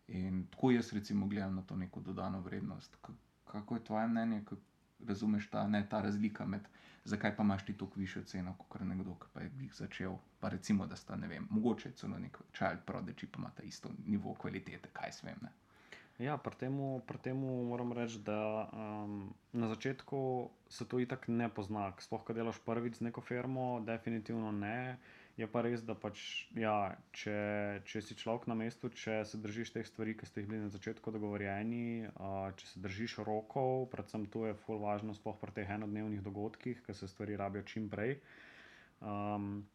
In 0.07 0.45
tako 0.51 0.71
jaz 0.71 0.93
recimo 0.93 1.27
gledam 1.27 1.55
na 1.55 1.61
to 1.61 1.75
neko 1.75 1.99
dodano 1.99 2.41
vrednost. 2.41 2.97
Kako 3.45 3.75
je 3.75 3.83
tvoje 3.83 4.07
mnenje, 4.07 4.43
kako 4.45 4.61
razumeš 5.07 5.49
ta, 5.49 5.67
ne, 5.67 5.89
ta 5.89 6.01
razlika 6.01 6.45
med, 6.45 6.67
zakaj 7.03 7.35
pa 7.35 7.43
imaš 7.43 7.65
ti 7.65 7.73
toliko 7.77 7.99
višjo 7.99 8.23
ceno 8.23 8.55
kot 8.57 8.81
nekdo, 8.81 9.15
ki 9.15 9.27
pa 9.33 9.41
je 9.41 9.49
glih 9.49 9.73
začel, 9.73 10.17
pa 10.39 10.49
recimo, 10.49 10.87
da 10.87 10.95
sta, 10.95 11.15
ne 11.15 11.27
vem, 11.27 11.47
mogoče 11.49 11.91
celo 11.91 12.19
nek 12.19 12.37
child 12.53 12.79
prodigy, 12.85 13.27
pa 13.31 13.39
ima 13.39 13.51
ta 13.55 13.63
isto 13.63 13.89
nivo 14.05 14.33
kvalitete, 14.33 14.89
kaj 14.93 15.11
s 15.11 15.23
vem, 15.23 15.37
ne. 15.41 15.51
Ja, 16.17 16.33
pri 16.37 16.55
temu, 16.57 17.05
pri 17.05 17.21
temu 17.21 17.61
moram 17.69 17.93
reči, 17.93 18.17
da 18.25 18.65
um, 18.73 19.29
na 19.53 19.67
začetku 19.69 20.49
se 20.65 20.87
to 20.89 20.97
itak 20.97 21.27
ne 21.29 21.45
pozna. 21.45 21.93
Sploh, 22.01 22.25
ko 22.25 22.33
delaš 22.33 22.57
prvič 22.65 22.97
z 22.97 23.05
neko 23.05 23.21
firmo, 23.21 23.85
definitivno 23.85 24.49
ne. 24.51 24.97
Je 25.37 25.45
pa 25.45 25.61
res, 25.61 25.83
da 25.85 25.93
pač, 25.93 26.49
ja, 26.57 26.97
če, 27.13 27.37
če 27.85 28.01
si 28.01 28.17
človek 28.17 28.49
na 28.49 28.57
mestu, 28.57 28.89
če 28.89 29.21
se 29.29 29.37
držiš 29.37 29.75
teh 29.75 29.85
stvari, 29.85 30.17
ki 30.17 30.25
ste 30.25 30.41
jih 30.41 30.49
bili 30.49 30.63
na 30.63 30.73
začetku 30.73 31.13
dogovorjeni, 31.13 32.09
uh, 32.09 32.49
če 32.57 32.65
se 32.65 32.81
držiš 32.81 33.19
rokov, 33.21 33.85
predvsem 33.93 34.25
to 34.33 34.47
je 34.49 34.57
ful 34.65 34.81
važno, 34.81 35.13
sploh 35.13 35.37
pri 35.37 35.53
teh 35.53 35.69
enodnevnih 35.77 36.25
dogodkih, 36.25 36.81
ker 36.81 36.97
se 36.97 37.05
stvari 37.05 37.37
rabijo 37.37 37.69
čim 37.69 37.85
prej. 37.93 38.17
Um, 39.05 39.67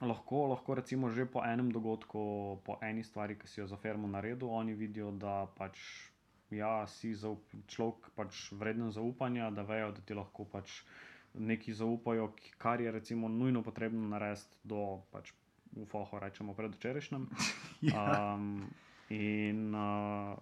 lahko, 0.00 0.46
lahko 0.50 0.74
recimo 0.74 1.10
že 1.10 1.26
po 1.26 1.44
enem 1.44 1.70
dogodku, 1.72 2.58
po 2.64 2.78
eni 2.82 3.04
stvari, 3.04 3.38
ki 3.38 3.46
si 3.46 3.60
jo 3.60 3.66
za 3.66 3.76
firmo 3.76 4.08
naredil, 4.08 4.50
oni 4.50 4.74
vidijo, 4.74 5.12
da 5.12 5.46
pač 5.58 5.78
ja, 6.50 6.86
si 6.86 7.14
zaup, 7.14 7.42
človek 7.66 8.10
pač 8.16 8.52
vreden 8.52 8.90
zaupanja, 8.94 9.50
da 9.50 9.62
vejo, 9.62 9.92
da 9.94 10.00
ti 10.00 10.14
lahko 10.14 10.44
pač 10.44 10.82
neki 11.34 11.74
zaupajo, 11.74 12.30
kar 12.58 12.80
je 12.80 12.92
recimo 12.94 13.28
nujno 13.28 13.62
potrebno 13.62 14.08
narediti 14.08 14.58
do, 14.62 15.02
pač, 15.10 15.32
v 15.74 15.86
Fohu 15.90 16.18
rečemo, 16.22 16.54
predvčerajšnjem. 16.54 17.28
Um, 17.84 18.64
in 19.12 19.74
uh, 19.76 20.32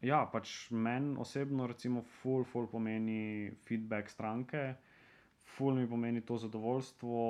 ja, 0.00 0.22
pač 0.32 0.70
meni 0.72 1.12
osebno, 1.20 1.66
recimo, 1.68 2.00
ful, 2.22 2.46
ful 2.48 2.64
pomeni 2.70 3.50
feedback 3.68 4.08
stranke. 4.08 4.78
Ful 5.58 5.74
mi 5.74 5.88
pomeni 5.90 6.20
to 6.22 6.36
zadovoljstvo, 6.38 7.20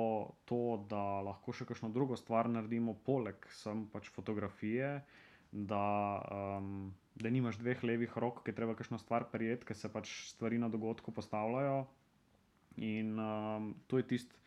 to, 0.45 0.61
da 0.89 1.01
lahko 1.25 1.53
še 1.55 1.65
kakšno 1.65 1.89
drugo 1.89 2.17
stvar 2.19 2.49
naredimo, 2.49 2.93
poleg 3.07 3.47
samo 3.57 3.87
pač 3.89 4.11
fotografije, 4.13 4.99
da, 5.51 5.85
um, 6.59 6.91
da 7.17 7.31
nimaš 7.33 7.57
dveh 7.57 7.81
levih 7.83 8.13
rok, 8.21 8.43
ki 8.45 8.53
treba 8.53 8.75
kakšno 8.77 9.01
stvar 9.01 9.25
prijeti, 9.33 9.65
ker 9.65 9.77
se 9.77 9.89
pač 9.89 10.11
stvari 10.29 10.61
na 10.61 10.69
dogodku 10.69 11.11
postavljajo. 11.15 11.79
In 12.85 13.17
um, 13.17 13.73
to 13.89 13.97
je 13.97 14.05
tisto, 14.13 14.37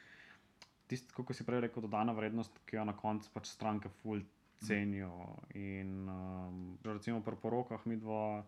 tist, 0.87 1.11
kot 1.17 1.35
si 1.35 1.47
prej 1.49 1.67
rekel, 1.67 1.83
dodana 1.83 2.15
vrednost, 2.17 2.63
ki 2.69 2.79
jo 2.79 2.87
na 2.87 2.95
koncu 2.97 3.35
pač 3.35 3.51
stranke 3.51 3.91
ful 4.03 4.23
cenijo. 4.63 5.11
In 5.59 6.07
um, 6.09 6.61
recimo 6.87 7.23
pri 7.25 7.39
porokah 7.43 7.83
mi 7.91 7.99
dva, 7.99 8.45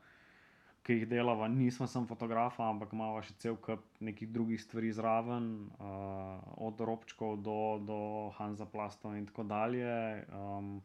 ki 0.84 0.98
jih 0.98 1.06
delava, 1.08 1.48
nismo 1.48 1.86
samo 1.88 2.06
fotografa, 2.10 2.66
ampak 2.68 2.92
imamo 2.92 3.22
še 3.24 3.34
cel 3.40 3.56
kup 3.56 3.84
nekih 4.04 4.28
drugih 4.32 4.60
stvari 4.60 4.90
zraven, 4.92 5.46
uh, 5.80 6.42
od 6.66 6.82
robčkov 6.84 7.38
do, 7.40 7.56
do 7.80 8.00
Hanza 8.36 8.66
Plastov 8.68 9.16
in 9.16 9.24
tako 9.30 9.46
dalje. 9.48 9.94
Um, 10.36 10.76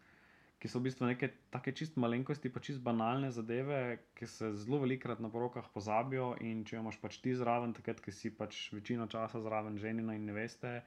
ki 0.59 0.71
so 0.71 0.79
v 0.79 0.87
bistvu 0.87 1.07
neke 1.07 1.29
take 1.51 1.71
čist 1.75 1.99
malenkosti, 1.99 2.51
pa 2.51 2.63
čist 2.63 2.83
banalne 2.83 3.31
zadeve, 3.31 3.99
ki 4.15 4.27
se 4.27 4.53
zelo 4.59 4.79
velikokrat 4.83 5.19
na 5.23 5.31
porokah 5.31 5.67
pozabijo. 5.75 6.33
In 6.47 6.63
če 6.67 6.79
imaš 6.79 6.99
pač 7.03 7.19
ti 7.23 7.35
zraven, 7.35 7.75
takrat, 7.75 7.99
ki 8.03 8.15
si 8.15 8.31
pač 8.31 8.65
večino 8.75 9.07
časa 9.11 9.43
zraven 9.43 9.79
ženina 9.83 10.15
in 10.15 10.27
ne 10.27 10.35
veste, 10.35 10.79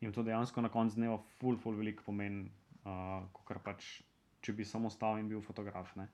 jim 0.00 0.12
to 0.12 0.24
dejansko 0.24 0.64
na 0.64 0.72
koncu 0.72 1.00
dneva 1.00 1.20
ful, 1.36 1.60
ful, 1.60 1.76
veliko 1.80 2.04
pomeni, 2.08 2.48
uh, 2.84 3.24
kot 3.32 3.60
pač, 3.64 3.96
če 4.44 4.56
bi 4.56 4.64
samo 4.68 4.92
stal 4.92 5.20
in 5.20 5.28
bil 5.32 5.44
fotograf. 5.44 5.96
Ne? 6.00 6.08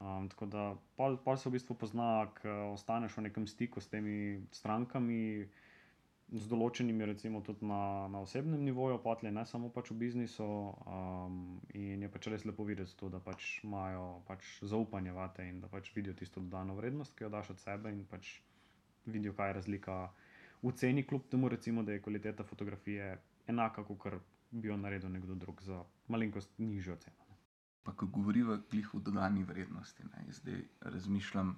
Um, 0.00 0.28
tako 0.28 0.46
da 0.46 0.62
pol, 0.96 1.18
pol 1.20 1.36
se 1.36 1.48
v 1.48 1.58
bistvu 1.58 1.76
pozna, 1.78 2.26
ko 2.40 2.72
ostaneš 2.72 3.18
v 3.18 3.28
nekem 3.28 3.46
stiku 3.46 3.80
s 3.80 3.90
temi 3.92 4.40
strankami 4.50 5.44
z 6.32 6.48
določenimi, 6.48 7.04
recimo 7.04 7.42
tudi 7.44 7.66
na, 7.68 8.08
na 8.08 8.22
osebnem 8.24 8.62
nivoju, 8.64 8.96
potlje, 9.04 9.30
ne 9.36 9.44
samo 9.44 9.68
pač 9.68 9.90
v 9.92 9.98
biznisu. 10.00 10.46
Um, 10.88 11.60
in 11.76 12.06
je 12.06 12.08
pač 12.08 12.30
res 12.32 12.46
lepo 12.48 12.64
videti 12.64 12.96
to, 12.96 13.10
da 13.12 13.20
pač 13.20 13.60
imajo 13.66 14.22
pač 14.28 14.48
zaupanje 14.64 15.12
vate 15.12 15.44
in 15.44 15.60
da 15.60 15.68
pač 15.68 15.92
vidijo 15.92 16.16
tisto 16.16 16.40
dodano 16.40 16.78
vrednost, 16.78 17.12
ki 17.18 17.26
jo 17.26 17.32
daš 17.34 17.52
od 17.52 17.60
sebe 17.60 17.92
in 17.92 18.06
pač 18.08 18.38
vidijo, 19.04 19.36
kaj 19.36 19.52
je 19.52 19.58
razlika 19.60 19.98
v 20.62 20.72
ceni, 20.78 21.04
kljub 21.04 21.28
temu, 21.28 21.52
recimo, 21.52 21.84
da 21.84 21.92
je 21.92 22.00
kvaliteta 22.00 22.48
fotografije 22.48 23.18
enaka, 23.52 23.84
kot 23.84 24.22
bi 24.50 24.68
jo 24.68 24.76
naredil 24.76 25.12
nekdo 25.12 25.34
drug 25.34 25.60
za 25.62 25.82
malenkost 26.08 26.56
nižjo 26.58 26.96
ceno. 26.96 27.21
Pa, 27.82 27.92
ko 27.92 28.06
govorimo 28.06 28.58
o 28.94 28.98
dodani 28.98 29.44
vrednosti, 29.44 30.04
ne, 30.04 30.32
zdaj 30.32 30.62
razmišljam 30.80 31.56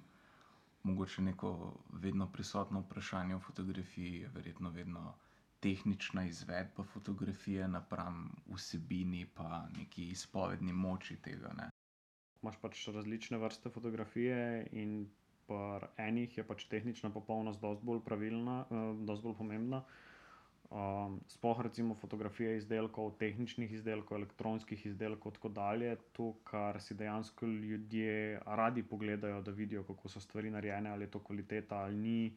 mogoče 0.85 1.21
neko 1.21 1.51
vedno 1.93 2.31
prisotno 2.31 2.79
vprašanje 2.79 3.35
v 3.35 3.39
fotografiji, 3.39 4.19
je 4.19 4.29
verjetno 4.35 4.69
vedno 4.69 5.13
tehnična 5.59 6.25
izvedba 6.25 6.83
fotografije 6.83 7.67
napram 7.67 8.31
vsebini, 8.53 9.25
pa 9.25 9.67
neki 9.77 10.09
izpovedni 10.13 10.73
moči 10.73 11.15
tega. 11.15 11.53
Ne. 11.57 11.69
Imáš 12.43 12.59
pač 12.61 12.87
različne 12.87 13.37
vrste 13.41 13.69
fotografije, 13.69 14.67
in 14.71 15.07
pri 15.47 15.89
enih 15.97 16.37
je 16.37 16.45
pač 16.47 16.67
tehnična 16.69 17.09
popolnost 17.13 17.61
dosti 17.61 17.85
bolj 17.85 18.03
pravilna, 18.05 18.59
uh, 18.69 18.85
dosti 19.05 19.25
bolj 19.25 19.37
pomembna. 19.41 19.81
Um, 20.69 21.19
sploh 21.27 21.61
recimo 21.61 21.93
fotografije 21.95 22.57
izdelkov, 22.57 23.11
tehničnih 23.19 23.71
izdelkov, 23.71 24.17
elektronskih 24.17 24.85
izdelkov, 24.85 25.35
tako 25.37 25.49
dalje, 25.49 25.95
to, 26.13 26.33
kar 26.43 26.81
si 26.81 26.97
dejansko 26.97 27.45
ljudje 27.45 28.39
radi 28.45 28.83
pogledajo, 28.83 29.41
da 29.41 29.51
vidijo, 29.51 29.83
kako 29.83 30.09
so 30.09 30.19
stvari 30.19 30.49
narejene, 30.49 30.89
ali 30.89 31.03
je 31.03 31.11
to 31.11 31.19
kvaliteta 31.19 31.77
ali 31.77 31.95
ni. 31.95 32.33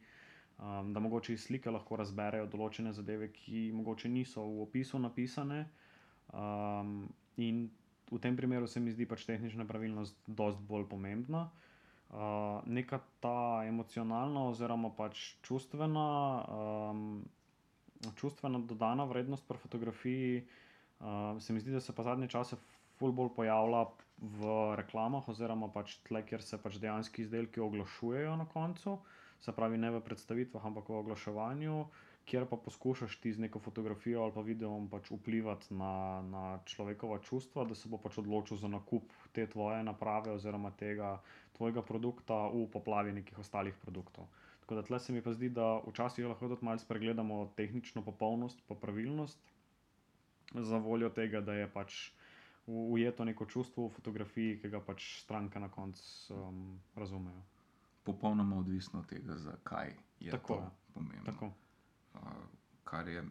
Um, 0.59 0.93
da 0.93 0.99
mogoče 0.99 1.33
iz 1.33 1.43
slike 1.47 1.71
lahko 1.71 1.95
razberejo 1.95 2.45
določene 2.45 2.91
zadeve, 2.93 3.31
ki 3.31 3.71
mogoče 3.73 4.09
niso 4.09 4.43
v 4.43 4.61
opisu 4.67 4.99
napisane. 4.99 5.63
Um, 6.33 7.07
in 7.37 7.69
v 8.11 8.19
tem 8.19 8.37
primeru 8.37 8.67
se 8.67 8.79
mi 8.79 8.91
zdi 8.91 9.07
pač 9.09 9.25
tehnična 9.25 9.65
pravilnost 9.65 10.19
dosti 10.27 10.67
bolj 10.67 10.85
pomembna. 10.91 11.47
Uh, 12.09 12.61
neka 12.65 12.99
ta 13.23 13.65
emocionalna, 13.65 14.45
oziroma 14.51 14.91
pač 14.97 15.35
čustvena. 15.41 16.05
Um, 16.45 17.23
čustvena 18.15 18.59
dodana 18.59 19.03
vrednost 19.03 19.47
pri 19.47 19.57
fotografiji, 19.57 20.43
uh, 20.99 21.41
se 21.41 21.53
mi 21.53 21.59
zdi, 21.59 21.71
da 21.71 21.79
se 21.79 21.95
pa 21.95 22.03
zadnje 22.03 22.27
čase 22.27 22.57
ful 22.99 23.11
bolj 23.11 23.33
pojavlja 23.35 23.85
v 24.19 24.51
reklamah, 24.75 25.27
oziroma 25.31 25.69
pač 25.71 25.97
tle, 26.07 26.21
kjer 26.27 26.43
se 26.43 26.59
pač 26.59 26.79
dejansko 26.83 27.21
izdelki 27.23 27.63
oglašujejo 27.63 28.35
na 28.35 28.45
koncu, 28.45 28.97
se 29.39 29.55
pravi 29.55 29.79
ne 29.79 29.91
v 29.95 30.03
predstavitvah, 30.03 30.65
ampak 30.65 30.91
v 30.91 31.01
oglaševanju. 31.03 31.81
Ker 32.29 32.43
pa 32.45 32.59
poskušaš 32.61 33.15
ti 33.23 33.31
z 33.33 33.41
neko 33.41 33.57
fotografijo 33.57 34.21
ali 34.21 34.33
pa 34.35 34.41
videom 34.45 34.85
pač 34.91 35.07
vplivati 35.09 35.73
na, 35.73 36.21
na 36.21 36.43
človekova 36.61 37.17
čustva, 37.25 37.63
da 37.65 37.73
se 37.73 37.89
bo 37.89 37.97
pač 37.97 38.19
odločil 38.21 38.59
za 38.59 38.69
nakup 38.69 39.07
te 39.33 39.47
tvoje 39.49 39.79
naprave 39.87 40.35
oziroma 40.35 40.69
tega 40.77 41.15
tvojega 41.57 41.81
produkta 41.81 42.45
v 42.53 42.67
poplavi 42.69 43.15
nekih 43.17 43.39
ostalih 43.41 43.73
produktov. 43.81 44.29
Tako 44.69 44.81
da 44.81 44.87
tle 44.87 44.99
se 44.99 45.13
mi 45.13 45.21
pa 45.21 45.31
zdi, 45.33 45.47
da 45.49 45.81
včasih 45.87 46.27
lahko 46.29 46.47
tudi 46.47 46.65
malo 46.65 46.77
spregledamo 46.77 47.53
tehnično 47.57 48.03
popolnost 48.05 48.59
in 48.69 48.75
pravilnost, 48.77 49.39
za 50.53 50.77
voljo 50.77 51.09
tega, 51.09 51.41
da 51.41 51.53
je 51.53 51.71
pač 51.73 52.11
ujeto 52.67 53.25
neko 53.25 53.45
čustvo 53.45 53.87
v 53.87 53.93
fotografiji, 53.95 54.59
ki 54.61 54.69
ga 54.69 54.81
pač 54.85 55.07
stranke 55.23 55.59
na 55.59 55.71
koncu 55.73 56.35
um, 56.35 56.59
razumejo. 56.95 57.41
Popolnoma 58.03 58.59
odvisno 58.59 58.99
od 58.99 59.09
tega, 59.09 59.37
zakaj 59.37 59.95
je 60.19 60.31
Tako, 60.37 60.53
to 60.53 60.93
pomembno. 60.93 61.25
Tako. 61.25 61.49
Uh, 62.13 62.29
kar 62.83 63.09
je 63.09 63.25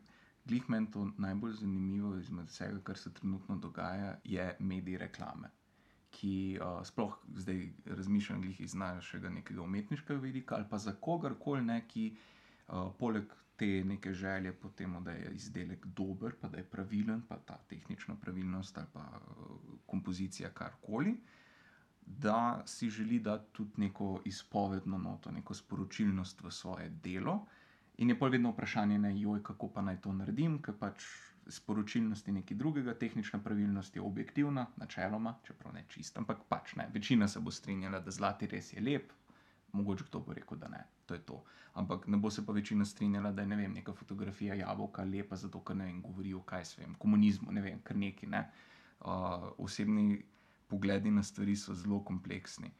glih 0.44 0.66
meni 0.68 0.90
to 0.90 1.06
najbolj 1.18 1.52
zanimivo 1.62 2.16
izmed 2.18 2.50
vsega, 2.50 2.82
kar 2.82 2.98
se 2.98 3.14
trenutno 3.14 3.56
dogaja, 3.56 4.16
je 4.24 4.56
medij 4.58 4.98
reklame 4.98 5.54
ki 6.10 6.58
uh, 6.60 6.80
sploh 6.84 7.18
zdaj 7.36 7.68
razmišljam 7.86 8.44
iz 8.58 8.74
našega 8.74 9.30
nekega 9.30 9.62
umetniškega 9.62 10.20
vidika, 10.20 10.54
ali 10.54 10.64
pa 10.70 10.78
za 10.78 10.94
kogarkoli, 11.00 11.62
ne, 11.62 11.82
ki 11.88 12.10
uh, 12.12 12.92
poleg 12.98 13.34
te 13.56 13.84
neke 13.84 14.12
želje 14.14 14.52
po 14.52 14.68
tem, 14.68 14.94
da 15.04 15.10
je 15.10 15.32
izdelek 15.34 15.86
dober, 15.86 16.34
pa 16.40 16.48
da 16.48 16.58
je 16.58 16.64
pravilen, 16.64 17.22
pa 17.28 17.36
ta 17.36 17.58
tehnična 17.68 18.14
pravilnost 18.20 18.78
ali 18.78 18.86
pa 18.92 19.00
uh, 19.00 19.78
kompozicija 19.86 20.50
karkoli. 20.50 21.16
Da 22.06 22.62
si 22.66 22.90
želi 22.90 23.18
dati 23.20 23.52
tudi 23.52 23.72
neko 23.76 24.20
izpovedno 24.24 24.98
noto, 24.98 25.30
neko 25.30 25.54
sporočilnost 25.54 26.40
v 26.42 26.50
svoje 26.50 26.88
delo, 26.88 27.46
in 27.98 28.10
je 28.10 28.18
pa 28.18 28.28
vedno 28.28 28.50
vprašanje, 28.50 28.98
ne, 28.98 29.20
joj, 29.20 29.42
kako 29.42 29.68
pa 29.68 29.82
naj 29.82 30.00
to 30.00 30.12
naredim, 30.12 30.62
ker 30.62 30.74
pač 30.78 31.04
sporočilnosti 31.48 32.32
nekaj 32.32 32.56
drugega, 32.56 32.94
tehnična 32.94 33.38
pravilnost 33.42 33.96
je 33.96 34.02
objektivna, 34.02 34.66
načeloma, 34.76 35.34
čeprav 35.46 35.74
ne 35.74 35.84
čist, 35.88 36.18
ampak 36.18 36.44
pač 36.48 36.74
ne. 36.76 36.88
Večina 36.94 37.28
se 37.28 37.40
bo 37.40 37.50
strinjala, 37.50 38.00
da 38.00 38.10
zlati 38.10 38.46
res 38.46 38.72
je 38.72 38.80
lep, 38.80 39.12
mogoče 39.72 40.04
kdo 40.08 40.20
bo 40.20 40.32
rekel, 40.32 40.58
da 40.58 40.68
ne, 40.68 40.84
to 41.06 41.14
je 41.14 41.20
to. 41.20 41.42
Ampak 41.74 42.06
ne 42.06 42.16
bo 42.16 42.30
se 42.30 42.46
pa 42.46 42.52
večina 42.52 42.84
strinjala, 42.84 43.32
da 43.32 43.42
je 43.42 43.48
ne 43.48 43.56
vem, 43.56 43.72
neka 43.72 43.92
fotografija 43.92 44.54
jabolka 44.54 45.04
lepa, 45.04 45.36
zato 45.36 45.60
ker 45.60 45.76
ne 45.76 45.84
vem, 45.84 46.02
govori 46.02 46.34
o 46.34 46.42
kaj 46.42 46.64
svem, 46.64 46.94
komunizmu, 46.98 47.52
ne 47.52 47.62
vem, 47.62 47.80
kar 47.84 47.96
neki. 47.96 48.26
Ne. 48.26 48.48
Uh, 49.00 49.52
osebni 49.58 50.22
pogledi 50.68 51.10
na 51.10 51.22
stvari 51.22 51.56
so 51.56 51.74
zelo 51.74 52.00
kompleksni. 52.04 52.70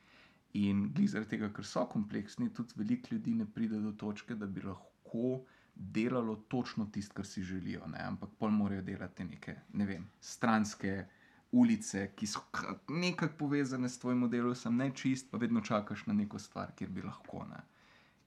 In 0.58 0.88
glede 0.92 1.12
zaradi 1.12 1.36
tega, 1.36 1.52
ker 1.54 1.64
so 1.64 1.84
kompleksni, 1.86 2.50
tudi 2.54 2.74
veliko 2.76 3.14
ljudi 3.14 3.34
ne 3.34 3.46
pride 3.46 3.80
do 3.80 3.92
točke, 3.92 4.34
da 4.34 4.46
bi 4.46 4.64
lahko 4.64 5.44
delalo 5.78 6.36
točno 6.36 6.86
tisto, 6.92 7.14
kar 7.14 7.26
si 7.26 7.42
želijo. 7.42 7.86
Ne? 7.86 7.98
Ampak 8.02 8.30
pol 8.38 8.50
morajo 8.50 8.82
delati 8.82 9.24
neke, 9.24 9.54
ne 9.72 9.86
vem, 9.86 10.10
stranske 10.20 11.04
ulice, 11.52 12.10
ki 12.16 12.26
so 12.26 12.42
nekako 12.88 13.34
povezane 13.38 13.88
s 13.88 13.98
tvojim 13.98 14.18
modelom, 14.18 14.54
sem 14.54 14.76
ne 14.76 14.90
čist, 14.94 15.30
pa 15.30 15.38
vedno 15.38 15.60
čakaš 15.60 16.06
na 16.06 16.14
neko 16.14 16.38
stvar, 16.38 16.74
kjer 16.76 16.90
bi 16.90 17.02
lahko. 17.02 17.44
Ne? 17.48 17.62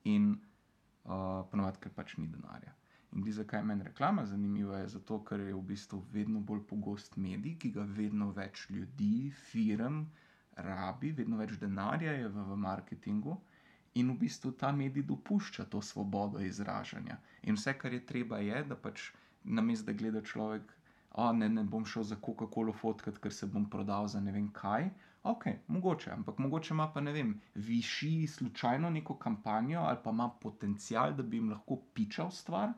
In 0.04 0.32
uh, 0.32 1.44
ponovadi, 1.52 1.84
ker 1.84 1.94
pač 1.96 2.18
ni 2.18 2.28
denarja. 2.28 2.74
In 3.12 3.22
glede 3.22 3.36
zakaj 3.42 3.64
meni 3.68 3.84
reklama 3.84 4.26
zanimiva, 4.26 4.80
je 4.80 4.88
zato, 4.96 5.20
ker 5.28 5.40
je 5.44 5.54
v 5.54 5.62
bistvu 5.74 6.00
vedno 6.14 6.40
bolj 6.40 6.64
pogost 6.70 7.18
medij, 7.18 7.58
ki 7.60 7.72
ga 7.76 7.84
vedno 7.84 8.32
več 8.32 8.70
ljudi, 8.70 9.32
firm 9.52 10.06
rabi, 10.56 11.12
vedno 11.12 11.38
več 11.38 11.58
denarja 11.60 12.14
je 12.16 12.30
v, 12.30 12.46
v 12.48 12.58
marketingu. 12.58 13.36
In 13.94 14.12
v 14.12 14.18
bistvu 14.24 14.52
ta 14.52 14.72
medij 14.72 15.04
dopušča 15.04 15.66
to 15.66 15.82
svobodo 15.82 16.40
izražanja. 16.40 17.18
In 17.44 17.56
vse, 17.56 17.74
kar 17.78 17.94
je 17.94 18.06
treba, 18.06 18.38
je, 18.40 18.64
da 18.64 18.76
pač 18.76 19.12
namesto 19.44 19.92
da 19.92 19.98
gleda 19.98 20.22
človek, 20.22 20.64
da 21.16 21.32
ne, 21.32 21.50
ne 21.50 21.64
bom 21.64 21.86
šel 21.86 22.04
za 22.04 22.16
Coca-Colo 22.16 22.74
fotkat, 22.74 23.18
ker 23.20 23.34
se 23.34 23.48
bom 23.48 23.66
prodal 23.70 24.08
za 24.08 24.22
ne 24.22 24.32
vem 24.32 24.48
kaj. 24.54 24.90
Ok, 25.24 25.46
mogoče, 25.68 26.12
ampak 26.12 26.40
mogoče 26.40 26.74
ima 26.74 26.88
pa 26.94 27.02
ne 27.02 27.12
vem, 27.12 27.34
višji 27.56 28.28
slučajno 28.28 28.90
neko 28.90 29.16
kampanjo 29.22 29.80
ali 29.80 29.98
pa 30.04 30.10
ima 30.10 30.30
potencial, 30.30 31.14
da 31.14 31.24
bi 31.24 31.38
jim 31.38 31.52
lahko 31.52 31.78
pičal 31.94 32.32
stvar, 32.32 32.72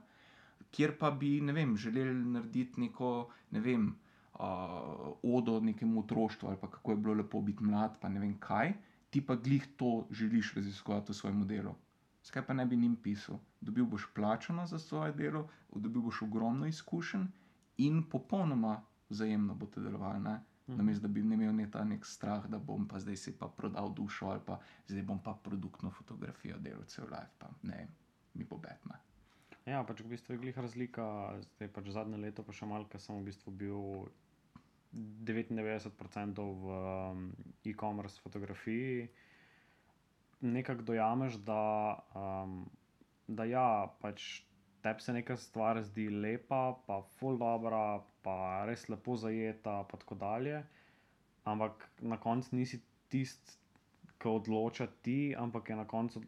kjer 0.71 0.97
pa 0.99 1.11
bi, 1.11 1.37
ne 1.41 1.53
vem, 1.53 1.77
želeli 1.77 2.25
narediti 2.33 2.81
neko, 2.81 3.29
ne 3.51 3.59
vem, 3.59 3.85
uh, 4.33 5.13
odo 5.23 5.59
nekemu 5.59 5.99
otroštvu 5.99 6.49
ali 6.49 6.57
pa 6.61 6.69
kako 6.69 6.91
je 6.91 6.97
bilo 6.97 7.13
lepo 7.13 7.41
biti 7.41 7.63
mlad, 7.63 7.95
pa 8.01 8.09
ne 8.09 8.19
vem 8.19 8.35
kaj, 8.39 8.73
ti 9.13 9.21
pa 9.21 9.35
glih 9.35 9.67
to 9.77 10.07
želiš 10.11 10.55
raziskovati 10.55 11.11
v 11.11 11.15
svojem 11.15 11.43
delu. 11.47 11.75
Zakaj 12.23 12.45
pa 12.47 12.53
ne 12.53 12.65
bi 12.65 12.77
njim 12.77 12.95
pisal? 12.95 13.37
Dobil 13.61 13.85
boš 13.85 14.07
plačano 14.15 14.65
za 14.67 14.79
svoje 14.79 15.13
delo, 15.13 15.49
dobil 15.75 16.01
boš 16.01 16.21
ogromno 16.21 16.65
izkušenj 16.65 17.27
in 17.77 18.03
popolnoma 18.09 18.81
vzajemno 19.09 19.53
bo 19.55 19.65
te 19.65 19.81
delovalo. 19.81 20.19
Ne? 20.19 20.39
Namesto 20.67 21.07
da 21.07 21.13
bi 21.13 21.19
imel 21.19 21.55
ne 21.55 21.69
ta 21.71 21.83
nek 21.83 22.05
strah, 22.05 22.47
da 22.47 22.57
bom 22.57 22.87
pa 22.87 22.99
zdaj 22.99 23.17
si 23.17 23.37
pa 23.37 23.47
prodal 23.47 23.93
dušo 23.93 24.31
ali 24.31 24.41
pa 24.45 24.59
zdaj 24.87 25.03
bom 25.03 25.19
pa 25.23 25.37
produktno 25.43 25.91
fotografijo 25.91 26.57
delal 26.57 26.85
cel 26.87 27.05
life, 27.05 27.35
pa 27.37 27.49
ne, 27.61 27.87
mi 28.33 28.43
bo 28.43 28.57
betma. 28.57 28.97
Ja, 29.65 29.83
pač 29.83 30.01
v 30.01 30.09
bistvu 30.15 30.33
je 30.33 30.39
glih 30.39 30.57
razlika, 30.57 31.05
zdaj 31.55 31.69
pač 31.75 31.91
zadnje 31.95 32.17
leto, 32.17 32.43
pa 32.43 32.51
še 32.51 32.65
malo, 32.65 32.87
ker 32.89 32.99
sem 32.99 33.19
v 33.19 33.29
bistvu 33.29 33.51
bil 33.51 34.09
99% 34.93 36.37
v 36.37 36.65
um, 36.69 37.33
e-commerce 37.65 38.21
fotografiji. 38.21 39.07
Nekako 40.41 40.81
dojameš, 40.81 41.39
da, 41.47 41.97
um, 42.15 42.69
da 43.27 43.45
ja, 43.47 43.87
pač 44.01 44.43
tebi 44.83 45.01
se 45.01 45.13
neka 45.13 45.37
stvar 45.37 45.81
zdi 45.83 46.09
lepa, 46.09 46.75
pa 46.87 47.01
full 47.17 47.39
dobra, 47.39 48.03
pa 48.21 48.65
res 48.67 48.89
lepo 48.91 49.15
zajeta, 49.17 49.83
pa 49.89 49.97
tako 49.97 50.15
dalje. 50.19 50.63
Ampak 51.47 51.87
na 52.01 52.19
koncu 52.19 52.55
nisi 52.55 52.81
tisti, 53.09 53.57
ki 54.19 54.29
odloča 54.29 54.87
ti, 55.03 55.33
ampak 55.35 55.69
je 55.69 55.75
na 55.75 55.87
koncu 55.87 56.21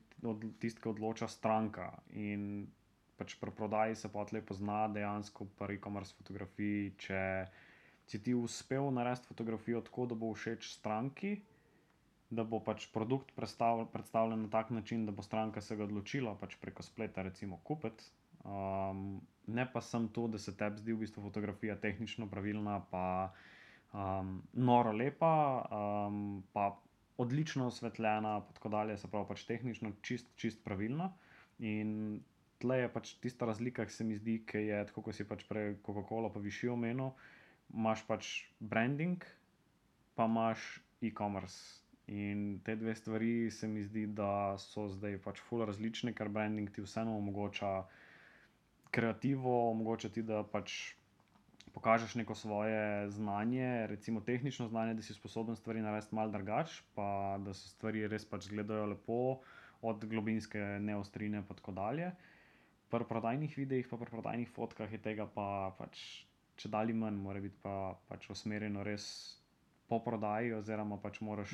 tisti, 0.59 0.81
ki 0.81 0.89
odloča 0.95 1.27
stranka. 1.31 1.91
In 2.15 2.65
pač 3.19 3.37
pri 3.39 3.51
prodaji 3.55 3.95
se 3.95 4.11
pa 4.11 4.25
tle 4.27 4.41
pozna 4.43 4.87
dejansko 4.91 5.47
pri 5.59 5.77
e-commerce 5.77 6.15
fotografiji, 6.17 6.95
si 8.05 8.21
ti 8.23 8.33
uspel 8.33 8.91
narediti 8.93 9.27
fotografijo 9.27 9.81
tako, 9.81 10.05
da 10.05 10.15
bo 10.15 10.33
všeč 10.33 10.69
stranki, 10.73 11.35
da 12.29 12.43
bo 12.43 12.59
pač 12.59 12.87
produkt 12.93 13.31
predstav, 13.35 13.85
predstavljen 13.93 14.45
na 14.45 14.49
tak 14.49 14.69
način, 14.69 15.05
da 15.05 15.11
bo 15.11 15.21
stranka 15.21 15.61
se 15.61 15.75
ga 15.75 15.83
odločila 15.83 16.35
pač 16.39 16.55
preko 16.61 16.83
spleta 16.83 17.21
recimo 17.25 17.59
kupiti. 17.63 18.03
Um, 18.45 19.21
ne 19.47 19.65
pa 19.71 19.81
sem 19.81 20.07
to, 20.13 20.27
da 20.27 20.37
se 20.37 20.53
tebi 20.57 20.81
zdi 20.81 20.93
v 20.93 21.01
bistvu 21.05 21.23
fotografija 21.23 21.75
tehnično 21.81 22.27
pravilna, 22.29 22.79
pa 22.91 23.05
um, 23.93 24.41
noro 24.53 24.91
lepa, 24.93 25.65
um, 25.65 26.43
pa 26.53 26.75
odlično 27.17 27.67
osvetljena, 27.67 28.39
pa 28.41 28.53
tako 28.53 28.69
dalje, 28.69 28.97
se 28.97 29.09
pravi 29.11 29.27
pač 29.27 29.45
tehnično 29.49 29.91
čist, 30.01 30.29
čist 30.35 30.63
pravilna. 30.63 31.09
In 31.59 32.21
tle 32.59 32.81
je 32.83 32.91
pač 32.91 33.13
tista 33.23 33.47
razlika, 33.47 33.85
ki 33.85 33.93
se 33.93 34.03
mi 34.03 34.17
zdi, 34.19 34.41
ki 34.47 34.65
je 34.67 34.83
tako, 34.89 35.07
kot 35.07 35.17
si 35.17 35.27
pač 35.27 35.45
prej 35.49 35.77
Coca-Cola 35.85 36.31
pa 36.33 36.43
višji 36.43 36.69
omenil, 36.73 37.13
imaš 37.73 38.03
pač 38.07 38.31
branding, 38.59 39.23
pa 40.15 40.25
imaš 40.25 40.81
e-commerce. 41.01 41.81
In 42.07 42.59
te 42.63 42.75
dve 42.75 42.93
stvari 42.95 43.51
se 43.51 43.67
mi 43.67 43.81
zdi, 43.83 44.05
da 44.07 44.57
so 44.61 44.87
zdaj 44.89 45.17
pač 45.25 45.41
ful 45.41 45.65
različne, 45.65 46.13
ker 46.13 46.29
branding 46.29 46.69
ti 46.69 46.83
vseeno 46.85 47.17
omogoča 47.17 47.71
kreativo, 48.93 49.71
omogoča 49.71 50.11
ti, 50.13 50.21
da 50.21 50.43
pač 50.43 50.93
pokažeš 51.73 52.15
neko 52.15 52.35
svoje 52.35 53.09
znanje, 53.11 53.87
recimo 53.87 54.21
tehnično 54.21 54.67
znanje, 54.67 54.93
da 54.93 55.01
si 55.01 55.13
sposoben 55.13 55.55
stvari 55.55 55.81
narediti 55.81 56.15
malo 56.15 56.31
drugače, 56.31 56.83
pa 56.95 57.37
da 57.41 57.53
so 57.53 57.67
stvari 57.73 58.07
res 58.07 58.25
pač 58.25 58.45
izgledajo 58.45 58.85
lepo, 58.93 59.19
od 59.81 60.05
globinske 60.05 60.61
neostrine 60.81 61.43
pa 61.47 61.53
tako 61.53 61.71
dalje. 61.71 62.11
Pri 62.89 63.05
prodajnih 63.09 63.57
videih, 63.57 63.87
pa 63.89 63.97
pri 63.97 64.13
prodajnih 64.13 64.49
fotkah 64.49 64.91
je 64.91 65.01
tega 65.01 65.27
pa 65.27 65.73
pač 65.77 66.24
če 66.55 66.69
dalje 66.69 66.93
manj, 66.93 67.17
mora 67.21 67.41
biti 67.43 67.57
pa 67.61 67.95
pač 68.09 68.29
usmerjeno 68.29 68.83
res 68.83 69.07
po 69.87 69.99
prodaji, 70.01 70.53
oziroma 70.57 70.97
pač 71.01 71.19
moraš 71.21 71.51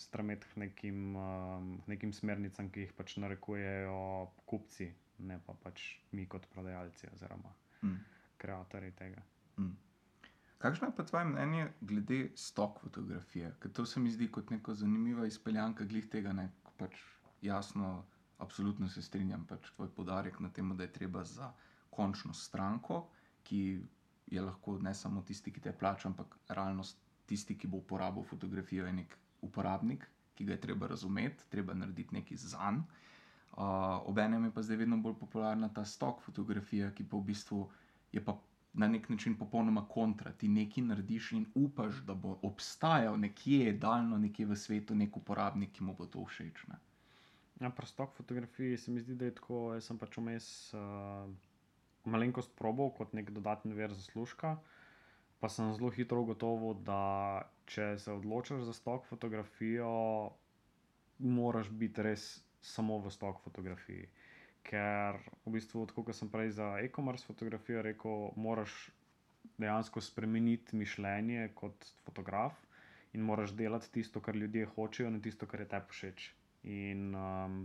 stremeti 0.00 0.48
k 0.52 0.60
nekim, 0.62 1.16
um, 1.16 1.72
nekim 1.90 2.12
smernicam, 2.16 2.70
ki 2.72 2.86
jih 2.86 2.94
pač 2.96 3.16
narekujejo 3.20 3.98
kupci, 4.48 4.88
ne 5.28 5.40
pa 5.46 5.56
pač 5.64 5.84
mi 6.12 6.26
kot 6.26 6.48
prodajalci 6.54 7.12
oziroma 7.12 7.52
Mm. 7.84 8.00
kreatorji 8.40 8.92
tega. 8.96 9.22
Mm. 9.58 9.76
Kakšno 10.58 10.88
je 10.88 10.96
pa 10.96 11.04
tvoje 11.04 11.24
mnenje 11.24 11.66
glede 11.80 12.30
stok 12.34 12.80
fotografije? 12.80 13.54
Ker 13.60 13.72
to 13.72 13.84
se 13.86 14.00
mi 14.00 14.10
zdi 14.10 14.30
kot 14.32 14.50
neko 14.50 14.74
zanimiva 14.74 15.26
izpeljanka 15.26 15.84
glih 15.84 16.08
tega, 16.08 16.32
ne 16.32 16.48
pač 16.78 16.96
jasno, 17.42 18.04
absolutno 18.38 18.88
se 18.88 19.02
strinjam, 19.02 19.44
pač 19.46 19.68
tvoj 19.76 19.90
podarek 19.96 20.40
na 20.40 20.48
tem, 20.48 20.76
da 20.76 20.82
je 20.88 20.92
treba 20.92 21.24
za 21.24 21.52
končno 21.90 22.32
stranko, 22.34 23.04
ki 23.44 23.60
je 24.26 24.42
lahko 24.42 24.78
ne 24.82 24.94
samo 24.94 25.22
tisti, 25.22 25.52
ki 25.52 25.60
te 25.60 25.72
plača, 25.72 26.08
ampak 26.08 26.38
realnost 26.48 26.98
tisti, 27.26 27.58
ki 27.58 27.68
bo 27.68 27.80
uporabil 27.82 28.24
fotografijo, 28.24 28.86
je 28.86 28.92
nek 28.92 29.16
uporabnik, 29.42 30.06
ki 30.34 30.44
ga 30.44 30.56
je 30.56 30.60
treba 30.60 30.86
razumeti, 30.86 31.48
treba 31.50 31.74
narediti 31.74 32.14
nekaj 32.14 32.36
zanj. 32.36 32.82
Uh, 33.54 34.08
Obenem 34.10 34.44
je 34.44 34.50
pa 34.50 34.62
zdaj 34.62 34.76
vedno 34.76 34.96
bolj 34.98 35.14
popularna 35.20 35.68
ta 35.68 35.84
stok 35.84 36.22
fotografija, 36.24 36.90
ki 36.90 37.04
pa 37.06 37.16
v 37.16 37.28
bistvu 37.28 37.60
je 38.12 38.24
pa 38.24 38.34
na 38.74 38.88
nek 38.90 39.08
način 39.08 39.36
popolnoma 39.38 39.84
kontra. 39.88 40.32
Ti 40.32 40.48
nekaj 40.48 40.84
narediš 40.84 41.32
in 41.32 41.46
upaš, 41.54 42.02
da 42.06 42.14
bo 42.14 42.38
obstajal 42.42 43.20
nekje 43.20 43.72
daljno, 43.72 44.18
nekje 44.18 44.46
v 44.46 44.56
svetu, 44.56 44.94
nek 44.94 45.16
uporabnik, 45.16 45.72
ki 45.72 45.84
mu 45.84 45.94
bo 45.94 46.06
to 46.06 46.24
všeč. 46.26 46.66
Ne? 46.68 46.80
Ja, 47.60 47.70
pri 47.70 47.86
stok 47.86 48.16
fotografiji 48.16 48.78
se 48.78 48.90
mi 48.90 49.00
zdi, 49.00 49.14
da 49.14 49.24
je 49.24 49.34
tako, 49.34 49.60
jaz 49.74 49.86
sem 49.86 49.98
pač 49.98 50.18
vmes 50.18 50.48
uh, 50.74 51.30
malenkost 52.04 52.52
probal 52.58 52.92
kot 52.96 53.12
nek 53.16 53.30
dodaten 53.34 53.74
vir 53.76 53.92
zaslužka. 53.92 54.56
Pa 55.40 55.50
sem 55.52 55.72
zelo 55.76 55.90
hitro 55.92 56.22
ugotovil, 56.24 56.76
da 56.86 57.44
če 57.68 57.94
se 58.00 58.12
odločiš 58.12 58.64
za 58.64 58.72
stok 58.72 59.04
fotografijo, 59.10 59.90
moraš 61.18 61.68
biti 61.68 62.04
res 62.06 62.26
samo 62.64 62.98
v 63.04 63.12
stok 63.12 63.42
fotografiji. 63.44 64.08
Ker 64.64 65.18
v 65.44 65.52
bistvu, 65.58 65.84
kot 65.92 66.16
sem 66.16 66.30
prej 66.32 66.54
za 66.56 66.70
e-commerce 66.80 67.26
fotografijo 67.28 67.82
rekel, 67.84 68.30
moraš 68.40 68.72
dejansko 69.60 70.00
spremeniti 70.00 70.76
mišljenje 70.76 71.50
kot 71.54 71.90
fotograf 72.06 72.56
in 73.12 73.20
moraš 73.22 73.52
delati 73.54 73.92
tisto, 73.92 74.20
kar 74.24 74.36
ljudje 74.36 74.66
hočejo, 74.74 75.10
ne 75.10 75.20
tisto, 75.22 75.46
kar 75.46 75.60
je 75.60 75.68
tebi 75.68 75.92
všeč. 75.92 76.24
In 76.72 77.12
um, 77.14 77.58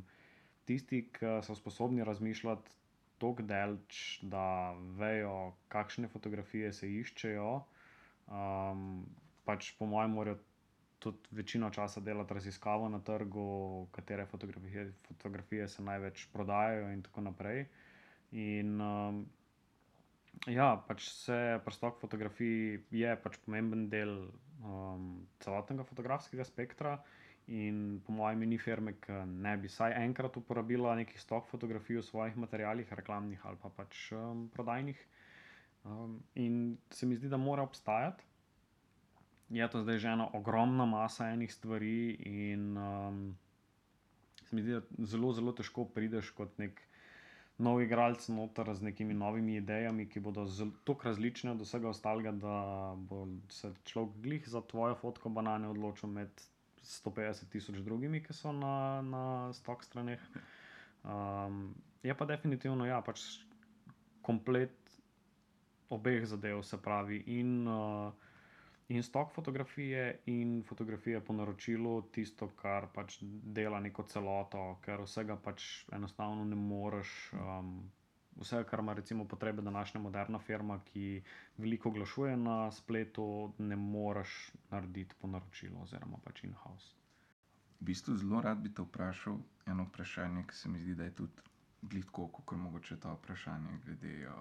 tisti, 0.67 1.05
ki 1.15 1.39
so 1.47 1.55
sposobni 1.55 2.03
razmišljati 2.03 2.78
tako 3.20 3.45
delč, 3.45 4.20
da 4.22 4.74
vejo, 4.99 5.53
kakšne 5.74 6.09
fotografije 6.11 6.72
se 6.74 6.89
iščejo, 6.99 7.49
um, 8.28 8.86
pač 9.47 9.74
po 9.80 9.88
mojem, 9.89 10.15
morajo 10.17 10.39
tudi 10.99 11.32
večino 11.32 11.70
časa 11.72 12.01
delati 12.03 12.34
raziskavo 12.34 12.89
na 12.89 12.99
trgu, 12.99 13.88
katere 13.91 14.26
fotografije, 14.26 14.91
fotografije 15.07 15.67
se 15.67 15.84
največ 15.84 16.26
prodajajo, 16.34 16.89
in 16.93 17.01
tako 17.01 17.22
naprej. 17.22 17.65
In 18.32 18.82
um, 18.82 19.22
ja, 20.47 20.74
pač 20.88 21.07
se 21.09 21.59
prostok 21.65 22.01
fotografij 22.01 22.84
je 22.91 23.15
pač 23.24 23.39
pomemben 23.45 23.88
del 23.89 24.13
um, 24.63 25.26
celotnega 25.43 25.88
fotografskega 25.88 26.45
spektra. 26.45 26.99
In 27.49 28.01
po 28.05 28.13
mojem, 28.13 28.45
ni 28.45 28.57
firme, 28.61 28.93
ki 29.01 29.23
ne 29.25 29.55
bi 29.57 29.69
vsaj 29.71 29.95
enkrat 30.03 30.35
uporabila 30.37 30.93
nekih 30.99 31.17
stok 31.17 31.47
fotografij 31.49 31.97
v 31.97 32.05
svojih 32.05 32.35
materialih, 32.37 32.91
reklamnih 32.93 33.45
ali 33.49 33.57
pa 33.61 33.71
pač 33.73 34.11
um, 34.13 34.43
prodajnih. 34.53 34.99
Um, 35.89 36.19
in 36.35 36.77
se 36.93 37.09
mi 37.09 37.17
zdi, 37.17 37.29
da 37.29 37.37
mora 37.37 37.65
obstajati. 37.65 38.23
je 39.49 39.69
to 39.69 39.81
zdaj 39.81 39.97
že 39.97 40.07
ena 40.07 40.29
ogromna 40.33 40.85
masa 40.85 41.31
enih 41.33 41.53
stvari, 41.53 42.13
in 42.21 42.77
um, 42.77 43.37
se 44.45 44.55
mi 44.55 44.61
zdi, 44.61 44.77
da 44.77 45.05
zelo, 45.05 45.33
zelo 45.33 45.51
težko 45.51 45.87
prideš 45.89 46.29
kot 46.37 46.53
nek 46.61 46.77
nov 47.57 47.81
igralec 47.81 48.27
noter 48.29 48.69
z 48.75 48.85
nekimi 48.87 49.13
novimi 49.13 49.57
idejami, 49.57 50.05
ki 50.05 50.21
bodo 50.23 50.45
tako 50.85 51.09
različne 51.09 51.51
od 51.51 51.65
vsega 51.65 51.89
ostalega, 51.89 52.31
da 52.31 52.93
bo 52.95 53.25
se 53.49 53.73
človek 53.89 54.21
glih 54.21 54.47
za 54.47 54.61
tvojo 54.61 54.95
fotko 55.01 55.33
banane 55.33 55.67
odločil 55.67 56.13
med 56.13 56.45
150 56.84 57.49
tisoč 57.51 57.82
drugimi, 57.86 58.23
ki 58.23 58.34
so 58.34 58.53
na, 58.55 59.01
na 59.05 59.23
stok 59.53 59.84
straneh. 59.84 60.23
Um, 61.03 61.75
je 62.03 62.15
pa 62.15 62.25
definitivno, 62.25 62.88
ja, 62.88 63.01
pač 63.01 63.23
komplet 64.21 64.75
obeh 65.89 66.25
zadev, 66.30 66.61
se 66.63 66.77
pravi, 66.77 67.23
in, 67.39 67.67
uh, 67.67 68.11
in 68.93 69.03
stok 69.03 69.32
fotografije, 69.34 70.19
in 70.32 70.59
fotografije 70.67 71.21
po 71.25 71.34
naročilu, 71.34 72.01
tisto, 72.13 72.51
kar 72.59 72.89
pač 72.93 73.17
dela 73.21 73.80
neko 73.80 74.05
celoto, 74.11 74.77
ker 74.86 75.01
vsega 75.07 75.39
pač 75.41 75.86
enostavno 75.95 76.45
ne 76.45 76.59
moreš. 76.59 77.15
Um, 77.34 77.73
Vse, 78.39 78.63
kar 78.63 78.79
ima 78.79 78.93
recimo 78.93 79.25
potrebe 79.25 79.61
današnja 79.61 80.01
moderna 80.01 80.39
firma, 80.39 80.79
ki 80.83 81.21
veliko 81.57 81.89
oglašuje 81.89 82.37
na 82.37 82.71
spletu, 82.71 83.25
ne 83.59 83.75
moreš 83.75 84.35
narediti 84.71 85.15
po 85.15 85.27
naročilu, 85.27 85.81
oziroma 85.81 86.17
pač 86.19 86.43
in-house. 86.43 86.93
V 87.73 87.85
bistvu 87.85 88.15
zelo 88.15 88.39
rad 88.41 88.57
bi 88.57 88.71
te 88.71 88.81
vprašal 88.81 89.37
eno 89.65 89.83
vprašanje, 89.85 90.45
ki 90.45 90.55
se 90.55 90.69
mi 90.69 90.79
zdi, 90.79 90.95
da 90.95 91.03
je 91.03 91.15
tudi 91.15 91.49
glitko, 91.83 92.27
kot 92.29 92.57
mogoče 92.57 92.97
to 92.97 93.13
vprašanje, 93.13 93.75
glede 93.85 94.13
uh, 94.25 94.33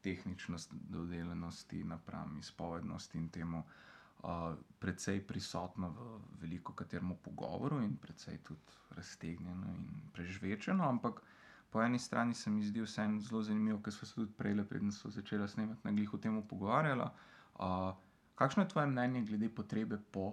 tehničnosti, 0.00 0.76
dodelenosti, 0.90 1.84
napram 1.86 2.38
izpovednosti 2.38 3.18
in 3.18 3.28
temu, 3.30 3.62
uh, 4.22 4.40
precej 4.78 5.20
prisotno 5.22 5.88
v 5.90 6.08
veliko 6.40 6.72
katerem 6.74 7.12
pogovoru 7.18 7.80
in 7.80 7.96
precej 7.98 8.38
tudi 8.40 8.60
raztegnjeno 8.90 9.68
in 9.70 9.84
prežvečeno, 10.12 10.84
ampak 10.86 11.22
po 11.72 11.82
eni 11.82 11.98
strani 11.98 12.34
se 12.34 12.50
mi 12.50 12.62
zdi 12.62 12.84
vseeno 12.84 13.20
zelo 13.20 13.42
zanimivo, 13.42 13.80
ker 13.80 13.92
smo 13.92 14.06
se 14.08 14.14
tudi 14.14 14.32
prej, 14.36 14.60
preden 14.68 14.92
smo 14.92 15.10
začeli 15.10 15.48
snemati, 15.48 15.80
na 15.84 15.92
glihu 15.92 16.18
temu 16.20 16.44
pogovarjali. 16.48 17.08
Uh, 17.54 17.92
kakšno 18.34 18.62
je 18.62 18.68
tvoje 18.68 18.86
mnenje 18.86 19.22
glede 19.24 19.48
potrebe 19.48 19.98
po 20.10 20.32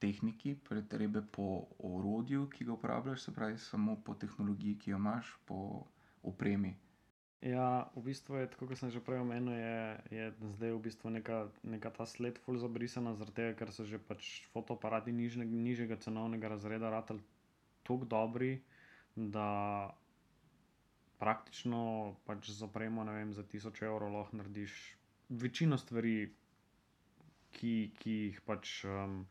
tehniki, 0.00 0.54
potrebe 0.56 1.22
po 1.32 1.66
orodju, 1.78 2.48
ki 2.48 2.64
ga 2.64 2.72
uporabljaš, 2.72 3.22
se 3.28 3.34
pravi, 3.34 3.58
samo 3.58 3.96
po 4.04 4.14
tehnologiji, 4.14 4.78
ki 4.78 4.90
jo 4.90 4.96
imaš, 4.96 5.36
po 5.44 5.84
opremi? 6.22 6.76
Ja, 7.40 7.88
v 7.96 8.02
bistvu 8.04 8.36
je 8.36 8.50
tako, 8.52 8.66
kot 8.68 8.80
sem 8.80 8.90
že 8.92 9.00
prej 9.00 9.20
omenil, 9.20 9.52
je, 9.56 9.76
je 10.12 10.24
zdaj 10.56 10.74
v 10.76 10.80
bistvu 10.84 11.12
neka, 11.12 11.48
neka 11.64 11.92
ta 11.92 12.04
sled 12.04 12.40
ful 12.44 12.60
zabrisana, 12.60 13.14
zaradi 13.16 13.36
tega, 13.36 13.54
ker 13.56 13.72
so 13.72 13.84
že 13.88 14.00
pač 14.00 14.44
fotoaparati 14.52 15.12
nižne, 15.12 15.44
nižjega 15.48 15.96
cenovnega 16.04 16.52
razreda 16.52 16.92
ratali 16.92 17.24
tako 17.84 18.04
dobri, 18.04 18.60
da 19.16 19.88
praktično 21.20 21.80
pač 22.26 22.50
z 22.50 22.64
opremo, 22.64 23.04
ne 23.04 23.14
vem, 23.18 23.34
za 23.36 23.44
tisoč 23.44 23.82
evrov 23.84 24.14
lahko 24.14 24.40
narediš 24.40 24.76
večino 25.28 25.78
stvari, 25.78 26.32
ki, 27.54 27.74
ki 28.00 28.16
jih 28.16 28.40
pač. 28.46 28.80
Um, 28.88 29.24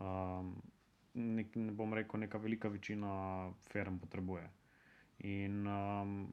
um, 0.00 0.54
ne, 1.14 1.44
ne 1.44 1.72
bom 1.72 1.94
rekel, 1.94 2.20
neka 2.20 2.38
velika 2.38 2.68
večina 2.68 3.12
firm 3.70 3.98
potrebuje. 3.98 4.48
In 5.18 5.66
um, 5.66 6.32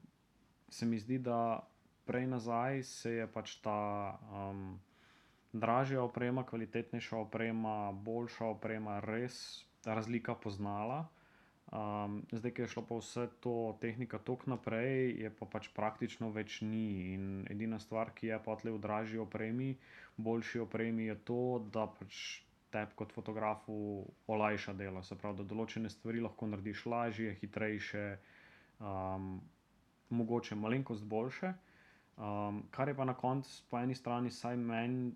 se 0.70 0.86
mi 0.86 1.00
zdi, 1.00 1.20
da 1.20 1.60
prej 2.06 2.28
nazaj 2.28 2.84
se 2.84 3.12
je 3.12 3.28
pač 3.28 3.58
ta 3.62 3.80
um, 4.32 4.80
dražja 5.54 6.04
oprema, 6.04 6.46
kvalitetnejša 6.46 7.18
oprema, 7.18 7.92
boljša 7.92 8.46
oprema, 8.46 9.00
res 9.00 9.66
razlika 9.86 10.36
poznala. 10.36 11.08
Um, 11.68 12.22
zdaj, 12.32 12.54
ki 12.56 12.64
je 12.64 12.68
šlo 12.72 12.86
pa 12.88 12.96
vse 12.96 13.26
to 13.44 13.76
tehnika 13.82 14.22
tako 14.24 14.54
naprej, 14.54 15.18
je 15.20 15.32
pa 15.40 15.46
pač 15.52 15.68
praktično 15.76 16.32
več 16.32 16.62
ni. 16.64 17.14
In 17.18 17.26
edina 17.52 17.80
stvar, 17.80 18.14
ki 18.16 18.32
je 18.32 18.40
pa 18.40 18.56
tle 18.56 18.72
v 18.72 18.80
dražji 18.80 19.20
opremi, 19.20 19.74
boljši 20.16 20.64
opremi, 20.64 21.10
je 21.12 21.18
to, 21.28 21.42
da 21.74 21.90
pač 21.92 22.42
tebi 22.72 22.96
kot 22.96 23.12
fotografu 23.12 24.06
olajša 24.28 24.74
delo. 24.80 25.04
Se 25.04 25.20
pravi, 25.20 25.42
da 25.42 25.50
določene 25.52 25.92
stvari 25.92 26.24
lahko 26.24 26.48
narediš 26.48 26.86
lažje, 26.88 27.36
hitrejše. 27.42 28.08
Um, 28.80 29.38
mogoče 30.10 30.56
malenkost 30.56 31.04
boljše. 31.04 31.54
Um, 32.18 32.64
kar 32.72 32.88
je 32.88 32.96
pa 32.96 33.06
na 33.06 33.14
koncu, 33.14 33.64
po 33.70 33.80
eni 33.80 33.96
strani, 33.96 34.32
saj 34.32 34.58
meni 34.58 35.12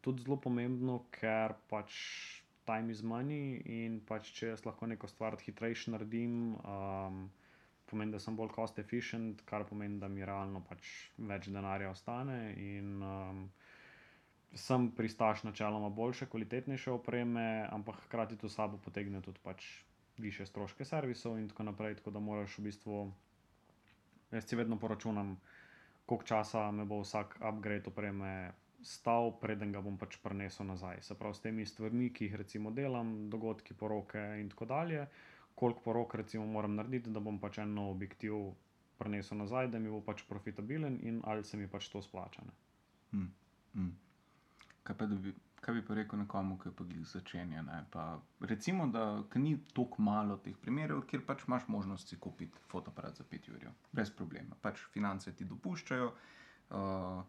tudi 0.00 0.22
zelo 0.22 0.36
pomembno, 0.36 1.00
ker 1.10 1.54
pač 1.68 1.96
time 2.68 2.92
is 2.92 3.02
money 3.02 3.58
in 3.80 4.00
pač 4.08 4.32
če 4.36 4.52
jaz 4.52 4.64
lahko 4.68 4.88
neko 4.90 5.08
stvar 5.08 5.36
hitrejše 5.40 5.94
naredim, 5.94 6.34
um, 6.60 7.22
pomeni, 7.88 8.12
da 8.12 8.20
sem 8.20 8.36
bolj 8.36 8.52
cost 8.56 8.78
efficient, 8.82 9.42
kar 9.48 9.64
pomeni, 9.68 9.96
da 10.02 10.10
mi 10.12 10.26
realno 10.28 10.60
pač 10.68 10.90
več 11.30 11.48
denarja 11.54 11.92
ostane. 11.94 12.38
In 12.60 12.90
um, 13.00 13.44
sem 14.54 14.90
pristaš 14.96 15.44
načeloma 15.48 15.88
boljše, 15.90 16.28
kvalitetnejše 16.32 16.92
opreme, 16.92 17.46
ampak 17.72 18.04
hkrati 18.06 18.36
to 18.40 18.52
sabo 18.52 18.80
potegne 18.84 19.22
tudi 19.24 19.40
pač 19.44 19.64
više 20.18 20.46
stroške 20.46 20.84
servisov 20.84 21.38
in 21.38 21.48
tako 21.48 21.68
naprej, 21.70 21.98
tako 22.00 22.12
da 22.16 22.20
moraš 22.20 22.58
v 22.58 22.68
bistvu. 22.68 23.00
Jaz 24.32 24.44
si 24.44 24.56
vedno 24.60 24.76
poračunam, 24.76 25.38
koliko 26.06 26.26
časa 26.28 26.70
me 26.70 26.84
bo 26.84 27.00
vsak 27.00 27.38
upgrade 27.40 27.88
opreme 27.88 28.32
stal, 28.82 29.32
preden 29.40 29.72
ga 29.72 29.82
bom 29.84 29.98
pač 29.98 30.18
prenesel 30.22 30.66
nazaj. 30.66 31.02
Se 31.02 31.16
pravi, 31.18 31.34
s 31.34 31.44
temi 31.44 31.66
stvarmi, 31.66 32.12
ki 32.14 32.28
jih 32.28 32.38
recimo 32.42 32.70
delam, 32.70 33.28
dogodki, 33.30 33.74
poroke 33.74 34.22
in 34.40 34.48
tako 34.52 34.68
dalje, 34.70 35.06
koliko 35.58 35.82
porok 35.84 36.14
recimo 36.22 36.46
moram 36.46 36.76
narediti, 36.78 37.10
da 37.10 37.20
bom 37.20 37.40
pač 37.42 37.58
en 37.64 37.74
nov 37.74 37.90
objektiv 37.96 38.52
prenesel 38.98 39.38
nazaj, 39.38 39.72
da 39.72 39.78
mi 39.78 39.90
bo 39.90 40.00
pač 40.02 40.22
profitabilen 40.28 41.00
in 41.02 41.20
ali 41.24 41.44
se 41.44 41.56
mi 41.56 41.66
pač 41.68 41.90
to 41.90 42.02
splača. 42.02 42.46
Hmm. 43.10 43.28
Hmm. 43.74 43.92
Kaj 44.82 44.98
pa 44.98 45.06
dobi? 45.06 45.34
kaj 45.60 45.74
bi 45.74 45.84
pa 45.84 45.94
rekel 45.94 46.18
nekomu, 46.18 46.58
ki 46.58 46.70
pa 46.76 46.84
jih 46.88 47.06
začenja? 47.06 47.64
Recimo, 48.40 48.86
da 48.86 49.22
ni 49.34 49.56
tako 49.74 50.02
malo 50.02 50.36
teh 50.44 50.56
primerov, 50.56 51.02
kjer 51.10 51.24
pač 51.26 51.44
imaš 51.48 51.68
možnost 51.68 52.08
si 52.08 52.18
kupiti 52.18 52.58
fotoaparat 52.70 53.16
za 53.16 53.24
5 53.24 53.50
ur, 53.54 53.66
brez 53.92 54.10
problema. 54.10 54.56
Pač 54.62 54.84
finance 54.92 55.32
ti 55.32 55.44
dopuščajo. 55.44 56.12
Uh, 56.68 57.24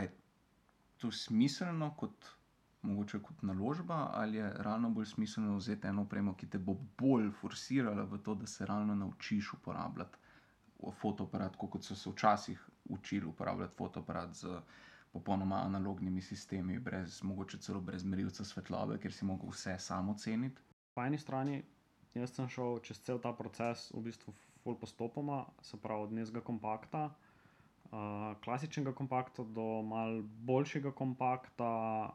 je 0.00 0.16
to 0.98 1.10
smiselno 1.10 1.94
kot, 1.96 2.26
mogoče 2.82 3.22
kot 3.22 3.42
naložba, 3.42 4.10
ali 4.14 4.38
je 4.38 4.52
realno 4.58 4.90
bolj 4.90 5.06
smiselno 5.06 5.56
vzeti 5.56 5.86
eno 5.86 6.02
opremo, 6.02 6.34
ki 6.34 6.50
te 6.50 6.58
bo 6.58 6.74
bolj 6.98 7.30
forsirala 7.40 8.04
v 8.04 8.18
to, 8.18 8.34
da 8.34 8.46
se 8.46 8.66
realno 8.66 8.94
naučiš 8.94 9.52
uporabljati 9.52 10.18
fotoaparat, 11.00 11.56
kot 11.56 11.84
so 11.84 11.94
se 11.94 12.10
včasih 12.10 12.68
učili 12.84 13.26
uporabljati 13.26 13.74
fotoaparat 13.76 14.34
z 14.34 14.60
popolnoma 15.12 15.62
analognimi 15.64 16.22
sistemi, 16.22 16.78
brez, 16.78 17.22
mogoče 17.22 17.58
celo 17.58 17.80
brez 17.80 18.04
merilca 18.04 18.44
svetlobe, 18.44 18.98
ker 18.98 19.12
si 19.12 19.26
lahko 19.26 19.50
vse 19.50 19.78
samo 19.78 20.14
ceniti. 20.14 20.62
Po 20.94 21.02
eni 21.04 21.18
strani, 21.18 21.62
jaz 22.14 22.34
sem 22.34 22.48
šel 22.48 22.78
čez 22.82 23.00
cel 23.00 23.18
ta 23.22 23.32
proces 23.32 23.90
v 23.94 24.02
bistvu 24.10 24.34
full 24.62 24.78
postopoma, 24.78 25.44
se 25.62 25.80
pravi 25.80 26.02
od 26.02 26.12
dnevnega 26.12 26.44
kompakta, 26.44 27.04
uh, 27.06 27.27
klasičnega 28.44 28.92
kompakta 28.92 29.44
do 29.44 29.82
mal 29.82 30.20
boljšega 30.22 30.92
kompakta, 30.92 31.70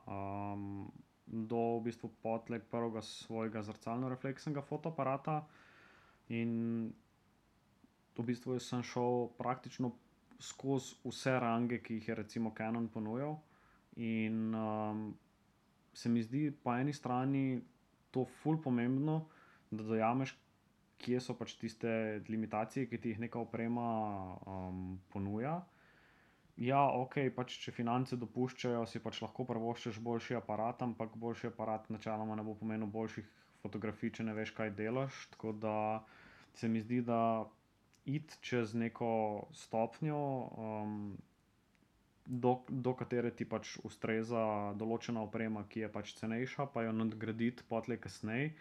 um, 0.05 0.91
do 1.25 1.79
v 1.79 1.89
bistvu 1.89 2.11
potlek 2.21 2.67
prvega 2.69 3.01
svojega 3.01 3.63
zrcalno-refleksnega 3.63 4.61
fotoaparata. 4.61 5.41
In 6.29 6.93
v 8.17 8.25
bistvu 8.25 8.59
sem 8.59 8.83
šel 8.85 9.33
praktično 9.37 9.91
skozi 10.39 10.99
vse 11.07 11.39
range, 11.39 11.79
ki 11.81 11.97
jih 11.97 12.07
je 12.07 12.15
recimo 12.15 12.53
Canon 12.57 12.87
ponujal. 12.87 13.39
In 13.95 14.53
um, 14.53 15.13
se 15.93 16.09
mi 16.09 16.21
zdi 16.21 16.51
po 16.51 16.73
eni 16.75 16.93
strani 16.93 17.61
to 18.11 18.25
ful 18.25 18.61
pomembno, 18.61 19.25
da 19.71 19.83
dojameš, 19.83 20.35
kje 21.01 21.19
so 21.21 21.35
pač 21.37 21.55
tiste 21.59 21.89
limitacije, 22.29 22.87
ki 22.89 22.99
ti 23.01 23.13
jih 23.13 23.23
neka 23.25 23.39
oprema 23.39 23.87
um, 24.47 24.99
ponuja. 25.13 25.61
Ja, 26.61 26.83
ok, 26.85 27.17
pač 27.33 27.55
če 27.63 27.73
finance 27.73 28.17
dopuščajo, 28.19 28.83
si 28.85 29.01
pač 29.01 29.23
lahko 29.23 29.45
prvoščeš 29.49 29.97
boljši 30.05 30.37
aparat, 30.37 30.83
ampak 30.85 31.15
boljši 31.17 31.49
aparat 31.49 31.89
načeloma 31.89 32.37
ne 32.37 32.45
bo 32.45 32.53
pomenil 32.59 32.91
boljših 32.93 33.25
fotografij, 33.63 34.13
če 34.19 34.27
ne 34.27 34.35
veš, 34.37 34.53
kaj 34.53 34.75
delaš. 34.77 35.25
Tako 35.33 35.55
da 35.57 35.75
se 36.53 36.69
mi 36.69 36.83
zdi, 36.83 37.01
da 37.01 37.49
iti 38.05 38.37
čez 38.45 38.75
neko 38.77 39.09
stopnjo, 39.57 40.21
um, 40.53 41.17
do, 42.25 42.53
do 42.69 42.93
katere 42.95 43.31
ti 43.35 43.45
pač 43.49 43.77
ustreza 43.83 44.43
določena 44.79 45.23
oprema, 45.25 45.65
ki 45.69 45.85
je 45.85 45.91
pač 45.91 46.13
cenejša, 46.19 46.69
pa 46.75 46.85
jo 46.85 46.93
nadgraditi 46.95 47.65
potlej 47.69 47.99
kasneje. 48.05 48.53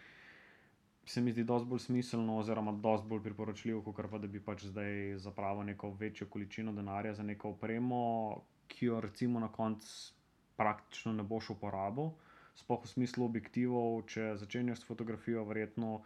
Se 1.05 1.21
mi 1.21 1.31
zdi 1.31 1.43
dosti 1.43 1.67
bolj 1.67 1.79
smiselno, 1.83 2.37
oziroma 2.39 2.71
dosti 2.71 3.07
bolj 3.07 3.23
priporočljivo, 3.23 3.81
kot 3.83 3.99
pa 4.11 4.17
da 4.23 4.27
bi 4.27 4.39
pač 4.39 4.63
zdaj 4.71 5.17
zapravil 5.19 5.65
neko 5.67 5.91
večjo 5.99 6.27
količino 6.31 6.71
denarja 6.73 7.13
za 7.13 7.23
neko 7.23 7.49
opremo, 7.49 8.03
ki 8.67 8.85
jo 8.85 9.01
recimo 9.01 9.39
na 9.39 9.51
koncu 9.51 10.13
praktično 10.55 11.13
ne 11.13 11.23
boš 11.23 11.49
uporabil, 11.57 12.13
sploh 12.55 12.83
v 12.85 12.91
smislu 12.91 13.25
objektivov, 13.25 14.03
če 14.07 14.35
začenjaš 14.39 14.83
s 14.83 14.87
fotografijo, 14.87 15.43
verjetno. 15.49 16.01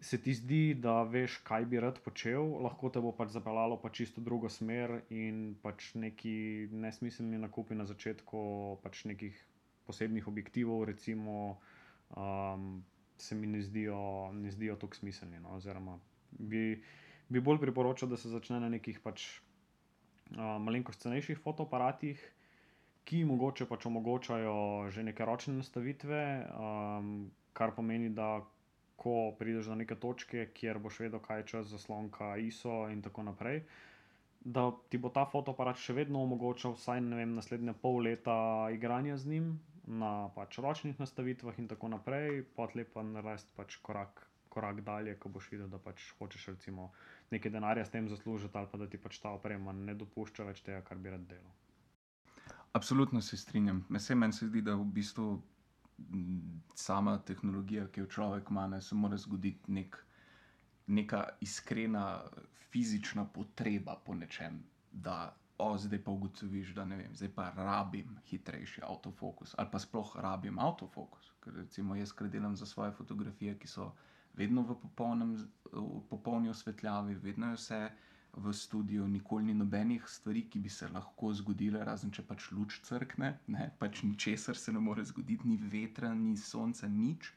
Se 0.00 0.18
ti 0.20 0.34
zdi, 0.36 0.74
da 0.74 0.98
veš, 1.08 1.38
kaj 1.46 1.64
bi 1.70 1.80
rad 1.80 2.02
počel, 2.04 2.50
lahko 2.66 2.90
te 2.92 3.00
bo 3.00 3.14
pač 3.16 3.30
zapeljalo 3.32 3.78
pa 3.80 3.88
čisto 3.88 4.20
drugo 4.20 4.50
smer, 4.52 4.98
in 5.08 5.54
pač 5.62 5.94
neki 5.94 6.68
nesmiselni 6.72 7.38
nakupi 7.40 7.78
na 7.78 7.86
začetku, 7.88 8.42
pač 8.82 9.06
nekih 9.08 9.38
posebnih 9.86 10.28
objektivov, 10.28 10.84
recimo, 10.90 11.56
um, 12.12 12.82
se 13.18 13.34
mi 13.34 13.46
ne 13.46 13.62
zdijo, 13.62 13.98
zdijo 14.48 14.76
tako 14.76 14.94
smiselni. 14.94 15.40
No? 15.40 15.56
Oziroma, 15.56 15.98
bi, 16.30 16.82
bi 17.28 17.40
bolj 17.40 17.60
priporočal, 17.60 18.08
da 18.08 18.16
se 18.16 18.28
začne 18.28 18.60
na 18.60 18.68
nekih 18.68 19.00
pač, 19.04 19.26
uh, 20.34 20.56
malenkost 20.62 21.04
cenejših 21.06 21.40
fotoaparatih, 21.44 22.20
ki 23.06 23.22
mogoče 23.24 23.68
pač 23.70 23.86
omogočajo 23.86 24.90
že 24.90 25.02
neke 25.06 25.24
ročne 25.24 25.54
nastavitve, 25.60 26.22
um, 26.50 27.30
kar 27.54 27.72
pomeni, 27.76 28.10
da 28.10 28.40
ko 28.96 29.32
prideš 29.38 29.70
do 29.70 29.76
neke 29.78 29.94
točke, 29.94 30.48
kjer 30.56 30.80
boš 30.82 31.00
vedel, 31.04 31.20
kaj 31.22 31.40
je 31.40 31.46
čas, 31.52 31.68
zaslonka, 31.70 32.36
ISO 32.42 32.86
in 32.90 33.02
tako 33.04 33.22
naprej. 33.28 33.62
Da 34.40 34.70
ti 34.90 34.98
bo 34.98 35.10
ta 35.10 35.26
fotoaparat 35.26 35.78
še 35.82 35.94
vedno 35.94 36.22
omogočal, 36.22 36.74
vsaj 36.78 37.02
ne 37.04 37.20
vem, 37.20 37.34
naslednje 37.38 37.74
pol 37.82 38.00
leta 38.06 38.36
igranja 38.74 39.16
z 39.18 39.32
njim, 39.32 39.48
na 39.86 40.28
pač 40.34 40.58
ročnih 40.58 40.98
nastavitvah 41.00 41.58
in 41.58 41.68
tako 41.68 41.88
naprej, 41.88 42.42
potlej 42.56 42.88
pa 42.92 43.02
narediti 43.06 43.54
pač 43.56 43.76
korak, 43.82 44.26
korak 44.48 44.80
dalje, 44.84 45.14
ko 45.18 45.30
boš 45.30 45.50
videl, 45.52 45.68
da 45.70 45.78
pač 45.78 46.10
hočeš 46.18 46.48
recimo 46.54 46.90
nekaj 47.30 47.52
denarja 47.52 47.84
s 47.86 47.94
tem 47.94 48.08
zaslužiti, 48.08 48.58
ali 48.58 48.70
pa 48.72 48.78
da 48.78 48.88
ti 48.90 48.98
pač 48.98 49.20
ta 49.22 49.30
oprema 49.36 49.72
ne 49.72 49.94
dopušča 49.94 50.46
več 50.48 50.62
tega, 50.66 50.82
kar 50.82 50.98
bi 50.98 51.14
rad 51.14 51.26
delal. 51.30 51.54
Absolutno 52.72 53.22
se 53.22 53.36
strinjam. 53.36 53.84
Vse 53.88 54.14
meni 54.14 54.32
se 54.32 54.50
zdi, 54.50 54.62
da 54.62 54.74
v 54.76 54.84
bistvu 54.98 55.28
sama 56.76 57.16
tehnologija, 57.24 57.86
ki 57.88 58.04
jo 58.04 58.10
človek 58.18 58.50
ima, 58.50 58.66
ne, 58.68 58.82
se 58.82 58.94
mora 58.94 59.16
zgoditi 59.16 59.72
nek, 59.72 59.96
neka 60.86 61.22
iskrena 61.40 62.04
fizična 62.70 63.24
potreba 63.24 63.96
po 64.04 64.14
nečem, 64.14 64.60
da 64.92 65.34
o, 65.58 65.78
zdaj 65.78 66.02
pa 66.04 66.10
ugotoviš, 66.10 66.74
da 66.74 66.84
ne 66.84 66.96
vem, 66.96 67.14
zdaj 67.16 67.30
pa 67.34 67.50
rabim 67.56 68.18
hitrejši 68.30 68.82
avtofokus 68.84 69.54
ali 69.58 69.70
pa 69.72 69.78
sploh 69.78 70.16
rabim 70.16 70.58
avtofokus. 70.58 71.32
Ker 71.40 71.54
recimo 71.62 71.96
jaz, 71.96 72.12
ker 72.12 72.28
delam 72.28 72.56
za 72.56 72.66
svoje 72.66 72.92
fotografije, 72.92 73.58
ki 73.58 73.68
so 73.68 73.92
vedno 74.36 74.62
v, 74.62 74.76
popolnem, 74.82 75.36
v 75.72 76.02
popolni 76.10 76.50
osvetljavi, 76.52 77.14
vedno 77.14 77.50
je 77.50 77.60
vse 77.60 77.80
v 78.36 78.52
studiu, 78.52 79.08
nikoli 79.08 79.44
ni 79.44 79.54
nobenih 79.54 80.08
stvari, 80.08 80.42
ki 80.50 80.60
bi 80.60 80.68
se 80.68 80.88
lahko 80.92 81.32
zgodile, 81.32 81.84
razen 81.84 82.12
če 82.12 82.22
pač 82.28 82.50
luč 82.52 82.80
crkne, 82.84 83.32
ne? 83.48 83.70
pač 83.80 84.02
ničesar 84.04 84.58
se 84.60 84.72
ne 84.72 84.80
more 84.80 85.04
zgoditi, 85.04 85.48
ni 85.48 85.56
vetra, 85.56 86.12
ni 86.14 86.36
sonca, 86.36 86.88
nič. 86.88 87.32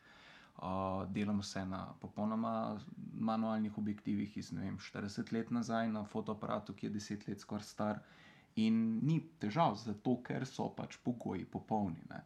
Uh, 0.59 1.05
delam 1.07 1.37
vse 1.39 1.61
na 1.65 1.85
popolnoma 2.01 2.79
manualnih 3.13 3.77
objektivih 3.77 4.37
iz 4.37 4.51
vem, 4.51 4.75
40 4.77 5.31
let 5.33 5.51
nazaj, 5.55 5.87
na 5.87 6.03
fotoaparatu, 6.03 6.73
ki 6.75 6.89
je 6.89 6.91
10 6.97 7.27
let 7.29 7.39
skoraj 7.39 7.63
star. 7.63 8.01
In 8.59 8.99
ni 9.07 9.21
težav, 9.39 9.77
zato 9.79 10.17
ker 10.23 10.43
so 10.43 10.67
pač 10.75 10.97
pogoji 11.05 11.45
popolni. 11.45 12.03
Ne. 12.09 12.19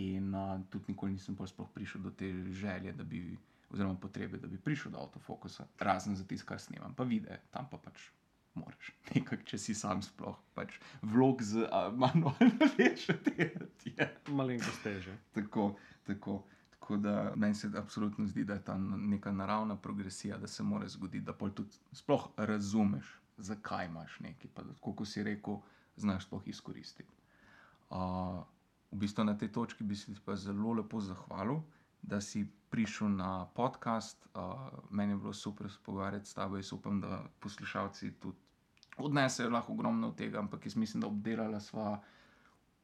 In 0.00 0.32
uh, 0.34 0.56
tudi 0.70 0.94
nikoli 0.94 1.12
nisem 1.12 1.36
prišel 1.74 2.00
do 2.00 2.10
te 2.10 2.32
želje, 2.56 2.92
bi, 3.04 3.36
oziroma 3.70 4.00
potrebe, 4.00 4.38
da 4.38 4.48
bi 4.48 4.56
prišel 4.56 4.92
do 4.92 5.04
avtofokusa, 5.04 5.66
razen 5.78 6.16
za 6.16 6.24
tisto, 6.24 6.46
kar 6.48 6.60
snimam, 6.60 6.94
pa 6.94 7.04
vidi, 7.04 7.28
tam 7.50 7.68
pa 7.70 7.76
pač. 7.76 8.08
Moraš, 8.56 8.92
nekak, 9.14 9.44
če 9.44 9.58
si 9.60 9.74
sam 9.76 10.00
sploh, 10.02 10.38
pač 10.56 10.80
vlog 11.02 11.42
z 11.44 11.68
manualno 12.02 12.72
večjo 12.78 13.20
delati. 13.26 13.92
Malenkost 14.32 14.82
teže. 14.82 15.18
Tako, 15.36 15.74
tako. 16.08 16.46
Tako 16.88 16.96
da 16.96 17.32
meni 17.36 17.54
se 17.54 17.68
absolutno 17.76 18.26
zdi, 18.26 18.44
da 18.44 18.54
je 18.54 18.64
ta 18.64 18.78
neka 18.78 19.32
naravna 19.32 19.76
progresija, 19.76 20.38
da 20.38 20.46
se 20.46 20.62
mora 20.62 20.88
zgoditi, 20.88 21.24
da 21.24 21.32
tudi 21.32 21.70
sploh 21.92 22.28
razumeš, 22.36 23.20
zakaj 23.36 23.86
imaš 23.86 24.20
nekaj, 24.20 24.50
pa 24.54 24.62
da, 24.62 24.72
kot 24.80 25.08
si 25.08 25.22
rekel, 25.22 25.58
znaš 25.96 26.24
sploh 26.26 26.48
izkoristiti. 26.48 27.12
Uh, 27.90 27.98
v 28.90 28.96
bistvu 29.04 29.24
na 29.24 29.36
tej 29.38 29.52
točki 29.52 29.84
bi 29.84 29.96
se 29.96 30.14
ti 30.14 30.20
pa 30.24 30.36
zelo 30.36 30.72
lepo 30.72 31.00
zahvalil, 31.00 31.60
da 32.02 32.20
si 32.20 32.46
prišel 32.70 33.08
na 33.08 33.46
podcast. 33.46 34.26
Uh, 34.34 34.72
meni 34.90 35.12
je 35.12 35.16
bilo 35.16 35.32
super 35.32 35.68
pogovarjati 35.84 36.28
s 36.28 36.34
tabo, 36.34 36.56
jaz 36.56 36.72
upam, 36.72 37.00
da 37.00 37.24
poslušalci 37.40 38.12
tudi 38.12 38.38
odnesejo 38.96 39.50
lahko 39.50 39.72
ogromno 39.72 40.12
tega, 40.12 40.38
ampak 40.38 40.66
jaz 40.66 40.76
mislim, 40.76 41.00
da 41.00 41.06
obdelala 41.06 41.60
sva 41.60 42.00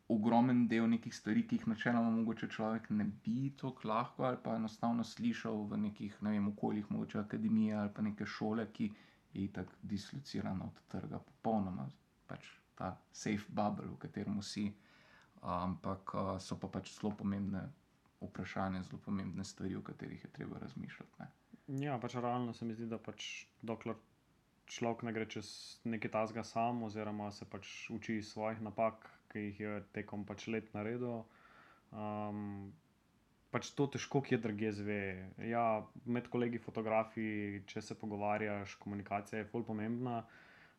ogromen 0.09 0.67
del 0.69 0.89
nekih 0.91 1.15
stvari, 1.15 1.47
ki 1.49 1.57
jih 1.59 1.69
načeloma 1.73 2.11
mogoče 2.11 2.49
človek 2.53 2.91
ne 2.91 3.07
bi 3.25 3.53
tako 3.61 3.89
lahko 3.89 4.27
ali 4.29 4.39
pa 4.43 4.57
enostavno 4.57 5.05
slišal 5.05 5.65
v 5.71 5.79
nekih, 5.87 6.19
ne 6.23 6.35
vem, 6.37 6.49
okoljih, 6.49 6.91
mogoče 6.91 7.19
akademije 7.19 7.77
ali 7.77 7.93
pa 7.95 8.03
neke 8.03 8.27
šole, 8.27 8.67
ki 8.73 8.91
je 9.35 9.53
tako 9.53 9.73
dislocirana 9.83 10.65
od 10.65 10.83
trga, 10.89 11.19
popolnoma 11.19 11.89
pač 12.29 12.51
ta 12.75 12.97
safe 13.13 13.47
bubble, 13.49 13.87
v 13.87 13.99
katerem 14.03 14.43
si. 14.43 14.73
Ampak 15.45 16.15
so 16.41 16.57
pa 16.57 16.69
pač 16.73 16.95
zelo 16.95 17.13
pomembne 17.17 17.67
vprašanja, 18.21 18.83
zelo 18.89 19.01
pomembne 19.05 19.45
stvari, 19.45 19.77
o 19.77 19.83
katerih 19.85 20.25
je 20.25 20.31
treba 20.33 20.59
razmišljati. 20.59 21.21
Ne. 21.21 21.29
Ja, 21.85 21.99
pač 22.01 22.17
realno 22.17 22.53
se 22.53 22.65
mi 22.65 22.75
zdi, 22.75 22.89
da 22.89 22.99
pač 22.99 23.47
dokler 23.63 23.97
človek 24.67 25.05
ne 25.05 25.13
gre 25.13 25.27
čez 25.29 25.51
nekaj 25.85 26.11
tasga 26.11 26.45
sam, 26.45 26.83
oziroma 26.83 27.31
se 27.33 27.45
pač 27.45 27.91
uči 27.93 28.19
iz 28.23 28.33
svojih 28.33 28.63
napak, 28.65 29.05
ki 29.35 29.49
jih 29.49 29.61
je 29.61 29.75
tekom 29.97 30.23
pač 30.29 30.47
let 30.47 30.71
naredil. 30.77 31.25
Um, 31.91 32.71
pač 33.51 33.73
to 33.75 33.89
težko, 33.91 34.23
ki 34.23 34.37
je 34.37 34.43
drugje 34.47 34.71
zve. 34.79 35.03
Ja, 35.51 35.83
med 36.07 36.31
kolegi 36.31 36.63
fotografi, 36.63 37.27
če 37.71 37.83
se 37.83 37.99
pogovarjaš, 37.99 38.79
komunikacija 38.83 39.43
je 39.43 39.49
fully 39.51 39.67
pomembna. 39.67 40.23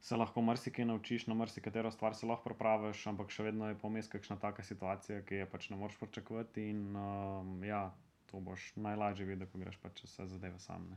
Se 0.06 0.16
lahko 0.16 0.44
marsikaj 0.46 0.86
naučiš, 0.88 1.26
na 1.28 1.36
marsikatero 1.36 1.92
stvar 1.92 2.16
se 2.16 2.28
lahko 2.30 2.52
pripraviš, 2.52 3.06
ampak 3.12 3.32
še 3.34 3.48
vedno 3.48 3.72
je 3.72 3.80
pomes 3.82 4.08
kakšna 4.12 4.38
taka 4.40 4.64
situacija, 4.64 5.24
ki 5.28 5.42
je 5.42 5.52
pač 5.52 5.70
ne 5.74 5.80
moreš 5.82 6.00
pričakovati. 6.00 6.70
In 6.72 6.96
um, 6.96 7.56
ja, 7.66 7.90
to 8.32 8.40
boš 8.44 8.72
najlažje 8.80 9.28
videl, 9.28 9.50
ko 9.52 9.60
greš 9.60 9.80
pač 9.84 10.04
vse 10.06 10.30
zadeve 10.32 10.62
sam. 10.64 10.88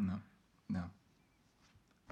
No, 0.00 0.18
ja. 0.74 0.88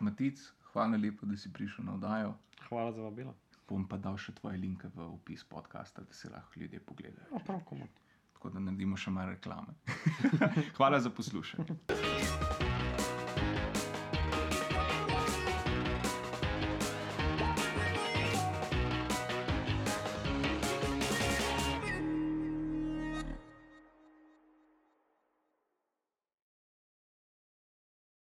Matic, 0.03 0.43
hvala 0.73 0.99
lepo, 0.99 1.27
da 1.31 1.39
si 1.39 1.51
prišel 1.55 1.89
na 1.89 1.97
oddajo. 1.97 2.37
Hvala 2.69 2.93
za 2.95 3.07
vabilo 3.07 3.35
bom 3.73 3.89
pa 3.89 3.97
dal 3.97 4.19
še 4.21 4.37
tvoje 4.37 4.61
linke 4.61 4.91
v 4.93 5.09
opis 5.09 5.45
podcasta, 5.49 6.05
da 6.05 6.13
se 6.13 6.29
lahko 6.29 6.61
ljudje 6.61 6.81
pogledajo. 6.85 7.29
No, 7.33 7.41
prav. 7.47 7.65
Tako 8.37 8.51
da 8.53 8.61
naredimo 8.61 9.01
še 9.01 9.15
malo 9.15 9.33
reklame. 9.33 9.77
Hvala 10.77 11.01
za 11.01 11.11
poslušanje. 11.11 11.79